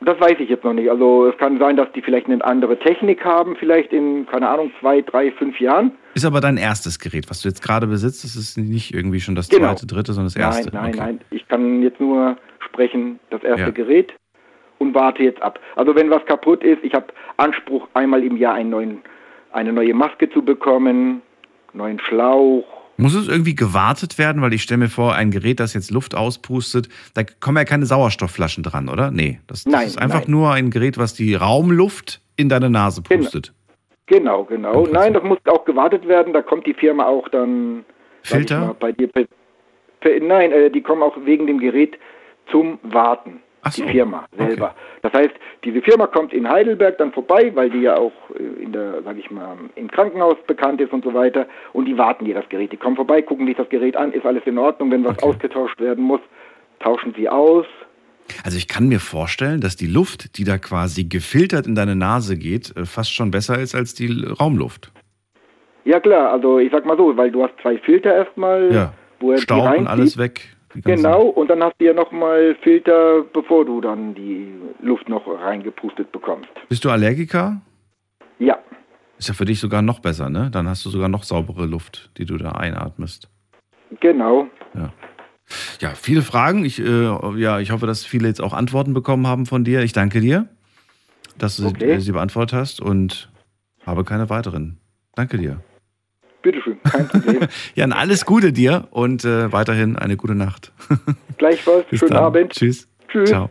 [0.00, 0.90] Das weiß ich jetzt noch nicht.
[0.90, 4.72] Also es kann sein, dass die vielleicht eine andere Technik haben, vielleicht in, keine Ahnung,
[4.80, 5.92] zwei, drei, fünf Jahren.
[6.14, 9.36] Ist aber dein erstes Gerät, was du jetzt gerade besitzt, das ist nicht irgendwie schon
[9.36, 9.68] das Genau.
[9.68, 10.70] zweite, dritte, sondern das erste.
[10.74, 10.98] Nein, nein, okay.
[10.98, 11.20] nein.
[11.30, 13.70] Ich kann jetzt nur sprechen, das erste Ja.
[13.70, 14.12] Gerät
[14.78, 15.58] und warte jetzt ab.
[15.76, 17.06] Also wenn was kaputt ist, ich habe
[17.36, 19.02] Anspruch, einmal im Jahr einen neuen,
[19.52, 21.22] eine neue Maske zu bekommen,
[21.72, 22.64] neuen Schlauch.
[22.96, 24.40] Muss es irgendwie gewartet werden?
[24.40, 27.86] Weil ich stelle mir vor, ein Gerät, das jetzt Luft auspustet, da kommen ja keine
[27.86, 29.10] Sauerstoffflaschen dran, oder?
[29.10, 30.30] Nee, das, das Nein, ist einfach nein.
[30.30, 33.52] nur ein Gerät, was die Raumluft in deine Nase pustet.
[34.06, 34.86] Genau, genau.
[34.86, 36.32] Nein, das muss auch gewartet werden.
[36.32, 37.84] Da kommt die Firma auch dann
[38.22, 38.60] Filter?
[38.60, 39.08] mal, bei dir.
[40.20, 41.98] Nein, äh, die kommen auch wegen dem Gerät
[42.50, 43.40] zum Warten.
[43.70, 43.84] So.
[43.84, 44.74] Die Firma selber.
[45.02, 45.32] Das heißt,
[45.64, 49.16] diese Firma kommt in Heidelberg dann vorbei, weil die ja auch äh, in der, sag
[49.18, 51.46] ich mal, im Krankenhaus bekannt ist und so weiter.
[51.72, 52.72] Und die warten dir das Gerät.
[52.72, 54.90] Die kommen vorbei, gucken sich das Gerät an, ist alles in Ordnung.
[54.90, 56.20] Wenn was ausgetauscht werden muss,
[56.80, 57.66] tauschen sie aus.
[58.42, 62.36] Also ich kann mir vorstellen, dass die Luft, die da quasi gefiltert in deine Nase
[62.38, 64.92] geht, äh, fast schon besser ist als die Raumluft.
[65.84, 68.92] Ja klar, also ich sag mal so, weil du hast zwei Filter erstmal, Ja.
[69.20, 70.53] wo er die Staub und alles weg.
[70.82, 76.10] Genau, und dann hast du ja nochmal Filter, bevor du dann die Luft noch reingepustet
[76.12, 76.48] bekommst.
[76.68, 77.60] Bist du Allergiker?
[78.38, 78.58] Ja,
[79.18, 80.50] Ist ja für dich sogar noch besser, ne?
[80.52, 83.28] Dann hast du sogar noch saubere Luft, die du da einatmest.
[84.00, 84.48] genau.
[84.74, 84.92] Ja.
[85.78, 86.64] Ja, viele Fragen.
[86.64, 87.04] Ich, äh,
[87.36, 89.82] ja, ich hoffe, dass viele jetzt auch Antworten bekommen haben von dir.
[89.82, 90.48] Ich danke dir,
[91.38, 91.92] dass du Okay.
[91.92, 93.30] äh, sie beantwortet hast und
[93.86, 94.78] habe keine weiteren.
[95.14, 95.60] Danke dir.
[96.44, 97.40] Bitteschön, kein Problem.
[97.74, 100.72] Jan, alles Gute dir und äh, weiterhin eine gute Nacht.
[101.38, 102.22] Gleichfalls, schönen dann.
[102.22, 102.52] Abend.
[102.52, 102.86] Tschüss.
[103.08, 103.30] Tschüss.
[103.30, 103.50] Ciao.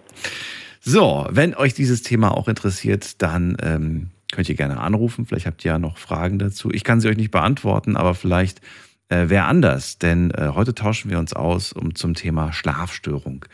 [0.80, 5.26] So, wenn euch dieses Thema auch interessiert, dann ähm, könnt ihr gerne anrufen.
[5.26, 6.70] Vielleicht habt ihr ja noch Fragen dazu.
[6.72, 8.62] Ich kann sie euch nicht beantworten, aber vielleicht
[9.10, 9.98] äh, wer anders.
[9.98, 13.46] Denn äh, heute tauschen wir uns aus um zum Thema Schlafstörung.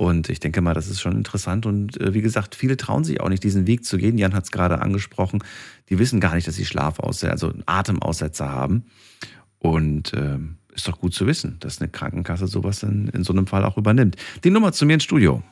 [0.00, 1.66] Und ich denke mal, das ist schon interessant.
[1.66, 4.16] Und äh, wie gesagt, viele trauen sich auch nicht, diesen Weg zu gehen.
[4.16, 5.44] Jan hat es gerade angesprochen.
[5.90, 8.86] Die wissen gar nicht, dass sie Schlafaussetzer, also Atemaussetzer haben.
[9.58, 13.46] Und ähm, ist doch gut zu wissen, dass eine Krankenkasse sowas in, in so einem
[13.46, 14.16] Fall auch übernimmt.
[14.42, 15.42] Die Nummer zu mir ins Studio.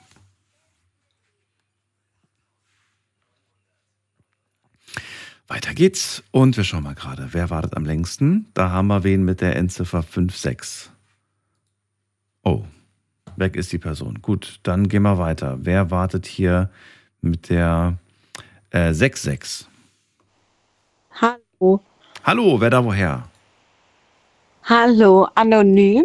[5.47, 8.47] Weiter geht's und wir schauen mal gerade, wer wartet am längsten?
[8.55, 10.89] Da haben wir wen mit der Endziffer 56.
[12.45, 12.65] Oh,
[13.39, 14.19] weg ist die Person.
[14.23, 15.59] Gut, dann gehen wir weiter.
[15.61, 16.71] Wer wartet hier
[17.21, 17.99] mit der
[18.71, 19.67] äh, 66?
[21.21, 21.81] Hallo.
[22.25, 23.29] Hallo, wer da woher?
[24.65, 26.05] Hallo, anonym.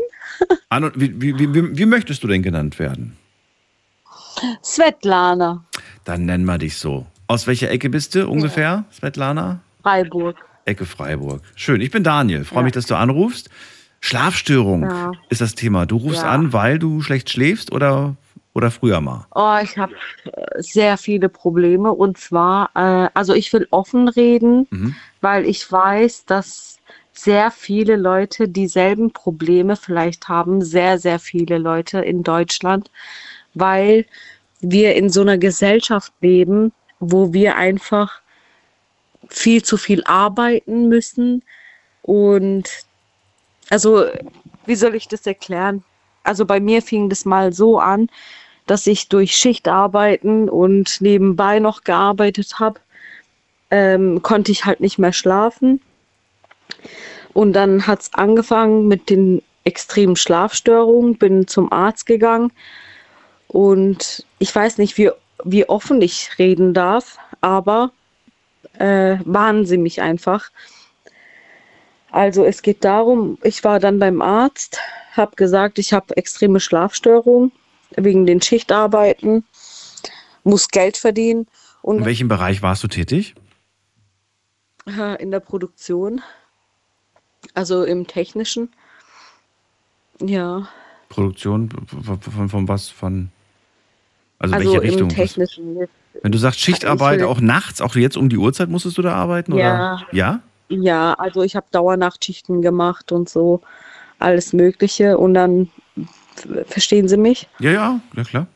[0.69, 3.18] Anno, wie, wie, wie, wie möchtest du denn genannt werden?
[4.64, 5.64] Svetlana,
[6.05, 7.05] Dann nennen wir dich so.
[7.27, 9.61] Aus welcher Ecke bist du ungefähr, Svetlana?
[9.81, 10.38] Freiburg.
[10.65, 11.41] Ecke Freiburg.
[11.55, 12.43] Schön, ich bin Daniel.
[12.45, 12.64] Freue Ja.
[12.64, 13.49] mich, dass du anrufst.
[14.03, 15.13] Schlafstörung Ja.
[15.30, 15.85] ist das Thema.
[15.85, 16.30] Du rufst Ja.
[16.30, 18.17] an, weil du schlecht schläfst oder,
[18.53, 19.25] oder früher mal?
[19.34, 19.93] Oh, ich habe
[20.57, 24.93] sehr viele Probleme und zwar, äh, also ich will offen reden, Mhm.
[25.21, 26.80] weil ich weiß, dass
[27.13, 32.91] sehr viele Leute dieselben Probleme vielleicht haben, sehr, sehr viele Leute in Deutschland,
[33.53, 34.05] weil
[34.59, 38.19] wir in so einer Gesellschaft leben, wo wir einfach
[39.30, 41.41] viel zu viel arbeiten müssen
[42.01, 42.65] und
[43.69, 44.06] also,
[44.65, 45.84] wie soll ich das erklären?
[46.23, 48.10] Also bei mir fing das mal so an,
[48.65, 52.80] dass ich durch Schichtarbeiten und nebenbei noch gearbeitet habe,
[53.72, 55.81] ähm, konnte ich halt nicht mehr schlafen.
[57.34, 62.52] Und dann hat es angefangen mit den extremen Schlafstörungen, bin zum Arzt gegangen
[63.48, 65.11] und ich weiß nicht, wie,
[65.44, 67.91] wie offen ich reden darf, aber
[68.80, 70.49] äh, warnen Sie mich einfach.
[72.14, 74.80] Also es geht darum, ich war dann beim Arzt,
[75.14, 77.52] habe gesagt, ich habe extreme Schlafstörungen
[77.98, 79.44] wegen den Schichtarbeiten,
[80.44, 81.48] muss Geld verdienen
[81.81, 83.34] und In welchem Bereich warst du tätig?
[84.85, 86.22] in der Produktion,
[87.56, 88.69] also im technischen.
[90.22, 90.68] Ja,
[91.10, 92.90] Produktion von, von, von was?
[92.90, 93.30] Von,
[94.38, 95.10] also, also welche im Richtung?
[95.10, 95.88] Was- technischen.
[96.22, 99.57] Wenn du sagst Schichtarbeit, auch nachts, auch jetzt um die Uhrzeit musstest du da arbeiten?
[99.57, 99.95] Ja.
[99.95, 100.07] Oder?
[100.11, 100.41] Ja?
[100.81, 103.61] Ja, also ich habe Dauernachtschichten gemacht und so
[104.19, 105.69] alles Mögliche und dann
[106.65, 107.47] verstehen Sie mich?
[107.59, 108.47] Ja, ja, ja klar.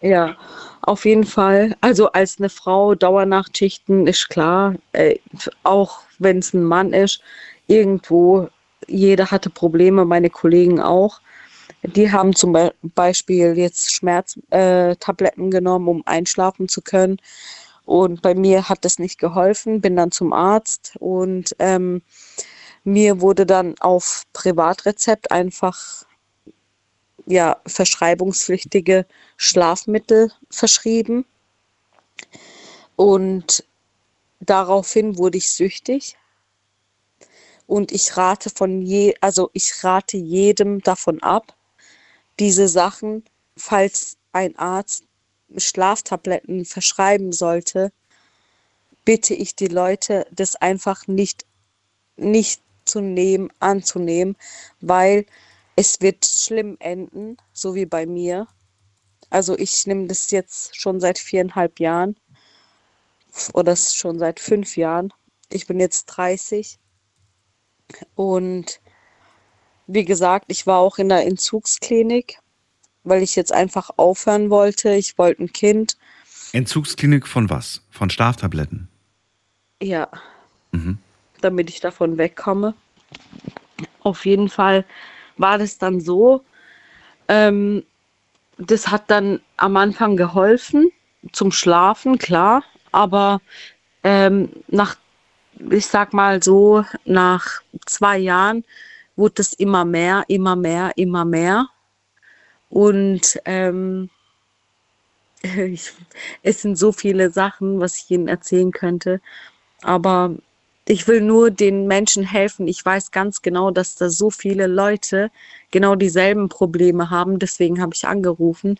[0.00, 0.36] Ja,
[0.80, 1.76] auf jeden Fall.
[1.80, 5.16] Also als eine Frau Dauernachtschichten ist klar, äh,
[5.62, 7.20] auch wenn es ein Mann ist,
[7.68, 8.48] irgendwo,
[8.88, 11.20] jeder hatte Probleme, meine Kollegen auch.
[11.84, 17.18] Die haben zum Be Beispiel jetzt Schmerztabletten äh, genommen, um einschlafen zu können.
[17.84, 22.02] Und bei mir hat das nicht geholfen, bin dann zum Arzt und ähm,
[22.84, 26.06] mir wurde dann auf Privatrezept einfach
[27.26, 29.06] ja, verschreibungspflichtige
[29.36, 31.24] Schlafmittel verschrieben.
[32.96, 33.64] Und
[34.40, 36.16] daraufhin wurde ich süchtig.
[37.66, 41.56] Und ich rate von je, also ich rate jedem davon ab,
[42.38, 43.24] diese Sachen,
[43.56, 45.04] falls ein Arzt
[45.58, 47.92] Schlaftabletten verschreiben sollte,
[49.04, 51.44] bitte ich die Leute, das einfach nicht,
[52.16, 54.36] nicht zu nehmen, anzunehmen,
[54.80, 55.26] weil
[55.76, 58.46] es wird schlimm enden, so wie bei mir.
[59.30, 62.16] Also ich nehme das jetzt schon seit viereinhalb Jahren
[63.54, 65.12] oder schon seit fünf Jahren.
[65.50, 66.78] Ich bin jetzt 30
[68.14, 68.80] und
[69.86, 72.38] wie gesagt, ich war auch in der Entzugsklinik,
[73.04, 74.90] weil ich jetzt einfach aufhören wollte.
[74.94, 75.96] Ich wollte ein Kind.
[76.52, 77.82] Entzugsklinik von was?
[77.90, 78.88] Von Schlaftabletten?
[79.82, 80.08] Ja,
[80.70, 80.98] Mhm.
[81.40, 82.74] damit ich davon wegkomme.
[84.02, 84.84] Auf jeden Fall
[85.36, 86.44] war das dann so.
[87.28, 87.84] Ähm,
[88.58, 90.90] das hat dann am Anfang geholfen
[91.32, 92.62] zum Schlafen, klar,
[92.92, 93.40] aber
[94.04, 94.96] ähm, nach,
[95.70, 98.64] ich sag mal so, nach zwei Jahren
[99.16, 101.68] wurde es immer mehr, immer mehr, immer mehr.
[102.72, 104.08] Und ähm,
[105.42, 105.92] ich,
[106.42, 109.20] es sind so viele Sachen, was ich Ihnen erzählen könnte.
[109.82, 110.34] Aber
[110.88, 112.66] ich will nur den Menschen helfen.
[112.66, 115.30] Ich weiß ganz genau, dass da so viele Leute
[115.70, 117.38] genau dieselben Probleme haben.
[117.38, 118.78] Deswegen habe ich angerufen.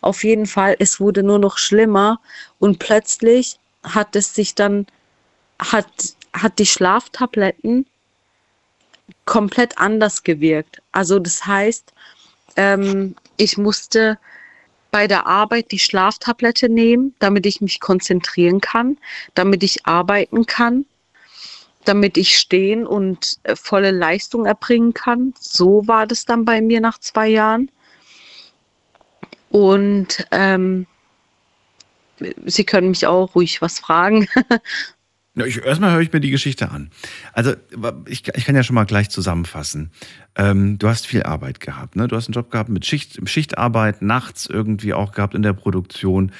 [0.00, 2.20] Auf jeden Fall, es wurde nur noch schlimmer
[2.60, 4.86] und plötzlich hat es sich dann,
[5.58, 5.88] hat,
[6.32, 7.86] hat die Schlaftabletten
[9.24, 10.82] komplett anders gewirkt.
[10.92, 11.93] Also das heißt,
[12.56, 14.18] ähm, ich musste
[14.90, 18.96] bei der Arbeit die Schlaftablette nehmen, damit ich mich konzentrieren kann,
[19.34, 20.86] damit ich arbeiten kann,
[21.84, 25.34] damit ich stehen und äh, volle Leistung erbringen kann.
[25.38, 27.70] So war das dann bei mir nach zwei Jahren.
[29.50, 30.86] Und ähm,
[32.46, 34.28] Sie können mich auch ruhig was fragen.
[35.36, 36.90] Ja, ich, erstmal höre ich mir die Geschichte an.
[37.32, 37.54] Also,
[38.06, 39.90] ich, ich kann ja schon mal gleich zusammenfassen.
[40.36, 42.06] Ähm, du hast viel Arbeit gehabt, ne?
[42.06, 46.30] Du hast einen Job gehabt mit Schicht, Schichtarbeit, nachts irgendwie auch gehabt in der Produktion.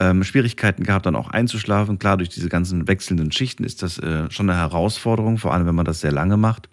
[0.00, 1.98] ähm, Schwierigkeiten gehabt, dann auch einzuschlafen.
[1.98, 5.74] Klar, durch diese ganzen wechselnden Schichten ist das äh, schon eine Herausforderung, vor allem wenn
[5.74, 6.68] man das sehr lange macht.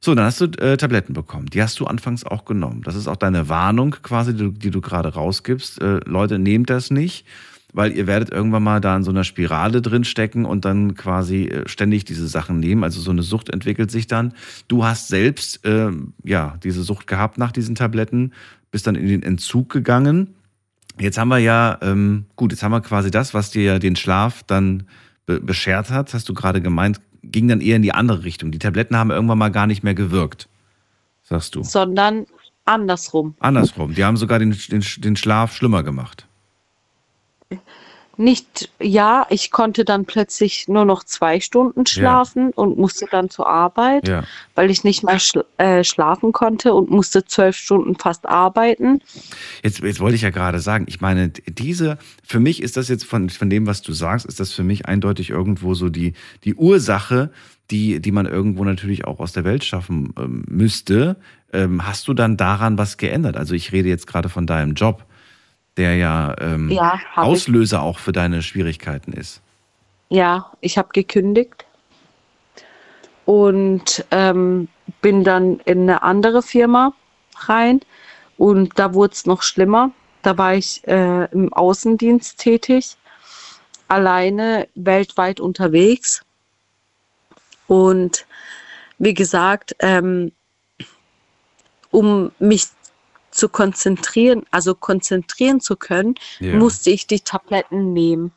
[0.00, 1.46] So, dann hast du äh, Tabletten bekommen.
[1.50, 2.82] Die hast du anfangs auch genommen.
[2.82, 5.80] Das ist auch deine Warnung quasi, die, du- die du gerade rausgibst.
[5.82, 7.26] Äh, Leute, nehmt das nicht,
[7.72, 11.44] weil ihr werdet irgendwann mal da in so einer Spirale drin stecken und dann quasi
[11.44, 12.84] äh, ständig diese Sachen nehmen.
[12.84, 14.32] Also so eine Sucht entwickelt sich dann.
[14.68, 15.90] Du hast selbst äh,
[16.24, 18.32] ja diese Sucht gehabt nach diesen Tabletten,
[18.70, 20.34] bist dann in den Entzug gegangen.
[20.98, 23.96] Jetzt haben wir ja, ähm, gut, jetzt haben wir quasi das, was dir ja den
[23.96, 24.84] Schlaf dann
[25.26, 28.52] be beschert hat, hast du gerade gemeint, ging dann eher in die andere Richtung.
[28.52, 30.48] Die Tabletten haben irgendwann mal gar nicht mehr gewirkt,
[31.22, 31.62] sagst du.
[31.64, 32.26] Sondern
[32.64, 33.34] andersrum.
[33.40, 36.26] Andersrum, die haben sogar den, den, den Schlaf schlimmer gemacht.
[38.18, 43.46] Nicht, ja, ich konnte dann plötzlich nur noch zwei Stunden schlafen und musste dann zur
[43.46, 44.24] Arbeit, Ja.
[44.54, 49.02] weil ich nicht mehr schl äh, schlafen konnte und musste zwölf Stunden fast arbeiten.
[49.62, 53.04] Jetzt, jetzt wollte ich ja gerade sagen, ich meine, diese, für mich ist das jetzt
[53.04, 56.14] von, von dem, was du sagst, ist das für mich eindeutig irgendwo so die,
[56.44, 57.30] die Ursache,
[57.70, 61.16] die, die man irgendwo natürlich auch aus der Welt schaffen ähm, müsste.
[61.52, 63.36] Ähm, hast du dann daran was geändert?
[63.36, 65.04] Also ich rede jetzt gerade von deinem Job,
[65.76, 67.30] der ja, ähm, Ja, hab ich.
[67.30, 69.42] Auslöser auch für deine Schwierigkeiten ist.
[70.08, 71.66] Ja, ich habe gekündigt
[73.24, 74.68] und ähm,
[75.02, 76.92] bin dann in eine andere Firma
[77.38, 77.80] rein
[78.38, 79.90] und da wurde es noch schlimmer.
[80.22, 82.96] Da war ich äh, im Außendienst tätig,
[83.88, 86.22] alleine weltweit unterwegs
[87.66, 88.26] und
[88.98, 90.32] wie gesagt, ähm,
[91.90, 92.66] um mich
[93.36, 96.54] zu konzentrieren, also konzentrieren zu können, Ja.
[96.54, 98.32] musste ich die Tabletten nehmen.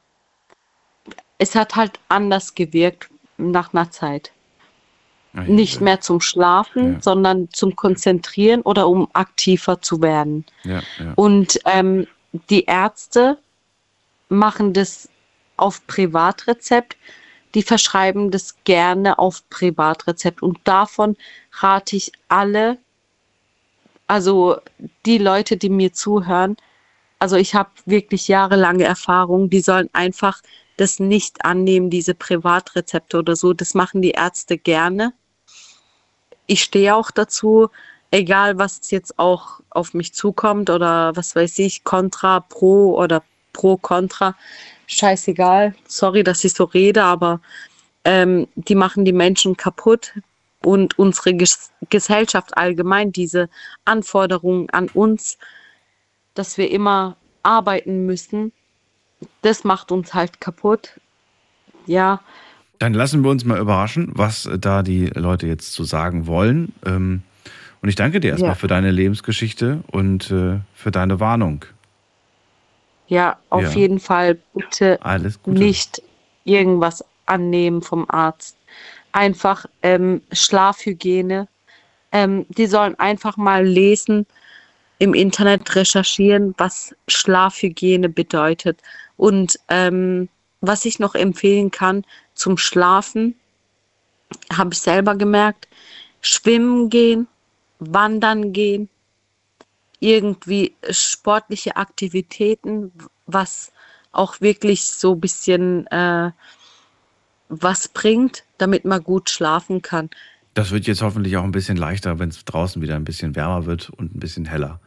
[1.37, 4.31] Es hat halt anders gewirkt nach einer Zeit.
[5.33, 7.01] Nicht mehr zum Schlafen, Ja.
[7.01, 10.43] sondern zum Konzentrieren oder um aktiver zu werden.
[10.63, 11.13] Ja, ja.
[11.15, 12.07] Und ähm,
[12.49, 13.37] die Ärzte
[14.27, 15.07] machen das
[15.55, 16.97] auf Privatrezept.
[17.53, 20.41] Die verschreiben das gerne auf Privatrezept.
[20.41, 21.15] Und davon
[21.59, 22.77] rate ich alle,
[24.09, 24.57] also
[25.05, 26.57] die Leute, die mir zuhören,
[27.19, 30.41] also ich habe wirklich jahrelange Erfahrung, die sollen einfach
[30.77, 33.53] das nicht annehmen, diese Privatrezepte oder so.
[33.53, 35.13] Das machen die Ärzte gerne.
[36.47, 37.69] Ich stehe auch dazu,
[38.09, 43.21] egal was jetzt auch auf mich zukommt oder was weiß ich, Contra, Pro oder
[43.53, 44.35] Pro, Contra,
[44.87, 45.75] scheißegal.
[45.87, 47.41] Sorry, dass ich so rede, aber
[48.05, 50.13] ähm, die machen die Menschen kaputt
[50.63, 53.49] und unsere Ges Gesellschaft allgemein, diese
[53.85, 55.37] Anforderungen an uns,
[56.33, 58.51] dass wir immer arbeiten müssen,
[59.41, 60.99] das macht uns halt kaputt.
[61.85, 62.19] Ja,
[62.79, 66.73] Dann lassen wir uns mal überraschen, was äh, da die Leute jetzt zu sagen wollen.
[66.85, 67.23] Ähm,
[67.81, 68.55] Und ich danke dir erstmal Ja.
[68.55, 71.65] für deine Lebensgeschichte und äh, für deine Warnung.
[73.07, 73.69] ja, auf Ja.
[73.79, 74.99] jeden Fall bitte
[75.45, 76.01] nicht
[76.43, 78.58] irgendwas annehmen vom Arzt.
[79.11, 81.47] Einfach ähm, Schlafhygiene.
[82.11, 84.25] Ähm, die sollen einfach mal lesen,
[84.99, 88.81] im Internet recherchieren, was Schlafhygiene bedeutet.
[89.17, 90.29] Und ähm,
[90.61, 93.35] was ich noch empfehlen kann zum Schlafen,
[94.53, 95.67] habe ich selber gemerkt,
[96.21, 97.27] schwimmen gehen,
[97.79, 98.89] wandern gehen,
[99.99, 102.91] irgendwie sportliche Aktivitäten,
[103.25, 103.71] was
[104.11, 106.31] auch wirklich so ein bisschen äh,
[107.49, 110.09] was bringt, damit man gut schlafen kann.
[110.53, 113.65] Das wird jetzt hoffentlich auch ein bisschen leichter, wenn es draußen wieder ein bisschen wärmer
[113.65, 114.79] wird und ein bisschen heller.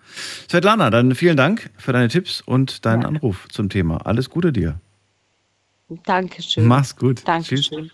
[0.49, 4.07] Svetlana, dann vielen Dank für deine Tipps und deinen Anruf zum Thema.
[4.07, 4.81] Alles Gute dir.
[6.05, 6.67] Dankeschön.
[6.67, 7.27] Mach's gut.
[7.27, 7.91] Dankeschön.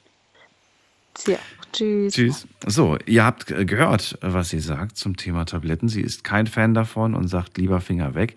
[1.17, 1.58] Sie auch.
[1.73, 2.15] Tschüss.
[2.15, 2.49] Tschüss.
[2.67, 5.89] So, ihr habt gehört, was sie sagt zum Thema Tabletten.
[5.89, 8.35] Sie ist kein Fan davon und sagt lieber Finger weg.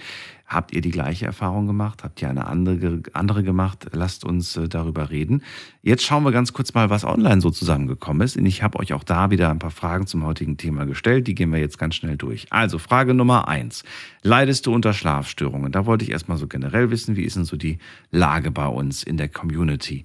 [0.52, 2.04] Habt ihr die gleiche Erfahrung gemacht?
[2.04, 3.88] Habt ihr eine andere, andere gemacht?
[3.94, 5.44] Lasst uns äh, darüber reden.
[5.82, 8.36] Jetzt schauen wir ganz kurz mal, was online so zusammengekommen ist.
[8.36, 11.26] Und ich habe euch auch da wieder ein paar Fragen zum heutigen Thema gestellt.
[11.28, 12.48] Die gehen wir jetzt ganz schnell durch.
[12.50, 13.86] Also, Frage Nummer eins.
[14.24, 15.72] Leidest du unter Schlafstörungen?
[15.72, 17.78] Da wollte ich erstmal so generell wissen, wie ist denn so die
[18.12, 20.04] Lage bei uns in der Community?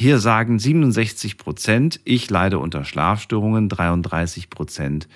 [0.00, 5.08] Hier sagen 67 Prozent, ich leide unter Schlafstörungen, 33 Prozent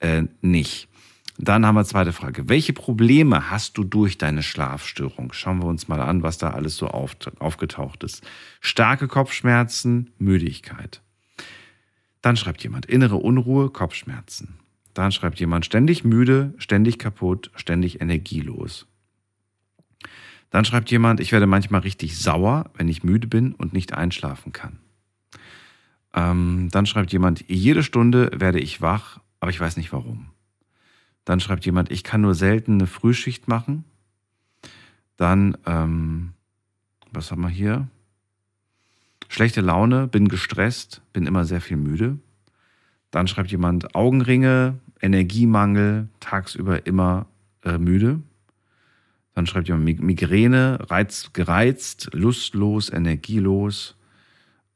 [0.00, 0.88] äh, nicht.
[1.36, 2.48] Dann haben wir zweite Frage.
[2.48, 5.34] Welche Probleme hast du durch deine Schlafstörung?
[5.34, 8.22] Schauen wir uns mal an, was da alles so auf, aufgetaucht ist.
[8.62, 11.02] Starke Kopfschmerzen, Müdigkeit.
[12.22, 14.54] Dann schreibt jemand innere Unruhe, Kopfschmerzen.
[14.94, 18.86] Dann schreibt jemand ständig müde, ständig kaputt, ständig energielos.
[20.52, 24.52] Dann schreibt jemand, ich werde manchmal richtig sauer, wenn ich müde bin und nicht einschlafen
[24.52, 24.78] kann.
[26.12, 30.26] Ähm, dann schreibt jemand, jede Stunde werde ich wach, aber ich weiß nicht warum.
[31.24, 33.84] Dann schreibt jemand, ich kann nur selten eine Frühschicht machen.
[35.16, 36.34] Dann ähm,
[37.12, 37.88] Was haben wir hier?
[39.28, 42.18] Schlechte Laune, bin gestresst, bin immer sehr viel müde.
[43.10, 47.26] Dann schreibt jemand Augenringe, Energiemangel, tagsüber immer
[47.64, 48.20] äh, müde.
[49.34, 53.96] Dann schreibt jemand Migräne, reiz, gereizt, lustlos, energielos,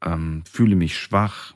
[0.03, 1.53] ähm, fühle mich schwach.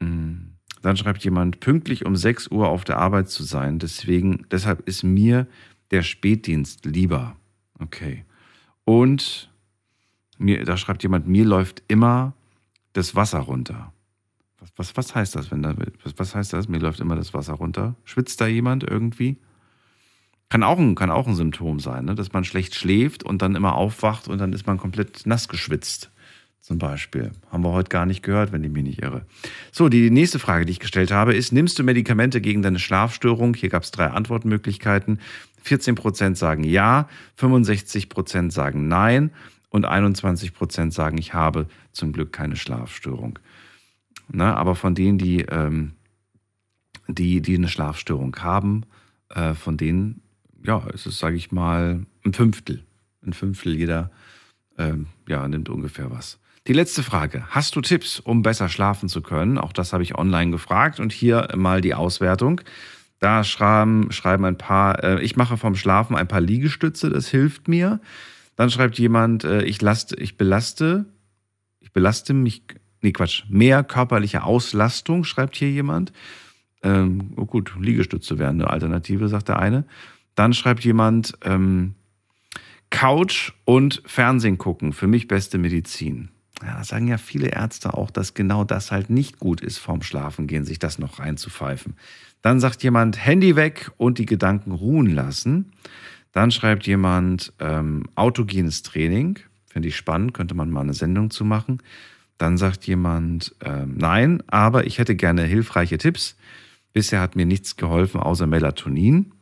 [0.00, 0.52] Mm.
[0.82, 3.78] Dann schreibt jemand, pünktlich um 6 Uhr auf der Arbeit zu sein.
[3.78, 5.46] Deswegen, deshalb ist mir
[5.92, 7.36] der Spätdienst lieber.
[7.78, 8.24] Okay.
[8.84, 9.48] Und
[10.38, 12.34] mir, da schreibt jemand, mir läuft immer
[12.94, 13.92] das Wasser runter.
[14.58, 15.76] Was, was, was heißt das, wenn da,
[16.16, 16.68] was heißt das?
[16.68, 17.94] Mir läuft immer das Wasser runter.
[18.04, 19.38] Schwitzt da jemand irgendwie?
[20.52, 22.14] Kann auch ein, kann auch ein Symptom sein, ne?
[22.14, 26.10] dass man schlecht schläft und dann immer aufwacht und dann ist man komplett nass geschwitzt.
[26.60, 27.32] Zum Beispiel.
[27.50, 29.24] Haben wir heute gar nicht gehört, wenn ich mich nicht irre.
[29.70, 33.54] So, die nächste Frage, die ich gestellt habe, ist: Nimmst du Medikamente gegen deine Schlafstörung?
[33.54, 35.20] Hier gab es drei Antwortmöglichkeiten.
[35.62, 39.30] 14 Prozent sagen ja, 65 Prozent sagen nein
[39.70, 43.38] und 21 Prozent sagen, ich habe zum Glück keine Schlafstörung.
[44.28, 45.92] Na, aber von denen, die, ähm,
[47.08, 48.82] die, die eine Schlafstörung haben,
[49.30, 50.21] äh, von denen,
[50.64, 52.84] ja, ist es, sage ich mal, ein Fünftel.
[53.24, 54.10] Ein Fünftel jeder
[54.78, 56.38] ähm, ja, nimmt ungefähr was.
[56.68, 57.44] Die letzte Frage.
[57.50, 59.58] Hast du Tipps, um besser schlafen zu können?
[59.58, 62.60] Auch das habe ich online gefragt und hier mal die Auswertung.
[63.18, 67.68] Da schreiben, schreiben ein paar, äh, ich mache vom Schlafen ein paar Liegestütze, das hilft
[67.68, 68.00] mir.
[68.56, 71.06] Dann schreibt jemand, äh, ich, laste, ich belaste,
[71.80, 72.62] ich belaste mich,
[73.00, 76.12] nee Quatsch, mehr körperliche Auslastung, schreibt hier jemand.
[76.82, 79.84] Ähm, oh gut, Liegestütze wären eine Alternative, sagt der eine.
[80.34, 81.94] Dann schreibt jemand, ähm,
[82.90, 86.28] Couch und Fernsehen gucken, für mich beste Medizin.
[86.62, 90.02] Ja, das sagen ja viele Ärzte auch, dass genau das halt nicht gut ist, vorm
[90.02, 91.96] Schlafengehen, sich das noch reinzupfeifen.
[92.42, 95.72] Dann sagt jemand, Handy weg und die Gedanken ruhen lassen.
[96.32, 99.38] Dann schreibt jemand, ähm, autogenes Training.
[99.66, 101.82] Finde ich spannend, könnte man mal eine Sendung zu machen.
[102.38, 106.36] Dann sagt jemand, ähm, nein, aber ich hätte gerne hilfreiche Tipps.
[106.92, 109.32] Bisher hat mir nichts geholfen außer Melatonin.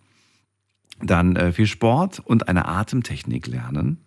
[1.03, 3.99] Dann äh, viel Sport und eine Atemtechnik lernen.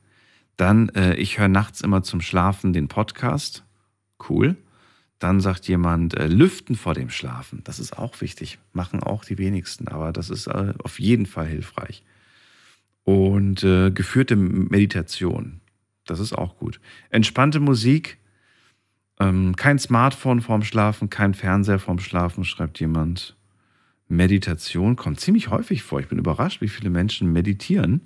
[0.57, 3.63] Dann, äh, ich höre nachts immer zum Schlafen den Podcast.
[4.29, 4.55] Cool.
[5.19, 7.61] Dann sagt jemand, äh, lüften vor dem Schlafen.
[7.63, 8.59] Das ist auch wichtig.
[8.73, 12.03] Machen auch die wenigsten, aber das ist äh, auf jeden Fall hilfreich.
[13.03, 15.61] Und äh, geführte Meditation.
[16.05, 16.79] Das ist auch gut.
[17.09, 18.17] Entspannte Musik.
[19.19, 23.35] Ähm, kein Smartphone vorm Schlafen, kein Fernseher vorm Schlafen, schreibt jemand.
[24.07, 25.99] Meditation kommt ziemlich häufig vor.
[25.99, 28.01] Ich bin überrascht, wie viele Menschen meditieren.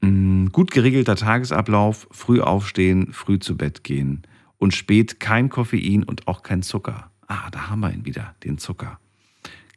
[0.00, 4.22] Mhm, gut geregelter Tagesablauf, früh aufstehen, früh zu Bett gehen
[4.58, 7.10] und spät kein Koffein und auch kein Zucker.
[7.26, 8.98] Ah, da haben wir ihn wieder, den Zucker.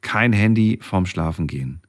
[0.02, 1.82] Kein Handy vorm Schlafen gehen.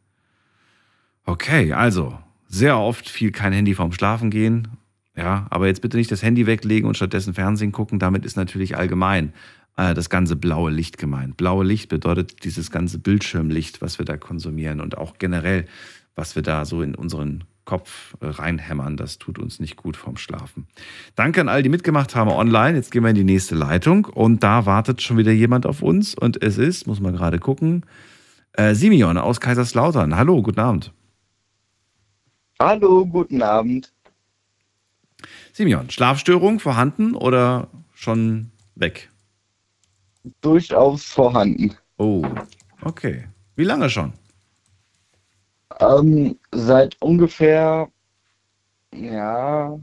[1.24, 2.18] Okay, also
[2.48, 4.68] sehr oft viel kein Handy vorm Schlafen gehen.
[5.16, 7.98] Ja, aber jetzt bitte nicht das Handy weglegen und stattdessen Fernsehen gucken.
[7.98, 9.32] Damit ist natürlich allgemein
[9.76, 11.36] das ganze blaue Licht gemeint.
[11.36, 15.66] Blaue Licht bedeutet dieses ganze Bildschirmlicht, was wir da konsumieren und auch generell,
[16.14, 18.96] was wir da so in unseren Kopf äh, reinhämmern.
[18.96, 20.66] Das tut uns nicht gut vorm Schlafen.
[21.14, 22.76] Danke an all die mitgemacht haben online.
[22.76, 26.14] Jetzt gehen wir in die nächste Leitung und da wartet schon wieder jemand auf uns
[26.14, 27.84] und es ist, muss man gerade gucken,
[28.52, 30.16] äh, Simeon aus Kaiserslautern.
[30.16, 30.92] Hallo, guten Abend.
[32.58, 33.92] Hallo, guten Abend.
[35.52, 39.10] Simeon, Schlafstörung vorhanden oder schon weg?
[40.40, 41.76] Durchaus vorhanden.
[41.98, 42.24] Oh,
[42.82, 43.28] okay.
[43.56, 44.12] Wie lange schon?
[45.80, 47.88] Ähm, seit ungefähr,
[48.94, 49.78] ja,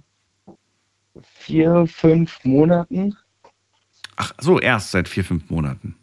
[1.22, 3.16] vier, fünf Monaten.
[4.16, 5.96] Ach so, erst seit vier, fünf Monaten.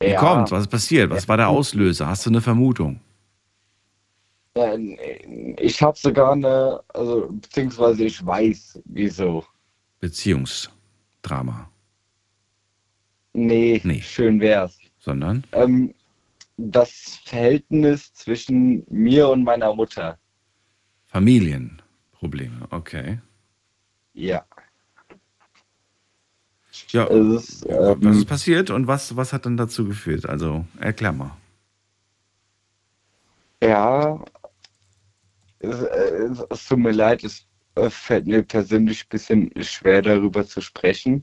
[0.00, 0.20] Wie Ja.
[0.20, 0.50] kommt?
[0.50, 1.10] Was ist passiert?
[1.10, 2.06] Was war der Auslöser?
[2.06, 3.00] Hast du eine Vermutung?
[5.58, 9.44] Ich habe sogar eine, also beziehungsweise ich weiß, wieso.
[10.00, 11.70] Beziehungsdrama.
[13.36, 14.00] Nee, Nee.
[14.00, 14.78] schön wär's.
[14.98, 15.44] Sondern?
[15.52, 15.94] Ähm,
[16.56, 20.18] das Verhältnis zwischen mir und meiner Mutter.
[21.04, 23.20] Familienprobleme, okay.
[24.14, 24.42] Ja.
[26.88, 30.26] Ja, ist, was ähm, ist passiert und was, was hat dann dazu geführt?
[30.26, 31.36] Also erklär mal.
[33.62, 34.24] Ja,
[35.58, 40.00] es, äh, es, es tut mir leid, es äh, fällt mir persönlich ein bisschen schwer
[40.00, 41.22] darüber zu sprechen.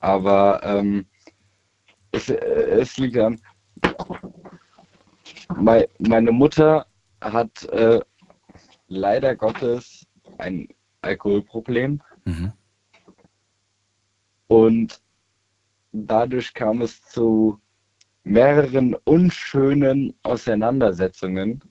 [0.00, 1.06] Aber ähm,
[2.12, 3.40] es, äh, es liegt an,
[5.56, 6.86] mei, meine Mutter
[7.20, 8.00] hat äh,
[8.88, 10.06] leider Gottes
[10.38, 10.68] ein
[11.02, 12.52] Alkoholproblem Mhm.
[14.48, 15.00] und
[15.92, 17.58] dadurch kam es zu
[18.24, 21.62] mehreren unschönen Auseinandersetzungen.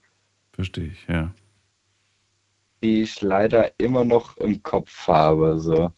[0.53, 1.34] Verstehe ich, ja.
[2.81, 5.60] die ich leider immer noch im Kopf habe.
[5.60, 5.93] So.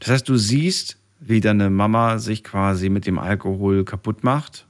[0.00, 4.66] Das heißt, du siehst, wie deine Mama sich quasi mit dem Alkohol kaputt macht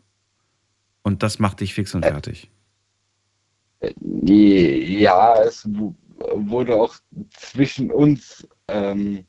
[1.02, 2.50] und das macht dich fix und fertig.
[4.00, 5.94] Die, ja, es wu-
[6.34, 6.94] wurde auch
[7.30, 9.24] zwischen uns, ähm,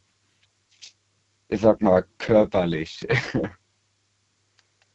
[1.48, 3.08] ich sag mal, körperlich.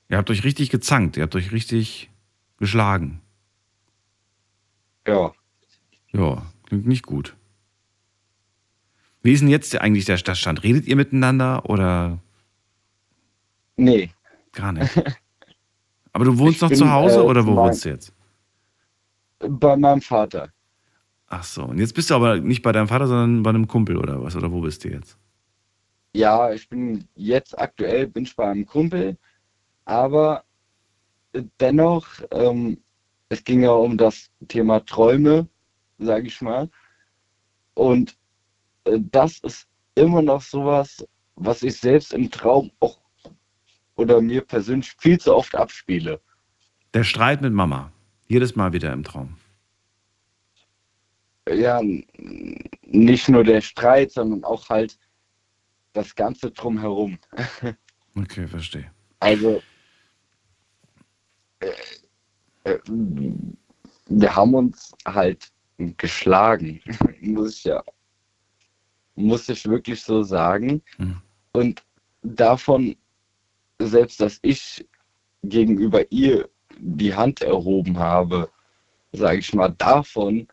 [0.09, 2.11] Ihr habt euch richtig gezankt, ihr habt euch richtig
[2.59, 3.23] geschlagen.
[5.07, 5.33] Ja.
[6.13, 7.37] Ja, klingt nicht gut.
[9.27, 10.63] Wie ist denn jetzt eigentlich der der Stand?
[10.63, 12.21] Redet ihr miteinander oder
[13.77, 14.11] Nee.
[14.53, 14.89] gar nicht?
[16.13, 18.13] Aber du wohnst Ich noch bin, zu Hause äh, oder wo mein- wohnst du jetzt?
[19.41, 20.51] Bei meinem Vater.
[21.27, 23.97] Ach so, und jetzt bist du aber nicht bei deinem Vater, sondern bei einem Kumpel
[23.97, 24.37] oder was?
[24.37, 25.19] Oder wo bist du jetzt?
[26.15, 29.19] Ja, ich bin jetzt aktuell bin ich bei einem Kumpel,
[29.85, 30.45] aber
[31.61, 32.79] dennoch, ähm,
[33.29, 35.49] es ging ja um das Thema Träume,
[35.99, 36.71] sage ich mal.
[37.75, 38.17] Und
[38.99, 41.07] das ist immer noch sowas,
[41.37, 42.99] was ich selbst im Traum auch
[43.97, 46.21] oder mir persönlich viel zu oft abspiele.
[46.95, 47.93] Der Streit mit Mama.
[48.29, 49.37] Jedes Mal wieder im Traum.
[51.49, 51.81] Ja,
[52.83, 54.99] nicht nur der Streit, sondern auch halt
[55.93, 57.19] das Ganze drumherum.
[58.19, 58.91] Okay, verstehe.
[59.21, 59.63] Also,
[61.61, 61.71] äh,
[62.65, 62.79] äh,
[64.07, 65.53] wir haben uns halt
[65.99, 66.81] geschlagen,
[67.21, 67.85] muss ich ja,
[69.17, 70.83] muss ich wirklich so sagen.
[71.53, 71.83] Und
[72.23, 72.97] davon,
[73.79, 74.87] selbst dass ich
[75.43, 76.49] gegenüber ihr
[76.79, 78.51] die Hand erhoben habe,
[79.13, 80.47] sage ich mal, davon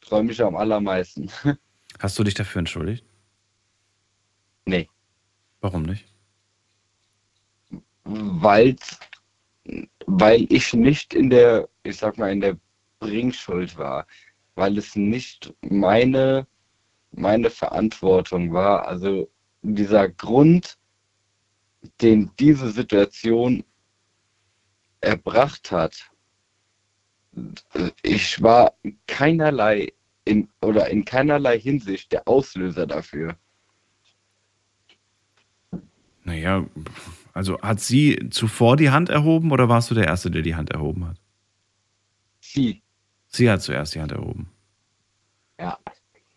[0.00, 1.30] träume ich am allermeisten.
[1.98, 3.04] Hast du dich dafür entschuldigt?
[4.66, 4.88] Nee.
[5.60, 6.04] Warum nicht?
[8.06, 8.76] weil
[10.06, 12.56] weil ich nicht in der, ich sag mal, in der
[13.00, 14.06] Bringschuld war,
[14.54, 16.46] weil es nicht meine,
[17.16, 18.86] meine Verantwortung war.
[18.86, 19.30] Also
[19.62, 20.78] dieser Grund,
[22.00, 23.64] den diese Situation
[25.00, 26.10] erbracht hat,
[28.02, 28.74] ich war
[29.06, 29.92] keinerlei
[30.24, 33.36] in oder in keinerlei Hinsicht der Auslöser dafür.
[36.24, 36.66] Naja,
[37.32, 40.70] also hat sie zuvor die Hand erhoben oder warst du der Erste, der die Hand
[40.70, 41.20] erhoben hat?
[42.40, 42.82] Sie.
[43.28, 44.50] Sie hat zuerst die Hand erhoben.
[45.60, 45.78] Ja.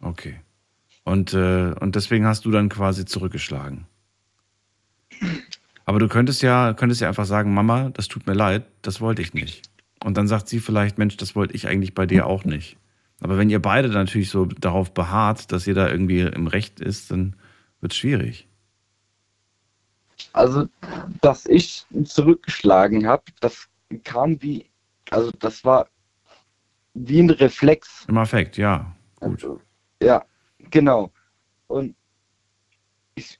[0.01, 0.39] Okay.
[1.03, 3.88] Und, äh, und deswegen hast du dann quasi zurückgeschlagen.
[5.85, 9.21] Aber du könntest ja, könntest ja einfach sagen, Mama, das tut mir leid, das wollte
[9.21, 9.63] ich nicht.
[10.03, 12.77] Und dann sagt sie vielleicht, Mensch, das wollte ich eigentlich bei dir auch nicht.
[13.21, 17.11] Aber wenn ihr beide natürlich so darauf beharrt, dass ihr da irgendwie im Recht ist,
[17.11, 17.35] dann
[17.81, 18.47] wird es schwierig.
[20.34, 20.67] Also,
[21.21, 23.67] dass ich zurückgeschlagen habe, das
[24.03, 24.65] kam wie,
[25.09, 25.88] also das war
[26.93, 28.05] wie ein Reflex.
[28.07, 28.95] Im Affekt, ja.
[29.19, 29.45] Gut.
[30.01, 30.23] Ja,
[30.69, 31.11] genau.
[31.67, 31.95] Und
[33.15, 33.39] ich,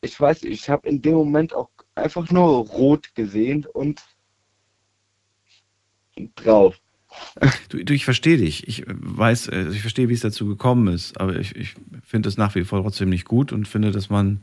[0.00, 4.02] ich weiß, ich habe in dem Moment auch einfach nur rot gesehen und
[6.34, 6.80] drauf.
[7.68, 8.66] Du, du ich verstehe dich.
[8.68, 12.36] Ich weiß, äh, ich verstehe, wie es dazu gekommen ist, aber ich, ich finde es
[12.36, 14.42] nach wie vor trotzdem nicht gut und finde, dass man,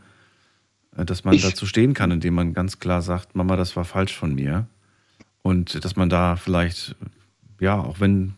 [0.96, 3.86] äh, dass man Ich- dazu stehen kann, indem man ganz klar sagt, Mama, das war
[3.86, 4.68] falsch von mir.
[5.42, 6.96] Und dass man da vielleicht,
[7.60, 8.34] ja, auch wenn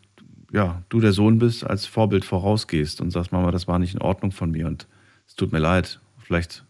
[0.55, 4.01] ja, du der Sohn bist, als Vorbild vorausgehst und sagst, Mama, das war nicht in
[4.01, 4.87] Ordnung von mir und
[5.27, 5.99] es tut mir leid.
[6.19, 6.65] Vielleicht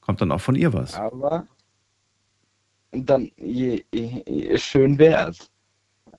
[0.00, 0.94] kommt dann auch von ihr was.
[0.94, 1.46] Aber
[2.90, 5.48] dann je, je, schön wär's.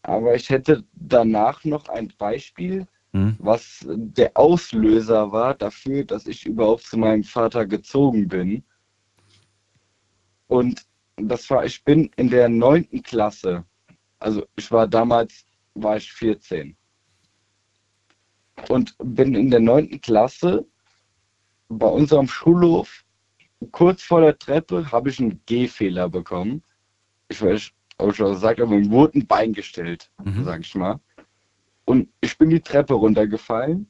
[0.04, 3.36] Aber ich hätte danach noch ein Beispiel, Hm?
[3.40, 8.62] was der Auslöser war dafür, dass ich überhaupt zu meinem Vater gezogen bin.
[10.48, 10.86] Und
[11.16, 13.64] das war, ich bin in der neunten Klasse.
[14.20, 15.46] Also ich war damals,
[15.76, 16.76] war ich 14.
[18.70, 20.66] Und bin in der neunten Klasse
[21.70, 23.04] bei unserem Schulhof,
[23.72, 26.64] kurz vor der Treppe, habe ich einen Gehfehler bekommen.
[27.30, 30.12] Ich weiß, ob ich schon gesagt habe, mir wurde ein Bein gestellt,
[30.44, 31.00] sag ich mal.
[31.86, 33.88] Und ich bin die Treppe runtergefallen,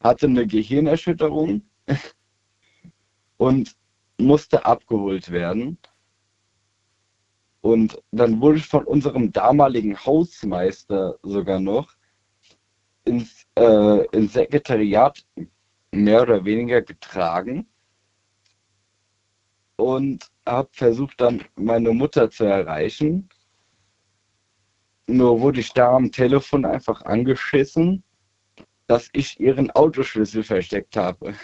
[0.00, 1.62] hatte eine Gehirnerschütterung
[3.36, 3.76] und
[4.18, 5.78] musste abgeholt werden.
[7.60, 11.94] Und dann wurde ich von unserem damaligen Hausmeister sogar noch
[13.04, 15.24] ins, äh, ins Sekretariat
[15.92, 17.66] mehr oder weniger getragen
[19.76, 23.28] und habe versucht dann meine Mutter zu erreichen.
[25.06, 28.02] Nur wurde ich da am Telefon einfach angeschissen,
[28.86, 31.34] dass ich ihren Autoschlüssel versteckt habe.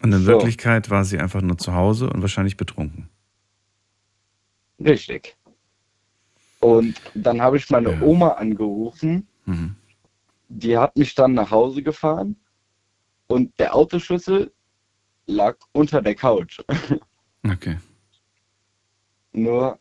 [0.00, 0.26] Und in So.
[0.26, 3.08] Wirklichkeit war sie einfach nur zu Hause und wahrscheinlich betrunken.
[4.80, 5.36] Richtig.
[6.60, 9.76] Und dann habe ich meine Oma angerufen Mhm.
[10.48, 12.36] Die hat mich dann nach Hause gefahren
[13.28, 14.52] und der Autoschlüssel
[15.26, 16.60] lag unter der Couch.
[17.44, 17.78] Okay.
[19.32, 19.78] Nur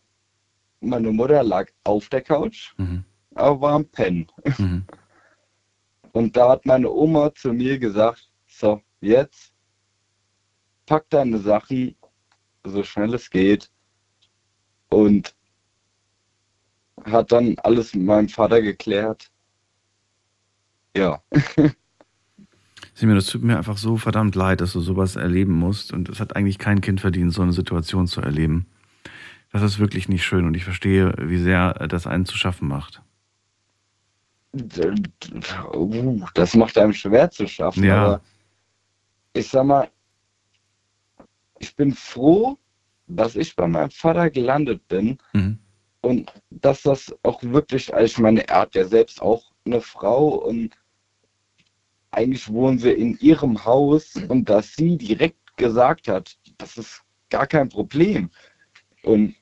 [0.80, 3.04] meine Mutter lag auf der Couch, Mhm.
[3.34, 4.28] aber war am Pennen.
[4.58, 4.86] Mhm.
[6.14, 9.54] Und da hat meine Oma zu mir gesagt, so, jetzt
[10.86, 11.96] pack deine Sachen
[12.64, 13.72] so schnell es geht
[14.90, 15.36] und
[17.06, 19.32] hat dann alles mit meinem Vater geklärt.
[20.98, 21.22] Ja.
[22.94, 25.94] Simeon, das tut mir einfach so verdammt leid, dass du sowas erleben musst.
[25.94, 28.66] Und es hat eigentlich kein Kind verdient, so eine Situation zu erleben.
[29.52, 33.02] Das ist wirklich nicht schön und ich verstehe, wie sehr das einen zu schaffen macht.
[36.34, 37.84] Das macht einem schwer zu schaffen.
[37.84, 38.04] Ja.
[38.04, 38.22] Aber
[39.34, 39.90] ich sag mal,
[41.60, 42.58] ich bin froh,
[43.08, 45.60] dass ich bei meinem Vater gelandet bin Mhm.
[46.02, 50.28] und dass das auch wirklich, also ich meine, er hat ja selbst auch eine Frau
[50.46, 50.76] und
[52.12, 57.48] eigentlich wohnen wir in ihrem Haus und dass sie direkt gesagt hat, das ist gar
[57.48, 58.30] kein Problem.
[59.04, 59.36] Und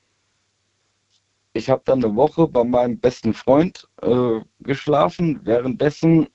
[1.52, 6.28] ich habe dann eine Woche bei meinem besten Freund äh, geschlafen, währenddessen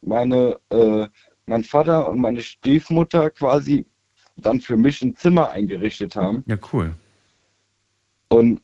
[0.00, 1.08] meine, äh,
[1.46, 3.86] mein Vater und meine Stiefmutter quasi
[4.36, 6.44] dann für mich ein Zimmer eingerichtet haben.
[6.46, 6.94] Ja, cool.
[8.28, 8.62] Und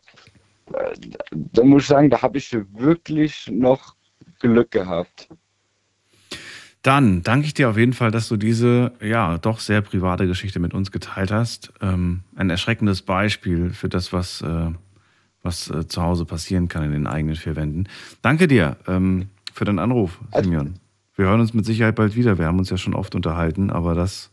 [0.72, 0.94] äh,
[1.30, 3.94] da muss ich sagen, da habe ich wirklich noch
[4.40, 5.28] Glück gehabt.
[6.82, 10.60] Dann danke ich dir auf jeden Fall, dass du diese, ja, doch sehr private Geschichte
[10.60, 11.72] mit uns geteilt hast.
[11.80, 14.70] Ähm, ein erschreckendes Beispiel für das, was, äh,
[15.42, 17.88] was äh, zu Hause passieren kann in den eigenen vier Wänden.
[18.22, 20.74] Danke dir ähm, für deinen Anruf, Simeon.
[21.16, 22.38] Wir hören uns mit Sicherheit bald wieder.
[22.38, 24.30] Wir haben uns ja schon oft unterhalten, aber das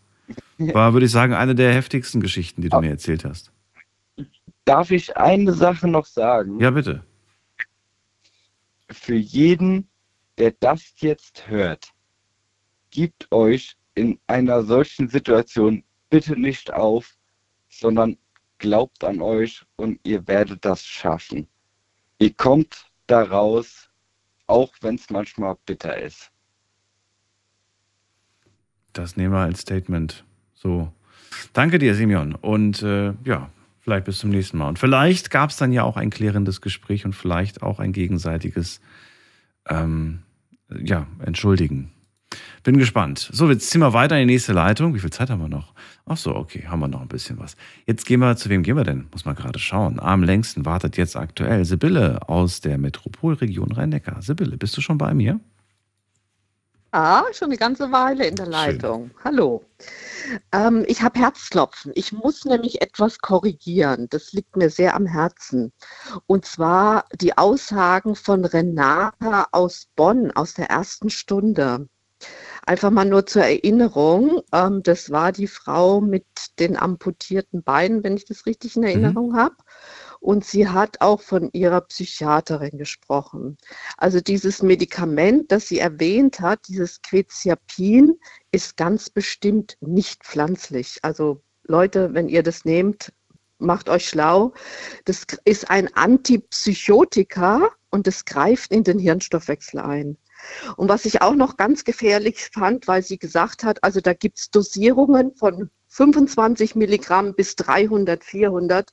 [0.59, 3.51] war, würde ich sagen, eine der heftigsten Geschichten, die du mir erzählt hast.
[4.65, 6.59] Darf ich eine Sache noch sagen?
[6.59, 7.03] Ja, bitte.
[8.91, 9.87] Für jeden,
[10.37, 11.89] der das jetzt hört,
[12.95, 17.17] gibt euch in einer solchen Situation bitte nicht auf,
[17.67, 18.17] sondern
[18.57, 21.45] glaubt an euch und ihr werdet das schaffen.
[22.19, 23.89] Ihr kommt da raus,
[24.47, 26.31] auch wenn es manchmal bitter ist.
[28.93, 30.23] Das nehmen wir als Statement.
[30.53, 30.89] So.
[31.51, 32.33] Danke dir, Simeon.
[32.33, 33.49] Und äh, ja,
[33.81, 34.69] vielleicht bis zum nächsten Mal.
[34.69, 38.79] Und vielleicht gab es dann ja auch ein klärendes Gespräch und vielleicht auch ein gegenseitiges
[39.67, 40.23] ähm,
[40.69, 41.91] ja, Entschuldigen.
[42.63, 43.29] Bin gespannt.
[43.31, 44.93] So, jetzt ziehen wir weiter in die nächste Leitung.
[44.95, 45.73] Wie viel Zeit haben wir noch?
[46.05, 47.55] Ach so, okay, haben wir noch ein bisschen was.
[47.85, 49.07] Jetzt gehen wir, zu wem gehen wir denn?
[49.11, 49.99] Muss man gerade schauen.
[49.99, 54.21] Am längsten wartet jetzt aktuell Sibylle aus der Metropolregion Rhein-Neckar.
[54.21, 55.39] Sibylle, bist du schon bei mir?
[56.97, 59.11] Ah, schon eine ganze Weile in der Leitung.
[59.25, 59.65] Hallo.
[60.53, 61.91] Ähm, ich habe Herzklopfen.
[61.93, 64.07] Ich muss nämlich etwas korrigieren.
[64.11, 65.73] Das liegt mir sehr am Herzen.
[66.25, 71.89] Und zwar die Aussagen von Renata aus Bonn aus der ersten Stunde.
[72.65, 76.25] Einfach mal nur zur Erinnerung, ähm, das war die Frau mit
[76.57, 79.55] den amputierten Beinen, wenn ich das richtig in Erinnerung habe.
[80.19, 83.57] Und sie hat auch von ihrer Psychiaterin gesprochen.
[83.97, 88.19] Also dieses Medikament, das sie erwähnt hat, dieses Quetiapin,
[88.51, 90.97] ist ganz bestimmt nicht pflanzlich.
[91.03, 93.13] Also Leute, wenn ihr das nehmt,
[93.59, 94.53] macht euch schlau.
[95.05, 100.17] Das ist ein Antipsychotika und es greift in den Hirnstoffwechsel ein.
[100.77, 104.37] Und was ich auch noch ganz gefährlich fand, weil sie gesagt hat, also da gibt
[104.39, 108.91] es Dosierungen von 25 Milligramm bis 300, 400.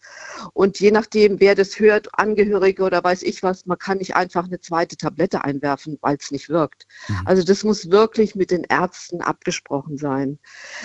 [0.53, 4.45] Und je nachdem, wer das hört, Angehörige oder weiß ich was, man kann nicht einfach
[4.45, 6.87] eine zweite Tablette einwerfen, weil es nicht wirkt.
[7.25, 10.39] Also das muss wirklich mit den Ärzten abgesprochen sein.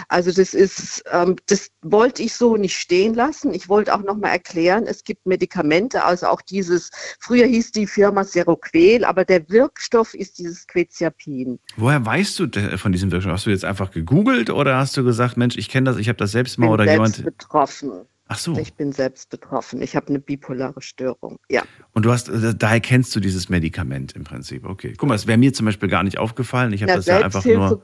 [0.07, 3.53] Also das ist, ähm, das wollte ich so nicht stehen lassen.
[3.53, 6.89] Ich wollte auch noch mal erklären, es gibt Medikamente, also auch dieses,
[7.19, 11.59] früher hieß die Firma Seroquel, aber der Wirkstoff ist dieses Quetiapin.
[11.75, 13.33] Woher weißt du de- von diesem Wirkstoff?
[13.33, 16.17] Hast du jetzt einfach gegoogelt oder hast du gesagt, Mensch, ich kenne das, ich habe
[16.17, 17.37] das selbst mal bin oder selbst jemand.
[17.37, 17.91] betroffen.
[18.29, 18.57] Ach so.
[18.57, 19.81] Ich bin selbst betroffen.
[19.81, 21.39] Ich habe eine bipolare Störung.
[21.49, 21.63] Ja.
[21.93, 24.65] Und du hast, äh, daher kennst du dieses Medikament im Prinzip.
[24.65, 24.93] Okay.
[24.97, 26.73] Guck mal, es wäre mir zum Beispiel gar nicht aufgefallen.
[26.73, 27.81] Ich habe das ja einfach nur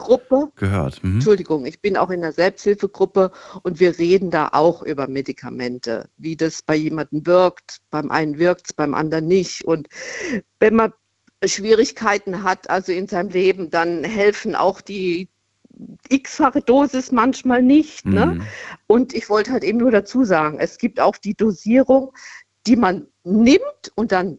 [0.56, 1.02] gehört.
[1.04, 1.16] Mhm.
[1.16, 3.32] Entschuldigung, ich bin auch in der Selbsthilfegruppe
[3.64, 7.78] und wir reden da auch über Medikamente, wie das bei jemandem wirkt.
[7.90, 9.64] Beim einen wirkt es, beim anderen nicht.
[9.64, 9.88] Und
[10.60, 10.92] wenn man
[11.46, 15.30] Schwierigkeiten hat, also in seinem Leben, dann helfen auch die
[16.10, 18.06] x-fache Dosis manchmal nicht.
[18.06, 18.26] Ne?
[18.26, 18.48] Mhm.
[18.88, 22.14] Und ich wollte halt eben nur dazu sagen, es gibt auch die Dosierung,
[22.68, 24.38] die man nimmt und dann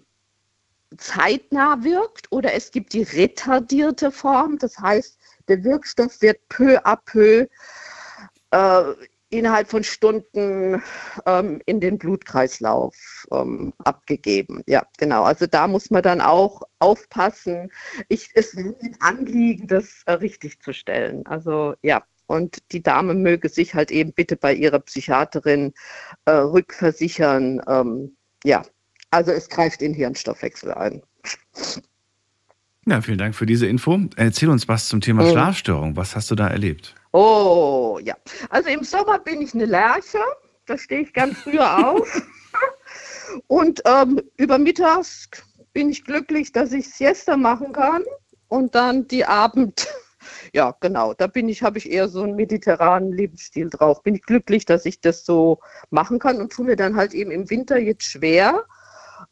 [0.97, 4.59] zeitnah wirkt oder es gibt die retardierte Form.
[4.59, 7.47] Das heißt, der Wirkstoff wird peu à peu
[8.51, 8.94] äh,
[9.39, 10.82] innerhalb von Stunden
[11.27, 14.62] ähm, in den Blutkreislauf ähm, abgegeben.
[14.66, 15.24] Ja, genau.
[15.24, 17.70] Also da muss man dann auch aufpassen.
[18.09, 21.27] Ich, es ist ein Anliegen, das äh, richtig zu stellen.
[21.27, 25.74] Also ja, und die Dame möge sich halt eben bitte bei ihrer Psychiaterin
[26.24, 27.61] äh, rückversichern.
[27.69, 28.62] Ähm, ja,
[29.11, 31.02] also es greift in den Hirnstoffwechsel ein.
[32.86, 33.98] Ja, vielen Dank für diese Info.
[34.16, 35.31] Erzähl uns was zum Thema Mhm.
[35.31, 35.97] Schlafstörung.
[35.97, 36.94] Was hast du da erlebt?
[37.15, 38.16] Oh, ja.
[38.51, 40.19] Also im Sommer bin ich eine Lerche.
[40.66, 42.23] Da stehe ich ganz früh auf.
[43.47, 45.28] Und ähm, über mittags
[45.73, 48.03] bin ich glücklich, dass ich Siesta machen kann.
[48.49, 49.86] Und dann die Abend,
[50.53, 54.03] ja, genau, da bin ich, habe ich eher so einen mediterranen Lebensstil drauf.
[54.03, 55.61] Bin ich glücklich, dass ich das so
[55.91, 58.65] machen kann und tue mir dann halt eben im Winter jetzt schwer.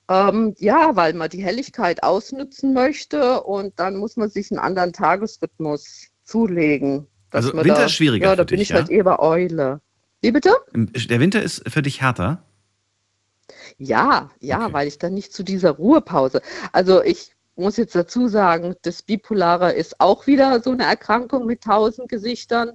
[0.09, 4.93] Ähm, ja, weil man die Helligkeit ausnutzen möchte und dann muss man sich einen anderen
[4.93, 7.09] Tagesrhythmus zulegen.
[7.33, 8.97] Also Winter da, ist schwieriger Ja, da bin dich, ich halt ja?
[8.97, 9.81] eher Eule.
[10.21, 10.55] Wie bitte?
[10.75, 12.45] Der Winter ist für dich härter?
[13.79, 16.43] Ja, ja, weil ich dann nicht zu dieser Ruhepause.
[16.73, 21.63] Also ich muss jetzt dazu sagen, das Bipolare ist auch wieder so eine Erkrankung mit
[21.63, 22.73] tausend Gesichtern.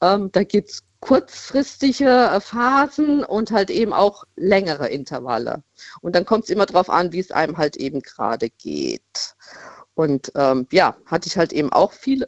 [0.00, 5.62] Ähm, da gibt es kurzfristige äh, Phasen und halt eben auch längere Intervalle.
[6.00, 9.34] Und dann kommt es immer darauf an, wie es einem halt eben gerade geht.
[9.94, 12.26] Und ähm, ja, hatte ich halt eben auch viel,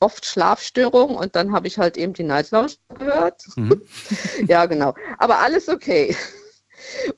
[0.00, 3.42] oft Schlafstörungen und dann habe ich halt eben die Night Lounge gehört.
[4.46, 4.94] ja, genau.
[5.18, 6.16] Aber alles okay.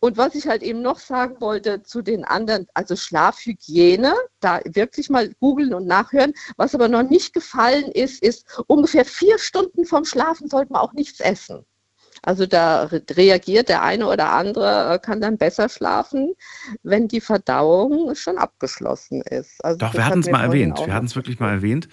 [0.01, 5.11] Und was ich halt eben noch sagen wollte zu den anderen, also Schlafhygiene, da wirklich
[5.11, 6.33] mal googeln und nachhören.
[6.57, 10.93] Was aber noch nicht gefallen ist, ist ungefähr vier Stunden vorm Schlafen sollte man auch
[10.93, 11.65] nichts essen.
[12.23, 16.35] Also da re reagiert der eine oder andere, äh, kann dann besser schlafen,
[16.83, 19.63] wenn die Verdauung schon abgeschlossen ist.
[19.65, 20.79] Also Doch, wir hat hatten es mal erwähnt.
[20.79, 21.89] Wir hatten es wirklich mal erwähnt.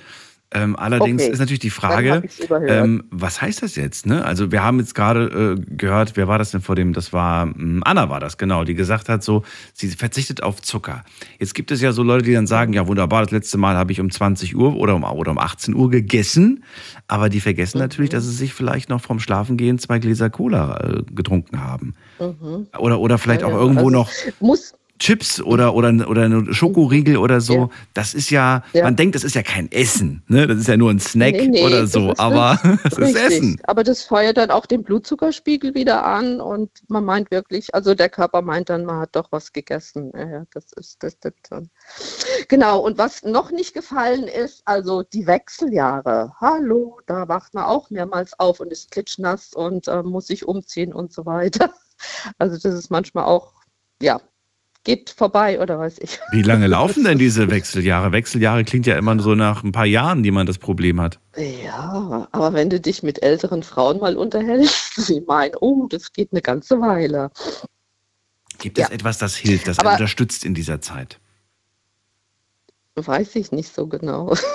[0.53, 2.23] Ähm, allerdings Okay, ist natürlich die Frage,
[2.67, 4.05] ähm, was heißt das jetzt?
[4.05, 4.23] Ne?
[4.23, 6.93] Also wir haben jetzt gerade äh, gehört, wer war das denn vor dem?
[6.93, 9.43] Das war ähm, Anna war das genau, die gesagt hat, so
[9.73, 11.03] sie verzichtet auf Zucker.
[11.39, 13.91] Jetzt gibt es ja so Leute, die dann sagen, ja wunderbar, das letzte Mal habe
[13.91, 16.63] ich um 20 Uhr oder um, oder um 18 Uhr gegessen,
[17.07, 18.15] aber die vergessen natürlich, Mhm.
[18.15, 21.95] dass sie sich vielleicht noch vorm Schlafengehen zwei Gläser Cola äh, getrunken haben.
[22.19, 22.67] Mhm.
[22.77, 27.17] Oder, oder vielleicht Ja, auch irgendwo also noch muss Chips oder, oder, oder eine Schokoriegel
[27.17, 27.53] oder so.
[27.53, 27.69] Ja.
[27.93, 28.85] Das ist ja, Ja.
[28.85, 30.23] man denkt, das ist ja kein Essen.
[30.30, 30.47] Ne?
[30.47, 32.13] Das ist ja nur ein Snack Nee, nee, oder so.
[32.17, 33.15] Aber es ist.
[33.17, 33.59] Essen.
[33.63, 38.07] Aber das feuert dann auch den Blutzuckerspiegel wieder an und man meint wirklich, also der
[38.07, 40.13] Körper meint dann, man hat doch was gegessen.
[40.15, 41.69] Ja, ja, das ist, das stimmt schon.
[42.47, 46.31] Genau, und was noch nicht gefallen ist, also die Wechseljahre.
[46.39, 50.93] Hallo, da wacht man auch mehrmals auf und ist klitschnass und äh, muss sich umziehen
[50.93, 51.73] und so weiter.
[52.38, 53.53] Also das ist manchmal auch,
[54.01, 54.19] ja,
[54.84, 56.19] geht vorbei oder weiß ich.
[56.31, 58.11] Wie lange laufen denn diese Wechseljahre?
[58.11, 61.19] Wechseljahre klingt ja immer so nach ein paar Jahren, die man das Problem hat.
[61.38, 66.30] Ja, aber wenn du dich mit älteren Frauen mal unterhältst, sie meinen, oh, das geht
[66.31, 67.31] eine ganze Weile.
[68.60, 71.19] Gibt es etwas, das hilft, das Aber- unterstützt in dieser Zeit?
[72.95, 74.35] Weiß ich nicht so genau.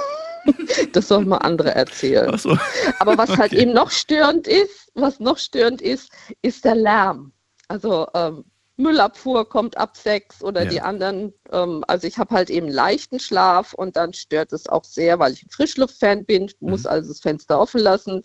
[0.93, 2.39] Das sollen mal andere erzählen.
[2.39, 2.57] So.
[3.01, 3.63] Aber was halt Okay.
[3.63, 6.11] eben noch störend ist, was noch störend ist,
[6.41, 7.33] ist der Lärm.
[7.67, 8.45] Also ähm,
[8.79, 10.71] Müllabfuhr kommt ab sechs oder Ja.
[10.71, 11.35] die anderen.
[11.51, 15.33] Ähm, also ich habe halt eben leichten Schlaf und dann stört es auch sehr, weil
[15.33, 18.23] ich ein Frischluftfan bin, muss also das Fenster offen lassen.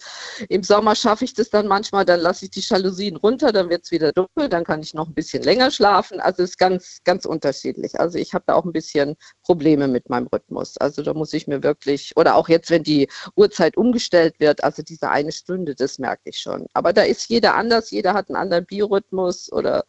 [0.50, 3.86] Im Sommer schaffe ich das dann manchmal, dann lasse ich die Jalousien runter, dann wird
[3.86, 6.20] es wieder dunkel, dann kann ich noch ein bisschen länger schlafen.
[6.20, 8.00] Also es ist ganz, ganz unterschiedlich.
[8.00, 10.78] Also ich habe da auch ein bisschen Probleme mit meinem Rhythmus.
[10.78, 14.84] Also da muss ich mir wirklich, oder auch jetzt, wenn die Uhrzeit umgestellt wird, also
[14.84, 16.68] diese eine Stunde, das merke ich schon.
[16.74, 19.84] Aber da ist jeder anders, jeder hat einen anderen Biorhythmus oder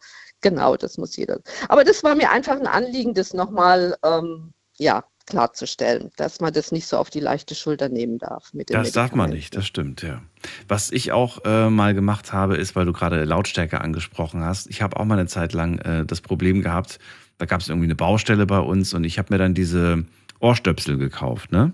[0.45, 1.39] genau, das muss jeder.
[1.69, 6.71] Aber das war mir einfach ein Anliegen, das nochmal, ähm, ja, klarzustellen, dass man das
[6.71, 8.51] nicht so auf die leichte Schulter nehmen darf.
[8.67, 10.21] Das darf man nicht, das stimmt, ja.
[10.67, 14.83] Was ich auch äh, mal gemacht habe, ist, weil du gerade Lautstärke angesprochen hast, ich
[14.83, 16.99] habe auch mal eine Zeit lang äh, das Problem gehabt,
[17.39, 20.05] da gab es irgendwie eine Baustelle bei uns und ich habe mir dann diese
[20.39, 21.73] Ohrstöpsel gekauft, ne?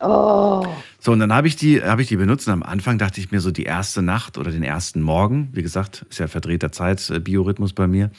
[0.00, 0.66] Oh,
[1.00, 3.40] So, und dann habe ich die, ich die benutzt und am Anfang dachte ich mir
[3.40, 7.18] so die erste Nacht oder den ersten Morgen, wie gesagt, ist ja verdrehter Zeit, äh,
[7.72, 8.10] bei mir,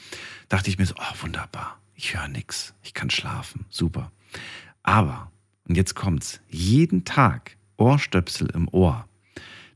[0.48, 4.10] dachte ich mir so, oh, wunderbar, ich höre nix, ich kann schlafen, super.
[4.82, 5.30] Aber,
[5.68, 9.06] und jetzt kommt's, jeden Tag Ohrstöpsel im Ohr.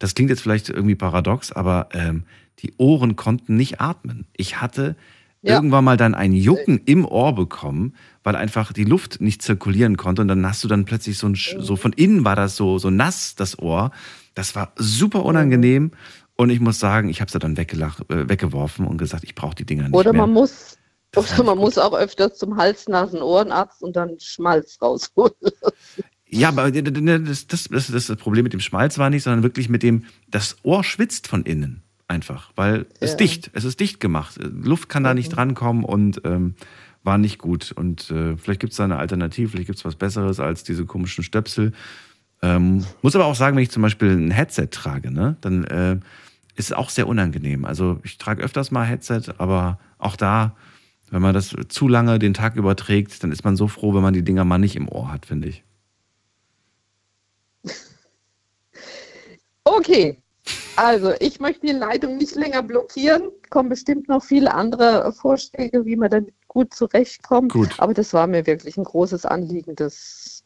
[0.00, 2.24] Das klingt jetzt vielleicht irgendwie paradox, aber ähm,
[2.58, 4.26] die Ohren konnten nicht atmen.
[4.36, 4.96] Ich hatte
[5.42, 5.54] Ja.
[5.54, 10.22] irgendwann mal dann ein Jucken im Ohr bekommen, weil einfach die Luft nicht zirkulieren konnte
[10.22, 12.90] und dann hast du dann plötzlich so ein, so von innen war das so, so
[12.90, 13.90] nass, das Ohr.
[14.34, 15.90] Das war super unangenehm
[16.36, 19.56] und ich muss sagen, ich habe es dann weggelacht, äh, weggeworfen und gesagt, ich brauche
[19.56, 20.22] die Dinger nicht Oder mehr.
[20.22, 20.78] man muss,
[21.16, 25.34] oder man muss auch öfters zum Hals-Nasen-Ohrenarzt und dann Schmalz rausholen.
[26.34, 29.82] Ja, aber das, das, das, das Problem mit dem Schmalz war nicht, sondern wirklich mit
[29.82, 31.82] dem, das Ohr schwitzt von innen
[32.12, 33.16] einfach, weil es Ja.
[33.16, 34.38] dicht, es ist dicht gemacht.
[34.38, 36.54] Luft kann da nicht drankommen und ähm,
[37.02, 37.72] war nicht gut.
[37.72, 40.84] Und äh, vielleicht gibt es da eine Alternative, vielleicht gibt es was Besseres als diese
[40.84, 41.72] komischen Stöpsel.
[42.42, 45.94] Ähm, muss aber auch sagen, wenn ich zum Beispiel ein Headset trage, ne, dann äh,
[46.54, 47.64] ist es auch sehr unangenehm.
[47.64, 50.54] Also ich trage öfters mal Headset, aber auch da,
[51.10, 54.12] wenn man das zu lange den Tag überträgt, dann ist man so froh, wenn man
[54.14, 55.64] die Dinger mal nicht im Ohr hat, finde ich.
[59.64, 60.21] Okay.
[60.76, 63.30] Also, ich möchte die Leitung nicht länger blockieren.
[63.50, 67.52] Kommen bestimmt noch viele andere Vorschläge, wie man damit gut zurechtkommt.
[67.52, 67.74] Gut.
[67.78, 70.42] Aber das war mir wirklich ein großes Anliegen, das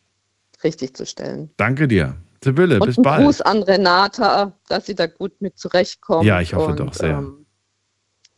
[0.65, 1.51] richtig zu stellen.
[1.57, 2.17] Danke dir.
[2.43, 3.25] Sibylle, Und bis ein bald.
[3.25, 6.25] Gruß an Renata, dass sie da gut mit zurechtkommt.
[6.25, 7.19] Ja, ich hoffe Und, doch sehr.
[7.19, 7.47] Ähm,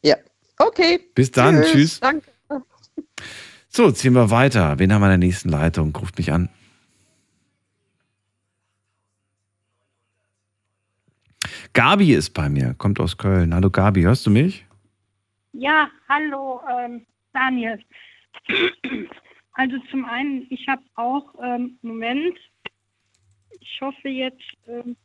[0.02, 0.16] ja,
[0.58, 1.00] okay.
[1.14, 2.00] Bis dann, tschüss.
[2.00, 2.30] Danke.
[3.68, 4.78] So, ziehen wir weiter.
[4.78, 5.94] Wen haben wir in der nächsten Leitung?
[5.94, 6.48] Ruft mich an.
[11.72, 13.54] Gabi ist bei mir, kommt aus Köln.
[13.54, 14.64] Hallo Gabi, hörst du mich?
[15.52, 17.82] Ja, hallo ähm, Daniel.
[19.52, 22.38] Also zum einen, ich habe auch, ähm, Moment,
[23.60, 24.96] ich hoffe jetzt ähm,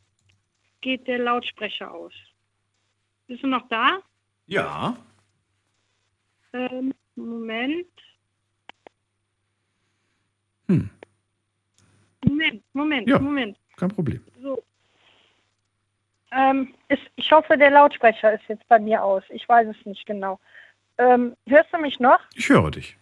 [0.80, 2.12] geht der Lautsprecher aus.
[3.26, 3.98] Bist du noch da?
[4.46, 4.96] Ja.
[6.52, 7.86] Ähm, Moment.
[10.68, 10.90] Hm.
[12.24, 13.18] Moment, Moment, Ja.
[13.18, 13.56] Moment.
[13.76, 14.22] Kein Problem.
[14.40, 14.62] So.
[16.36, 19.22] Ähm, ist, ich hoffe, der Lautsprecher ist jetzt bei mir aus.
[19.28, 20.40] Ich weiß es nicht genau.
[20.98, 22.20] Ähm, hörst du mich noch?
[22.34, 22.96] Ich höre dich.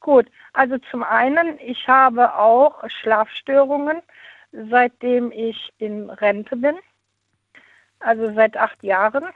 [0.00, 4.02] Gut, also zum einen, ich habe auch Schlafstörungen,
[4.50, 6.76] seitdem ich in Rente bin,
[8.00, 9.26] also seit acht Jahren.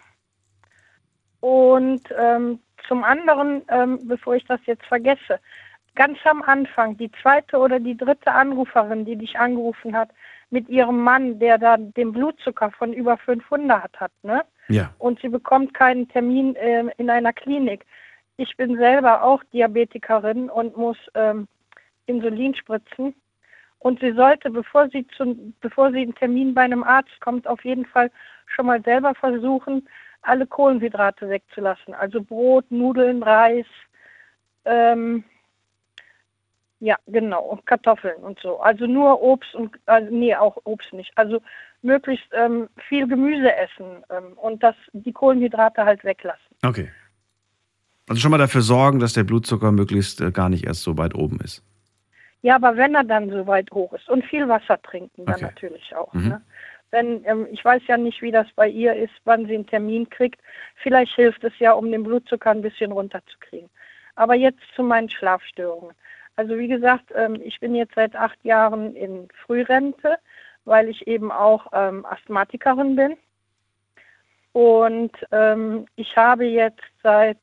[1.41, 2.59] Und ähm,
[2.89, 5.39] zum anderen, ähm, bevor ich das jetzt vergesse,
[5.95, 10.11] ganz am Anfang, die zweite oder die dritte Anruferin, die dich angerufen hat,
[10.51, 14.45] mit ihrem Mann, der da den Blutzucker von über 500 hat, ne?
[14.69, 14.93] Ja.
[14.99, 17.85] und sie bekommt keinen Termin ähm, in einer Klinik.
[18.37, 21.47] Ich bin selber auch Diabetikerin und muss ähm,
[22.07, 23.15] Insulin spritzen.
[23.79, 27.65] Und sie sollte, bevor sie, zu, bevor sie einen Termin bei einem Arzt kommt, auf
[27.65, 28.11] jeden Fall
[28.47, 29.89] schon mal selber versuchen,
[30.23, 31.95] alle Kohlenhydrate wegzulassen.
[31.95, 33.67] Also Brot, Nudeln, Reis,
[34.65, 35.25] ähm,
[36.81, 38.61] ja, genau, und Kartoffeln und so.
[38.61, 41.11] Also nur Obst und, also, nee, auch Obst nicht.
[41.17, 41.41] Also
[41.83, 46.57] möglichst ähm, viel Gemüse essen ähm, und das, die Kohlenhydrate halt weglassen.
[46.65, 46.91] Okay.
[48.09, 51.15] Also schon mal dafür sorgen, dass der Blutzucker möglichst äh, gar nicht erst so weit
[51.15, 51.63] oben ist.
[52.43, 55.45] Ja, aber wenn er dann so weit hoch ist und viel Wasser trinken dann Okay.
[55.47, 56.13] natürlich auch.
[56.13, 56.29] Mhm.
[56.29, 56.43] Ne?
[56.91, 60.09] Wenn, ähm, ich weiß ja nicht, wie das bei ihr ist, wann sie einen Termin
[60.09, 60.41] kriegt.
[60.77, 63.69] Vielleicht hilft es ja, um den Blutzucker ein bisschen runterzukriegen.
[64.15, 65.95] Aber jetzt zu meinen Schlafstörungen.
[66.37, 70.19] Also wie gesagt, ähm, ich bin jetzt seit acht Jahren in Frührente,
[70.67, 73.17] weil ich eben auch ähm, Asthmatikerin bin.
[74.53, 77.39] Und ähm, ich habe jetzt seit,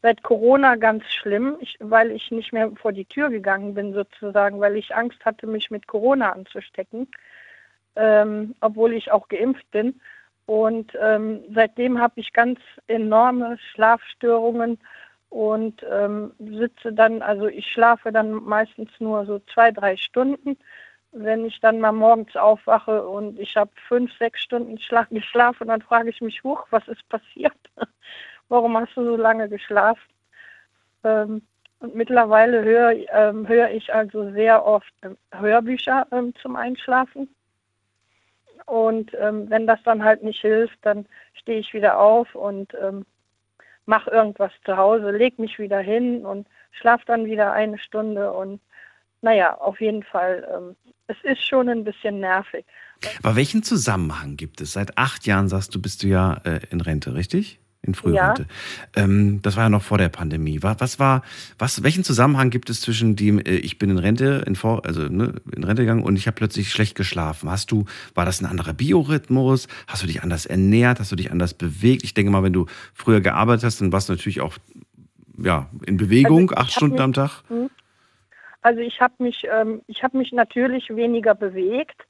[0.00, 4.76] seit Corona ganz schlimm, weil ich nicht mehr vor die Tür gegangen bin sozusagen, weil
[4.76, 7.06] ich Angst hatte, mich mit Corona anzustecken,
[8.62, 10.00] obwohl ich auch geimpft bin.
[10.46, 10.92] Und
[11.54, 14.78] seitdem habe ich ganz enorme Schlafstörungen
[15.30, 20.56] und ähm, sitze dann, also ich schlafe dann meistens nur so zwei, drei Stunden.
[21.12, 25.82] Wenn ich dann mal morgens aufwache und ich habe fünf, sechs Stunden schla geschlafen, dann
[25.82, 27.56] frage ich mich, huch, was ist passiert?
[28.48, 30.02] Warum hast du so lange geschlafen?
[31.04, 31.42] Ähm,
[31.80, 37.28] und mittlerweile höre ähm, hör ich also sehr oft ähm, Hörbücher ähm, zum Einschlafen.
[38.66, 42.74] Und ähm, wenn das dann halt nicht hilft, dann stehe ich wieder auf und
[43.86, 48.32] mache irgendwas zu Hause, leg mich wieder hin und schlafe dann wieder eine Stunde.
[48.32, 48.60] Und
[49.22, 50.76] naja, auf jeden Fall, ähm,
[51.06, 52.64] es ist schon ein bisschen nervig.
[53.22, 54.72] Aber welchen Zusammenhang gibt es?
[54.72, 57.60] Seit acht Jahren sagst du, bist du ja äh, in Rente, richtig?
[57.86, 58.46] In Frührente.
[58.96, 60.62] Ähm, das war ja noch vor der Pandemie.
[60.62, 61.22] Wa- Was war,
[61.58, 65.02] was, welchen Zusammenhang gibt es zwischen dem, äh, ich bin in Rente, in, Vor, also,
[65.02, 67.48] ne, in Rente gegangen und ich habe plötzlich schlecht geschlafen?
[67.50, 67.84] Hast du,
[68.14, 69.68] war das ein anderer Biorhythmus?
[69.86, 70.98] Hast du dich anders ernährt?
[71.00, 72.02] Hast du dich anders bewegt?
[72.04, 74.54] Ich denke mal, wenn du früher gearbeitet hast, dann warst du natürlich auch
[75.38, 77.42] ja, in Bewegung, Also acht Stunden mich- am Tag.
[77.48, 77.70] Hm.
[78.62, 82.02] Also ich habe mich, ähm, ich habe mich natürlich weniger bewegt,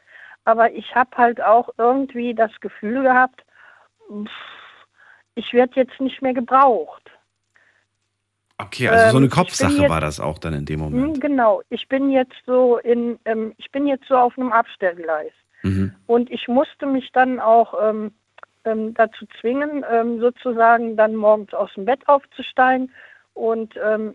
[0.46, 3.44] aber ich habe halt auch irgendwie das Gefühl gehabt,
[4.08, 4.30] pff,
[5.36, 7.08] ich werde jetzt nicht mehr gebraucht.
[8.58, 10.80] Okay, also so eine Ähm, ich bin Kopfsache jetzt- war das auch dann in dem
[10.80, 11.14] Moment.
[11.14, 15.32] Hm, genau, ich bin jetzt so in, ähm, ich bin jetzt so auf einem Abstellgleis.
[15.62, 15.94] Mhm.
[16.06, 18.12] Und ich musste mich dann auch ähm,
[18.64, 22.90] ähm, dazu zwingen, ähm, sozusagen dann morgens aus dem Bett aufzusteigen
[23.34, 24.14] Und ähm,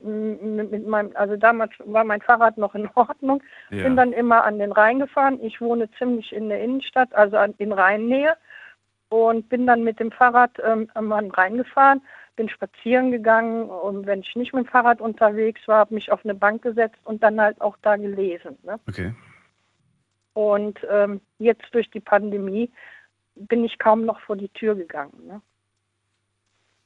[0.56, 3.43] mit, mit meinem, also damals war mein Fahrrad noch in Ordnung.
[3.69, 3.84] Ja.
[3.84, 5.39] Bin dann immer an den Rhein gefahren.
[5.43, 8.34] Ich wohne ziemlich in der Innenstadt, also an, in Rheinnähe.
[9.11, 12.01] Und bin dann mit dem Fahrrad ähm, an den Rhein gefahren,
[12.38, 16.23] bin spazieren gegangen und wenn ich nicht mit dem Fahrrad unterwegs war, habe mich auf
[16.23, 18.57] eine Bank gesetzt und dann halt auch da gelesen.
[18.63, 18.79] Ne?
[18.88, 19.13] Okay.
[20.33, 22.71] Und ähm, jetzt durch die Pandemie
[23.35, 25.27] bin ich kaum noch vor die Tür gegangen.
[25.27, 25.41] Ne?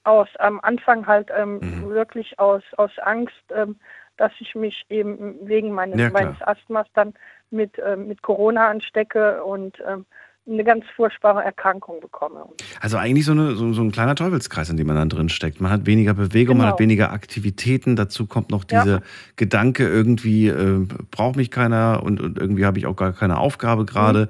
[0.04, 1.90] Aus am Anfang halt ähm, Mhm.
[1.92, 3.76] wirklich aus, aus Angst, ähm,
[4.18, 7.14] dass ich mich eben wegen meines, Ja, meines Asthmas dann
[7.52, 10.08] mit, ähm, mit Corona anstecke und ähm,
[10.48, 12.46] eine ganz furchtbare Erkrankung bekomme.
[12.80, 15.60] Also eigentlich so, eine, so, so ein kleiner Teufelskreis, in dem man dann drin steckt.
[15.60, 16.74] Man hat weniger Bewegung, man Genau.
[16.74, 17.96] hat weniger Aktivitäten.
[17.96, 18.84] Dazu kommt noch Ja.
[18.84, 19.02] dieser
[19.38, 23.86] Gedanke, irgendwie äh, braucht mich keiner und, und irgendwie habe ich auch gar keine Aufgabe
[23.86, 24.30] gerade.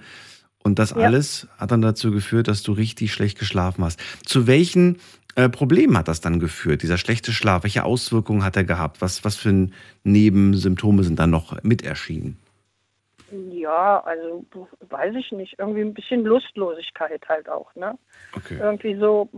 [0.64, 1.02] Und das Mhm.
[1.02, 1.08] Ja.
[1.08, 4.00] alles hat dann dazu geführt, dass du richtig schlecht geschlafen hast.
[4.26, 4.98] Zu welchen
[5.36, 7.64] äh, Problemen hat das dann geführt, dieser schlechte Schlaf?
[7.64, 9.02] Welche Auswirkungen hat er gehabt?
[9.02, 9.68] Was, was für
[10.06, 12.38] Nebensymptome sind dann noch mit erschienen?
[13.52, 14.46] Ja, also
[14.90, 17.98] weiß ich nicht, irgendwie ein bisschen Lustlosigkeit halt auch, ne?
[18.36, 18.58] Okay.
[18.60, 19.30] Irgendwie so,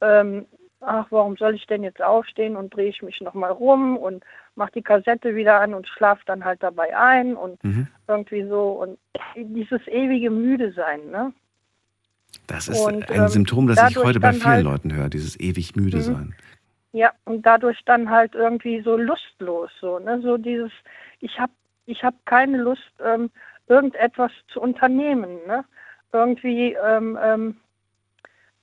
[0.00, 0.46] ähm,
[0.80, 4.24] ach, warum soll ich denn jetzt aufstehen und drehe ich mich nochmal rum und
[4.54, 7.86] mache die Kassette wieder an und schlafe dann halt dabei ein und Mhm.
[8.08, 8.98] irgendwie so und
[9.36, 11.32] dieses ewige müde sein, ne?
[12.46, 15.38] Das ist Und, ein ähm, Symptom, das ich heute bei vielen halt- Leuten höre, dieses
[15.38, 16.02] ewig müde Mhm.
[16.02, 16.34] sein.
[16.92, 20.20] Ja, und dadurch dann halt irgendwie so lustlos, so, ne?
[20.22, 20.72] So dieses,
[21.20, 21.52] ich habe
[21.90, 23.30] ich hab keine Lust, ähm,
[23.68, 25.64] irgendetwas zu unternehmen, ne?
[26.12, 27.56] Irgendwie, ähm, ähm,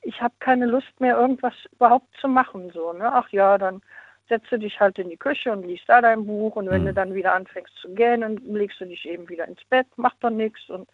[0.01, 3.11] ich habe keine Lust mehr, irgendwas überhaupt zu machen, so, ne?
[3.11, 3.81] Ach ja, dann
[4.29, 6.93] setzt du dich halt in die Küche und liest da dein Buch und wenn du
[6.93, 10.69] dann wieder anfängst zu gähnen, legst du dich eben wieder ins Bett, macht doch nichts
[10.69, 10.87] und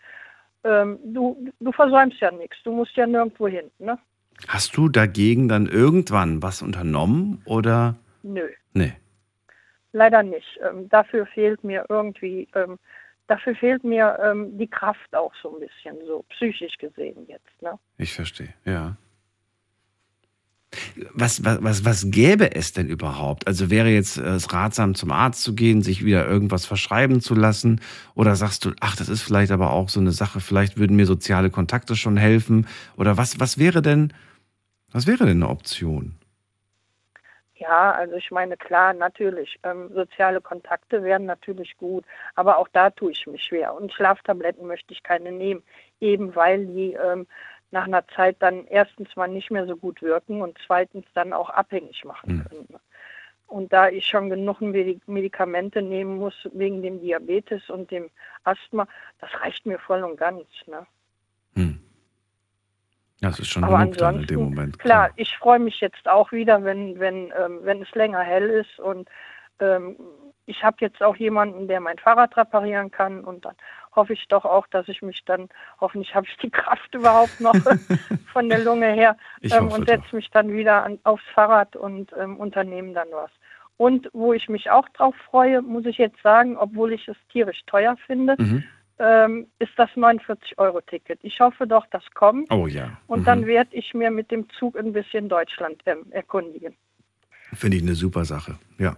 [0.64, 3.98] ähm, du, du versäumst ja nichts, du musst ja nirgendwo hin, ne?
[4.48, 7.96] Hast du dagegen dann irgendwann was unternommen oder?
[8.24, 8.48] Nö.
[8.74, 8.94] Nee.
[9.94, 10.60] Leider nicht.
[10.68, 12.80] Ähm, dafür fehlt mir irgendwie, ähm,
[13.28, 17.62] dafür fehlt mir ähm, die Kraft auch so ein bisschen, so psychisch gesehen jetzt.
[17.62, 17.78] Ne?
[17.98, 18.98] Ich verstehe, ja.
[21.14, 23.46] Was, was, was, was gäbe es denn überhaupt?
[23.46, 27.36] Also wäre jetzt äh, es ratsam, zum Arzt zu gehen, sich wieder irgendwas verschreiben zu
[27.36, 27.80] lassen?
[28.16, 31.06] Oder sagst du, ach, das ist vielleicht aber auch so eine Sache, vielleicht würden mir
[31.06, 32.68] soziale Kontakte schon helfen?
[32.98, 34.12] Oder was, was wäre denn,
[34.92, 36.16] was wäre denn eine Option?
[37.56, 42.04] Ja, also ich meine, klar, natürlich, ähm, soziale Kontakte wären natürlich gut,
[42.36, 43.76] aber auch da tue ich mich schwer.
[43.76, 45.64] Und Schlaftabletten möchte ich keine nehmen,
[46.00, 47.28] eben weil die ähm,
[47.70, 51.50] nach einer Zeit dann erstens mal nicht mehr so gut wirken und zweitens dann auch
[51.50, 52.68] abhängig machen können.
[52.70, 52.80] ne?
[53.48, 58.10] Und da ich schon genug Medi- Medikamente nehmen muss wegen dem Diabetes und dem
[58.44, 58.88] Asthma,
[59.20, 60.48] das reicht mir voll und ganz.
[60.66, 60.88] Ne?
[63.24, 64.80] Ja, das ist schon Aber genug dann in dem Moment.
[64.80, 68.80] Klar, ich freue mich jetzt auch wieder, wenn, wenn, ähm, wenn es länger hell ist
[68.80, 69.08] und
[69.62, 69.96] ähm,
[70.46, 73.56] ich habe jetzt auch jemanden, der mein Fahrrad reparieren kann und dann
[73.96, 75.48] hoffe ich doch auch, dass ich mich dann,
[75.80, 77.56] hoffentlich habe ich die Kraft überhaupt noch
[78.34, 82.36] von der Lunge her ähm, und setze mich dann wieder an, aufs Fahrrad und ähm,
[82.36, 83.32] unternehme dann was.
[83.78, 87.62] Und wo ich mich auch drauf freue, muss ich jetzt sagen, obwohl ich es tierisch
[87.68, 88.66] teuer finde, Mhm.
[89.00, 91.20] Ähm, ist das 49-Euro-Ticket.
[91.24, 92.52] Ich hoffe doch, das kommt.
[92.52, 92.98] Oh ja.
[93.08, 93.26] Und Mhm.
[93.26, 96.74] dann werde ich mir mit dem Zug ein bisschen Deutschland ähm, erkundigen.
[97.54, 98.56] Finde ich eine super Sache.
[98.78, 98.96] Ja.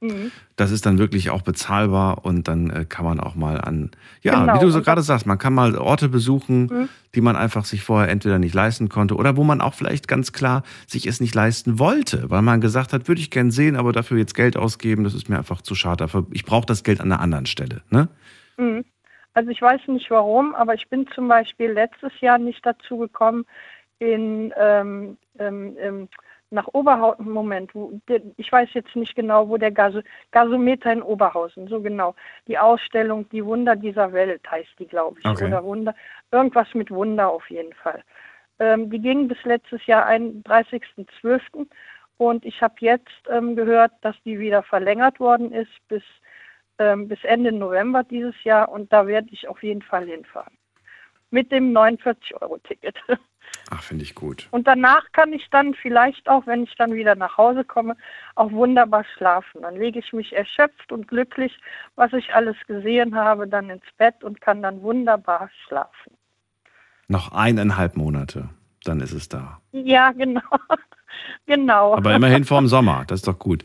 [0.00, 0.32] Mhm.
[0.56, 3.92] Das ist dann wirklich auch bezahlbar und dann äh, kann man auch mal an,
[4.22, 6.88] ja, Genau, wie du so gerade sagst, man kann mal Orte besuchen, Mhm.
[7.14, 10.32] die man einfach sich vorher entweder nicht leisten konnte oder wo man auch vielleicht ganz
[10.32, 13.92] klar sich es nicht leisten wollte, weil man gesagt hat, würde ich gern sehen, aber
[13.92, 16.08] dafür jetzt Geld ausgeben, das ist mir einfach zu schade.
[16.32, 17.82] Ich brauche das Geld an einer anderen Stelle.
[17.90, 18.08] Ne?
[18.56, 18.84] Mhm.
[19.34, 23.46] Also ich weiß nicht warum, aber ich bin zum Beispiel letztes Jahr nicht dazu gekommen,
[23.98, 26.08] in ähm, ähm, ähm,
[26.50, 27.98] nach Oberhausen, Moment, wo,
[28.36, 29.94] ich weiß jetzt nicht genau, wo der Gas,
[30.32, 32.14] Gasometer in Oberhausen, so genau.
[32.46, 35.26] Die Ausstellung Die Wunder dieser Welt heißt die, glaube ich.
[35.26, 35.46] Okay.
[35.46, 35.94] Oder Wunder,
[36.30, 38.02] irgendwas mit Wunder auf jeden Fall.
[38.58, 41.66] Ähm, die ging bis letztes Jahr, ein- 30.12.
[42.18, 46.02] Und ich habe jetzt ähm, gehört, dass die wieder verlängert worden ist bis,
[46.82, 48.68] ähm, bis Ende November dieses Jahr.
[48.68, 50.56] Und da werde ich auf jeden Fall hinfahren.
[51.30, 52.96] Mit dem 49-Euro-Ticket.
[53.70, 54.48] Ach, finde ich gut.
[54.50, 57.96] Und danach kann ich dann vielleicht auch, wenn ich dann wieder nach Hause komme,
[58.34, 59.62] auch wunderbar schlafen.
[59.62, 61.58] Dann lege ich mich erschöpft und glücklich,
[61.94, 66.16] was ich alles gesehen habe, dann ins Bett und kann dann wunderbar schlafen.
[67.08, 68.50] Noch eineinhalb Monate,
[68.84, 69.60] dann ist es da.
[69.72, 70.40] Ja, genau.
[71.46, 71.94] Genau.
[71.94, 73.64] Aber immerhin vorm Sommer, das ist doch gut.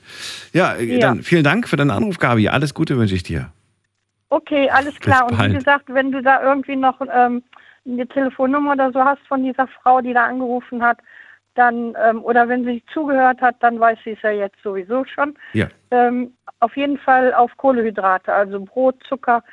[0.53, 0.99] Ja, äh, Ja.
[0.99, 2.49] dann vielen Dank für deinen Anruf, Gabi.
[2.49, 3.51] Alles Gute wünsche ich dir.
[4.29, 5.25] Okay, alles klar.
[5.29, 7.43] Und wie gesagt, wenn du da irgendwie noch ähm,
[7.85, 10.99] eine Telefonnummer oder so hast von dieser Frau, die da angerufen hat,
[11.55, 15.35] dann, ähm, oder wenn sie zugehört hat, dann weiß sie es ja jetzt sowieso schon.
[15.53, 15.67] Ja.
[15.91, 19.43] Ähm, auf jeden Fall auf Kohlehydrate, also Brot, Zucker,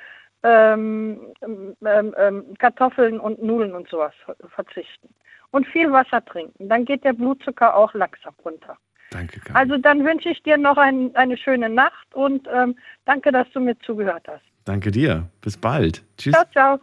[0.45, 4.13] ähm, ähm, ähm, Kartoffeln und Nudeln und sowas
[4.55, 5.09] verzichten.
[5.51, 6.69] Und viel Wasser trinken.
[6.69, 8.77] Dann geht der Blutzucker auch langsam runter.
[9.11, 9.59] Danke, Gabi.
[9.59, 13.61] Also dann wünsche ich dir noch ein, eine schöne Nacht und ähm, danke, dass du
[13.61, 14.43] mir zugehört hast.
[14.65, 15.29] Danke dir.
[15.41, 16.03] Bis bald.
[16.19, 16.35] Tschüss.
[16.35, 16.81] Ciao, ciao.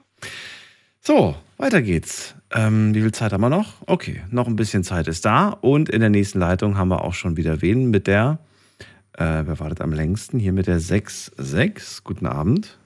[0.99, 2.35] So, weiter geht's.
[2.53, 3.81] Ähm, wie viel Zeit haben wir noch?
[3.87, 5.49] Okay, noch ein bisschen Zeit ist da.
[5.49, 8.39] Und in der nächsten Leitung haben wir auch schon wieder wen mit der,
[9.13, 10.39] äh, wer wartet am längsten?
[10.39, 12.03] Hier mit der 6.6.
[12.03, 12.77] Guten Abend.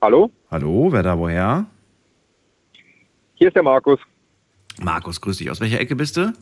[0.00, 0.30] Hallo?
[0.50, 1.66] Hallo, wer da woher?
[3.34, 3.98] Hier ist der Markus.
[4.80, 5.50] Markus, grüß dich.
[5.50, 6.32] Aus welcher Ecke bist du?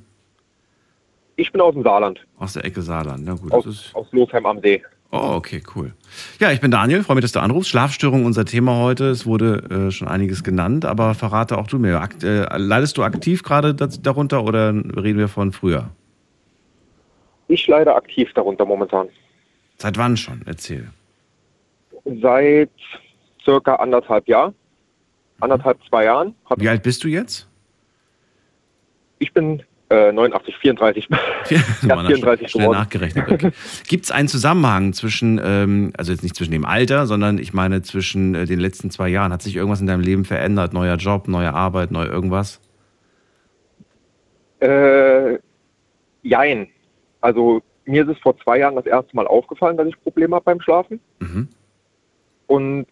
[1.37, 2.25] Ich bin aus dem Saarland.
[2.39, 3.25] Aus der Ecke Saarland.
[3.25, 3.95] Na gut, Aus, ist.
[3.95, 4.83] aus Losheim am See.
[5.11, 5.95] Oh, okay, cool.
[6.39, 7.71] Ja, ich bin Daniel, freue mich, dass du anrufst.
[7.71, 9.07] Schlafstörung unser Thema heute.
[9.09, 12.01] Es wurde äh, schon einiges genannt, aber verrate auch du mir.
[12.01, 15.91] Akt, äh, leidest du aktiv gerade darunter oder reden wir von früher?
[17.49, 19.09] Ich leide aktiv darunter momentan.
[19.79, 20.43] Seit wann schon?
[20.45, 20.91] Erzähl.
[22.21, 22.71] Seit
[23.49, 24.55] circa anderthalb Jahren.
[25.41, 26.35] Anderthalb, zwei Jahren.
[26.57, 27.49] Wie alt bist du jetzt?
[29.20, 31.09] Ich bin äh, 89, 34.
[31.51, 32.79] Ja, Ja, 34 schnell geworden.
[32.79, 33.31] nachgerechnet.
[33.31, 33.51] Okay.
[33.89, 37.81] Gibt es einen Zusammenhang zwischen, ähm, also jetzt nicht zwischen dem Alter, sondern ich meine
[37.83, 39.33] zwischen äh, den letzten zwei Jahren?
[39.33, 40.75] Hat sich irgendwas in deinem Leben verändert?
[40.75, 42.61] Neuer Job, neue Arbeit, neu irgendwas?
[44.61, 45.39] Äh,
[46.23, 46.69] jein.
[47.20, 50.45] Also mir ist es vor zwei Jahren das erste Mal aufgefallen, dass ich Probleme habe
[50.45, 51.01] beim Schlafen.
[51.20, 51.49] Mhm.
[52.47, 52.87] Und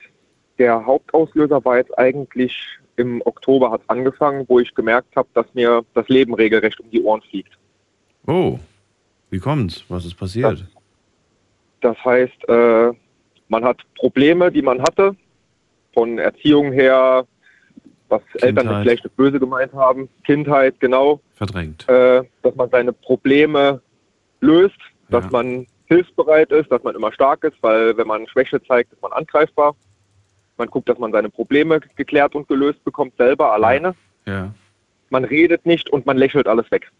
[0.59, 2.55] der Hauptauslöser war jetzt eigentlich
[2.97, 7.03] im Oktober hat angefangen, wo ich gemerkt habe, dass mir das Leben regelrecht um die
[7.03, 7.53] Ohren fliegt.
[8.27, 8.59] Oh,
[9.31, 9.85] wie kommt's?
[9.89, 10.65] Was ist passiert?
[11.83, 12.93] Das heißt, äh,
[13.49, 15.15] man hat Probleme, die man hatte,
[15.93, 17.27] von Erziehung her,
[18.09, 18.67] was Eltern Kindheit.
[18.79, 21.87] mit vielleicht nicht böse gemeint haben, Kindheit, genau, Verdrängt.
[21.89, 23.83] äh, dass man seine Probleme
[24.41, 24.79] löst,
[25.11, 25.31] dass Ja.
[25.33, 29.13] man hilfsbereit ist, dass man immer stark ist, weil wenn man Schwäche zeigt, ist man
[29.13, 29.77] angreifbar.
[30.59, 33.95] Man guckt, dass man seine Probleme geklärt und gelöst bekommt, selber, alleine.
[34.25, 34.53] Ja.
[35.11, 36.91] Man redet nicht und man lächelt alles weg.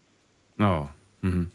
[0.59, 0.85] Oh.
[1.21, 1.51] Mhm.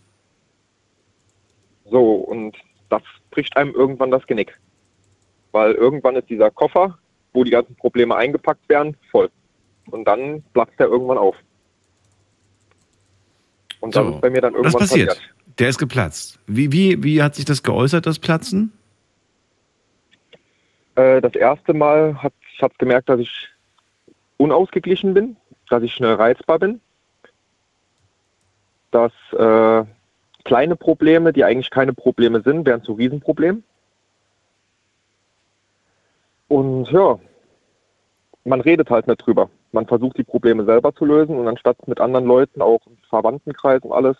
[1.91, 2.57] So, und
[2.89, 4.59] das bricht einem irgendwann das Genick.
[5.53, 6.99] Weil irgendwann ist dieser Koffer,
[7.33, 9.31] wo die ganzen Probleme eingepackt werden, voll.
[9.91, 11.37] Und dann platzt er irgendwann auf.
[13.81, 15.09] Und das So, ist bei mir dann Was irgendwann passiert?
[15.09, 15.35] passiert.
[15.59, 16.39] Der ist geplatzt.
[16.47, 18.73] Wie, wie, wie hat sich das geäußert, das Platzen?
[20.94, 23.48] Äh, das erste Mal hat ich hab gemerkt, dass ich
[24.36, 25.36] unausgeglichen bin,
[25.69, 26.81] dass ich schnell reizbar bin,
[28.90, 29.85] dass äh,
[30.44, 33.64] kleine Probleme, die eigentlich keine Probleme sind, werden zu Riesenproblemen.
[36.48, 37.19] Und ja,
[38.44, 39.48] man redet halt nicht drüber.
[39.73, 43.81] Man versucht die Probleme selber zu lösen und anstatt mit anderen Leuten, auch im Verwandtenkreis
[43.82, 44.16] und alles,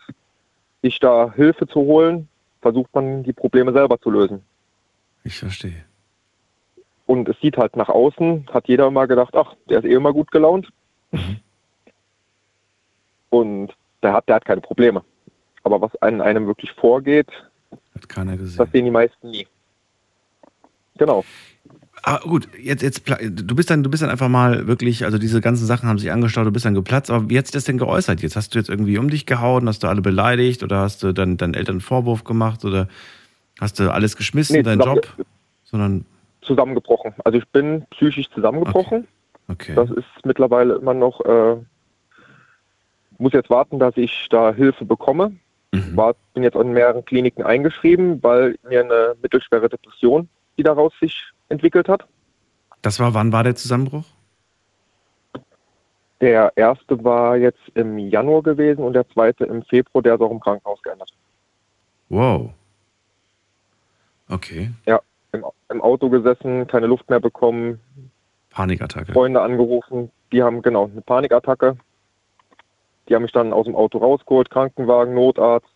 [0.83, 2.29] sich da Hilfe zu holen,
[2.63, 4.43] versucht man die Probleme selber zu lösen.
[5.25, 5.85] Ich verstehe.
[7.07, 10.13] Und es sieht halt nach außen, hat jeder immer gedacht, ach, der ist eh immer
[10.13, 10.69] gut gelaunt.
[13.31, 13.73] Und
[14.03, 15.03] der hat, der hat keine Probleme.
[15.65, 17.29] Aber was an einem wirklich vorgeht,
[17.95, 18.59] Hat keiner gesehen.
[18.59, 19.47] das sehen die meisten nie.
[20.99, 21.25] Genau.
[22.05, 25.41] Aber gut, jetzt, jetzt, du bist dann, du bist dann einfach mal wirklich, also diese
[25.41, 27.79] ganzen Sachen haben sich angestaut, du bist dann geplatzt, aber wie hat sich das denn
[27.79, 28.35] geäußert jetzt?
[28.35, 31.37] Hast du jetzt irgendwie um dich gehauen, hast du alle beleidigt oder hast du dann
[31.37, 32.89] deinen Eltern einen Vorwurf gemacht oder
[33.61, 35.07] hast du alles geschmissen, Nee, deinen Job?
[35.63, 36.05] Sondern,
[36.43, 37.15] Zusammengebrochen.
[37.25, 39.07] Also ich bin psychisch zusammengebrochen.
[39.49, 39.75] okay.
[39.75, 41.57] Das ist mittlerweile immer noch, äh,
[43.19, 45.37] muss jetzt warten, dass ich da Hilfe bekomme.
[45.73, 45.97] Mhm.
[45.97, 50.29] War, bin jetzt in mehreren Kliniken eingeschrieben, weil mir eine mittelschwere Depression,
[50.59, 52.07] die daraus sich entwickelt hat.
[52.83, 54.05] Das war, wann war der Zusammenbruch?
[56.21, 60.31] Der erste war jetzt im Januar gewesen und der zweite im Februar, der ist auch
[60.31, 61.13] im Krankenhaus geändert.
[62.09, 62.51] Wow.
[64.29, 64.71] Okay.
[64.87, 65.01] Ja,
[65.33, 67.81] im, im Auto gesessen, keine Luft mehr bekommen,
[68.51, 69.13] Panikattacke.
[69.13, 71.77] Freunde angerufen, die haben genau eine Panikattacke.
[73.09, 75.75] Die haben mich dann aus dem Auto rausgeholt, Krankenwagen, Notarzt.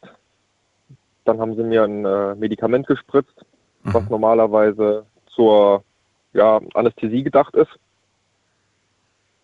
[1.24, 3.44] Dann haben sie mir ein äh, Medikament gespritzt,
[3.82, 5.82] was normalerweise zur
[6.32, 7.70] ja, Anästhesie gedacht ist.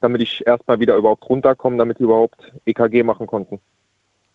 [0.00, 3.60] Damit ich erstmal wieder überhaupt runterkomme, damit die überhaupt EKG machen konnten.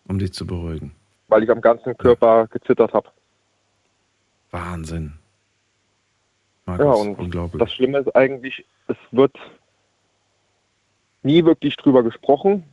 [0.06, 0.94] Um dich zu beruhigen.
[1.28, 3.08] Weil ich am ganzen Körper gezittert habe.
[4.50, 5.17] Wahnsinn.
[6.68, 7.60] Ja, Markus, und unglaublich.
[7.60, 9.36] das Schlimme ist eigentlich, es wird
[11.22, 12.64] nie wirklich drüber gesprochen,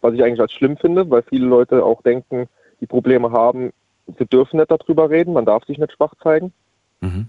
[0.00, 2.48] was ich eigentlich als schlimm finde, weil viele Leute auch denken,
[2.80, 3.72] die Probleme haben,
[4.18, 6.52] sie dürfen nicht darüber reden, man darf sich nicht schwach zeigen.
[7.00, 7.28] Mhm.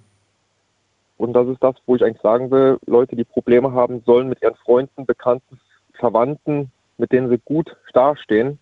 [1.18, 4.42] Und das ist das, wo ich eigentlich sagen will, Leute, die Probleme haben, sollen mit
[4.42, 5.60] ihren Freunden, Bekannten,
[5.94, 8.60] Verwandten mit denen sie gut dastehen,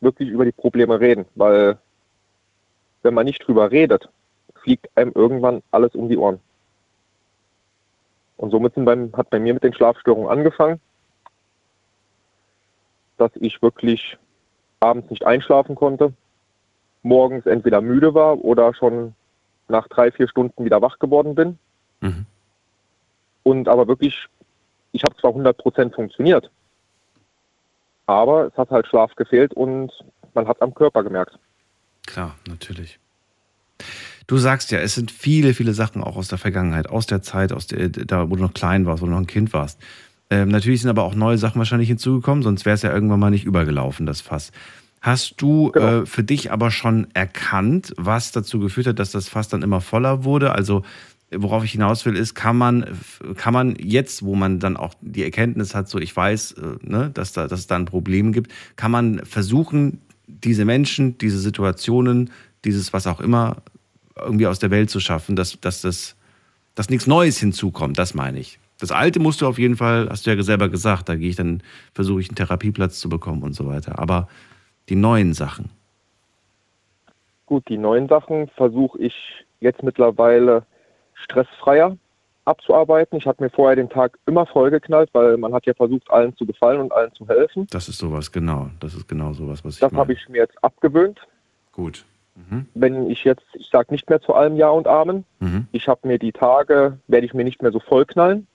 [0.00, 1.24] wirklich über die Probleme reden.
[1.34, 1.78] Weil
[3.02, 4.08] wenn man nicht drüber redet,
[4.68, 6.40] fliegt einem irgendwann alles um die Ohren.
[8.36, 10.78] Und somit beim, hat bei mir mit den Schlafstörungen angefangen,
[13.16, 14.18] dass ich wirklich
[14.80, 16.12] abends nicht einschlafen konnte,
[17.02, 19.14] morgens entweder müde war oder schon
[19.68, 21.58] nach drei, vier Stunden wieder wach geworden bin.
[22.00, 22.26] Mhm.
[23.44, 24.26] Und aber wirklich,
[24.92, 26.50] ich habe zwar 100% funktioniert,
[28.04, 29.92] aber es hat halt Schlaf gefehlt und
[30.34, 31.38] man hat am Körper gemerkt.
[32.06, 33.00] Klar, natürlich.
[34.28, 37.50] Du sagst ja, es sind viele, viele Sachen auch aus der Vergangenheit, aus der Zeit,
[37.50, 39.80] aus der, da wo du noch klein warst, wo du noch ein Kind warst.
[40.30, 43.30] Ähm, natürlich sind aber auch neue Sachen wahrscheinlich hinzugekommen, sonst wäre es ja irgendwann mal
[43.30, 44.52] nicht übergelaufen, das Fass.
[45.00, 46.02] Hast du Genau.
[46.02, 49.80] äh, für dich aber schon erkannt, was dazu geführt hat, dass das Fass dann immer
[49.80, 50.52] voller wurde?
[50.52, 50.82] Also
[51.30, 52.84] worauf ich hinaus will, ist, kann man,
[53.36, 57.10] kann man jetzt, wo man dann auch die Erkenntnis hat, so ich weiß, äh, ne,
[57.14, 62.30] dass, da, dass es da ein Problem gibt, kann man versuchen, diese Menschen, diese Situationen,
[62.64, 63.62] dieses was auch immer,
[64.22, 66.16] irgendwie aus der Welt zu schaffen, dass, dass, das,
[66.74, 68.58] dass nichts Neues hinzukommt, das meine ich.
[68.80, 71.36] Das Alte musst du auf jeden Fall, hast du ja selber gesagt, da gehe ich
[71.36, 71.62] dann,
[71.94, 73.98] versuche ich einen Therapieplatz zu bekommen und so weiter.
[73.98, 74.28] Aber
[74.88, 75.70] die neuen Sachen.
[77.46, 79.14] Gut, die neuen Sachen versuche ich
[79.60, 80.64] jetzt mittlerweile
[81.14, 81.96] stressfreier
[82.44, 83.18] abzuarbeiten.
[83.18, 86.46] Ich hatte mir vorher den Tag immer vollgeknallt, weil man hat ja versucht, allen zu
[86.46, 87.66] gefallen und allen zu helfen.
[87.70, 88.70] Das ist sowas, genau.
[88.80, 91.20] Das ist genau sowas, was ich Das habe ich mir jetzt abgewöhnt.
[91.72, 92.04] Gut.
[92.38, 92.66] Mhm.
[92.74, 95.24] Wenn ich jetzt, ich sage nicht mehr zu allem Ja und Amen.
[95.40, 95.66] Mhm.
[95.72, 98.46] Ich habe mir die Tage, werde ich mir nicht mehr so vollknallen,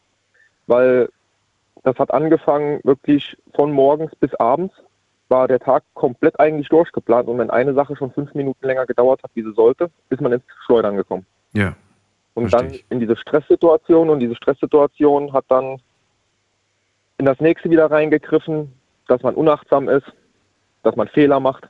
[0.68, 1.10] weil
[1.84, 4.74] das hat angefangen wirklich von morgens bis abends
[5.30, 9.24] war der Tag komplett eigentlich durchgeplant und wenn eine Sache schon fünf Minuten länger gedauert
[9.24, 11.26] hat, wie sie sollte, ist man ins Schleudern gekommen.
[11.54, 11.76] Ja.
[12.36, 15.80] Und dann in diese Stresssituation und diese Stresssituation hat dann
[17.18, 18.74] in das nächste wieder reingegriffen,
[19.08, 20.06] dass man unachtsam ist,
[20.84, 21.68] dass man Fehler macht,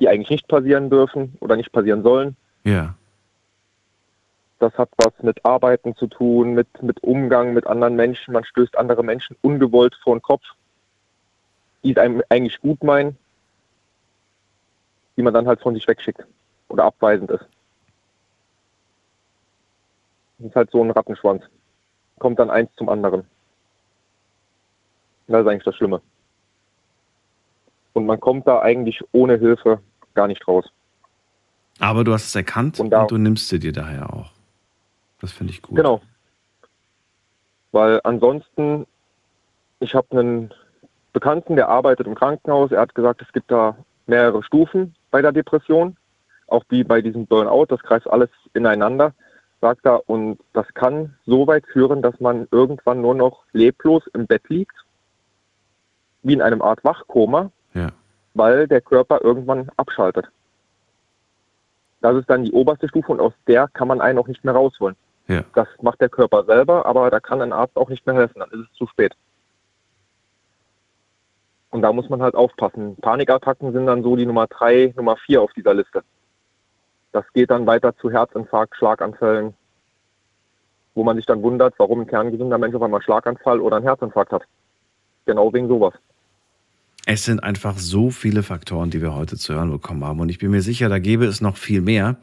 [0.00, 2.36] die eigentlich nicht passieren dürfen oder nicht passieren sollen.
[2.64, 2.94] Ja.
[4.58, 8.32] Das hat was mit Arbeiten zu tun, mit, mit Umgang mit anderen Menschen.
[8.32, 10.44] Man stößt andere Menschen ungewollt vor den Kopf,
[11.82, 13.16] die es einem eigentlich gut meinen,
[15.16, 16.24] die man dann halt von sich wegschickt
[16.68, 17.44] oder abweisend ist.
[20.38, 21.44] Das ist halt so ein Rattenschwanz.
[22.18, 23.24] Kommt dann eins zum anderen.
[25.26, 26.00] Das ist eigentlich das Schlimme.
[27.92, 29.80] Und man kommt da eigentlich ohne Hilfe
[30.14, 30.66] gar nicht raus.
[31.78, 34.30] Aber du hast es erkannt und, da- du nimmst sie dir daher auch.
[35.20, 35.76] Das finde ich gut.
[35.76, 36.00] Genau.
[37.72, 38.86] Weil ansonsten,
[39.80, 40.54] ich habe einen
[41.12, 42.70] Bekannten, der arbeitet im Krankenhaus.
[42.72, 45.96] Er hat gesagt, es gibt da mehrere Stufen bei der Depression,
[46.48, 47.66] auch wie bei diesem Burnout.
[47.66, 49.14] Das greift alles ineinander,
[49.60, 50.08] sagt er.
[50.08, 54.76] Und das kann so weit führen, dass man irgendwann nur noch leblos im Bett liegt,
[56.22, 57.88] wie in einem Art Wachkoma, Ja.
[58.34, 60.28] weil der Körper irgendwann abschaltet.
[62.00, 64.54] Das ist dann die oberste Stufe und aus der kann man einen auch nicht mehr
[64.54, 64.96] rausholen.
[65.28, 65.44] Ja.
[65.54, 68.50] Das macht der Körper selber, aber da kann ein Arzt auch nicht mehr helfen, dann
[68.50, 69.14] ist es zu spät.
[71.70, 72.96] Und da muss man halt aufpassen.
[72.96, 76.02] Panikattacken sind dann so die Nummer drei, Nummer vier auf dieser Liste.
[77.12, 79.54] Das geht dann weiter zu Herzinfarkt, Schlaganfällen,
[80.94, 84.32] wo man sich dann wundert, warum ein kerngesunder Mensch auf einmal Schlaganfall oder einen Herzinfarkt
[84.32, 84.42] hat.
[85.24, 85.94] Genau wegen sowas.
[87.06, 90.20] Es sind einfach so viele Faktoren, die wir heute zu hören bekommen haben.
[90.20, 92.16] Und ich bin mir sicher, da gäbe es noch viel mehr.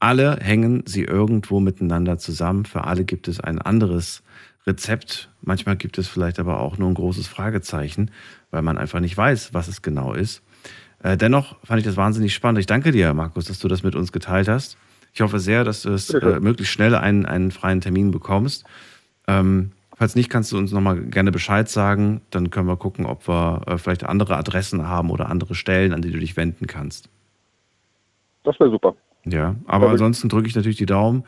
[0.00, 2.64] Alle hängen sie irgendwo miteinander zusammen.
[2.64, 4.22] Für alle gibt es ein anderes
[4.66, 5.28] Rezept.
[5.42, 8.10] Manchmal gibt es vielleicht aber auch nur ein großes Fragezeichen,
[8.50, 10.42] weil man einfach nicht weiß, was es genau ist.
[11.02, 12.60] Äh, dennoch fand ich das wahnsinnig spannend.
[12.60, 14.78] Ich danke dir, Markus, dass du das mit uns geteilt hast.
[15.12, 18.64] Ich hoffe sehr, dass du es äh, möglichst schnell einen, einen freien Termin bekommst.
[19.28, 22.20] Ähm, falls nicht, kannst du uns nochmal gerne Bescheid sagen.
[22.30, 26.02] Dann können wir gucken, ob wir äh, vielleicht andere Adressen haben oder andere Stellen, an
[26.02, 27.08] die du dich wenden kannst.
[28.42, 28.94] Das wäre super.
[29.24, 31.24] Ja, aber ansonsten drücke ich natürlich die Daumen,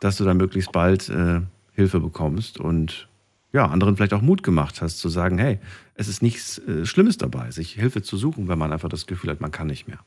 [0.00, 1.40] dass du da möglichst bald äh,
[1.72, 3.08] Hilfe bekommst und
[3.52, 5.58] ja, anderen vielleicht auch Mut gemacht hast, zu sagen, hey,
[5.94, 9.30] es ist nichts äh, Schlimmes dabei, sich Hilfe zu suchen, wenn man einfach das Gefühl
[9.30, 9.98] hat, man kann nicht mehr.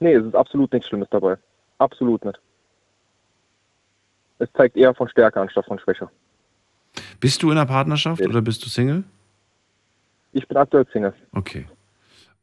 [0.00, 1.36] Nee, es ist absolut nichts Schlimmes dabei.
[1.78, 2.38] Absolut nicht.
[4.38, 6.10] Es zeigt eher von Stärke anstatt von Schwäche.
[7.20, 9.04] Bist du in einer Partnerschaft oder bist du Single?
[10.32, 11.14] Ich bin aktuell Single.
[11.32, 11.66] Okay.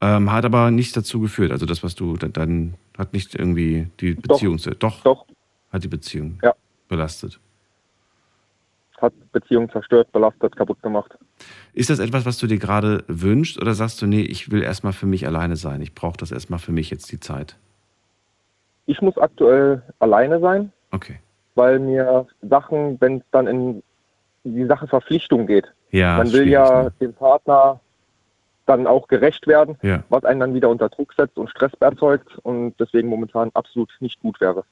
[0.02, 1.52] Ähm, hat aber nichts dazu geführt.
[1.52, 4.72] Also das, was du dann, dann hat nicht irgendwie die Beziehung zu.
[4.72, 5.02] Doch.
[5.04, 5.26] Doch.
[5.72, 6.54] Hat die Beziehung Ja.
[6.88, 7.40] belastet.
[9.00, 11.12] Hat Beziehungen zerstört, belastet, kaputt gemacht.
[11.74, 14.94] Ist das etwas, was du dir gerade wünschst oder sagst du, nee, ich will erstmal
[14.94, 15.82] für mich alleine sein.
[15.82, 17.58] Ich brauche das erstmal für mich jetzt die Zeit.
[18.86, 21.20] Ich muss aktuell alleine sein, Okay.
[21.56, 23.84] weil mir Sachen, wenn es dann in
[24.44, 26.94] die Sache Verpflichtung geht, Ja, Man will ja ne?
[27.00, 27.80] dem Partner
[28.66, 30.04] dann auch gerecht werden, Ja.
[30.10, 34.20] was einen dann wieder unter Druck setzt und Stress erzeugt und deswegen momentan absolut nicht
[34.22, 34.64] gut wäre.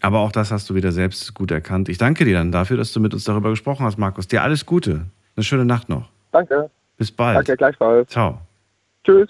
[0.00, 1.88] Aber auch das hast du wieder selbst gut erkannt.
[1.88, 4.28] Ich danke dir dann dafür, dass du mit uns darüber gesprochen hast, Markus.
[4.28, 5.06] Dir alles Gute.
[5.36, 6.08] Eine schöne Nacht noch.
[6.32, 6.70] Danke.
[6.96, 7.36] Bis bald.
[7.36, 8.08] Danke, gleichfalls.
[8.10, 8.38] Ciao.
[9.04, 9.28] Tschüss.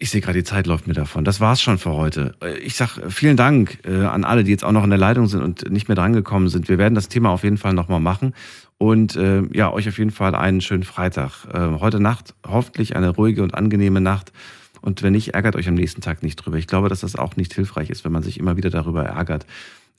[0.00, 1.24] Ich sehe gerade, die Zeit läuft mir davon.
[1.24, 2.34] Das war's schon für heute.
[2.42, 5.26] Äh, Ich sag vielen Dank äh, an alle, die jetzt auch noch in der Leitung
[5.26, 6.68] sind und nicht mehr drangekommen sind.
[6.68, 8.34] Wir werden das Thema auf jeden Fall nochmal machen.
[8.78, 11.46] Und äh, ja, euch auf jeden Fall einen schönen Freitag.
[11.52, 14.32] Äh, heute Nacht hoffentlich eine ruhige und angenehme Nacht.
[14.80, 16.56] Und wenn nicht, ärgert euch am nächsten Tag nicht drüber.
[16.58, 19.46] Ich glaube, dass das auch nicht hilfreich ist, wenn man sich immer wieder darüber ärgert.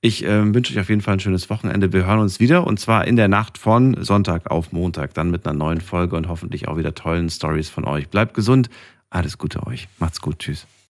[0.01, 1.91] Ich äh, wünsche euch auf jeden Fall ein schönes Wochenende.
[1.91, 5.45] Wir hören uns wieder und zwar in der Nacht von Sonntag auf Montag, dann mit
[5.45, 8.07] einer neuen Folge und hoffentlich auch wieder tollen Stories von euch.
[8.07, 8.69] Bleibt gesund,
[9.09, 9.87] alles Gute euch.
[9.99, 10.65] Macht's gut, tschüss.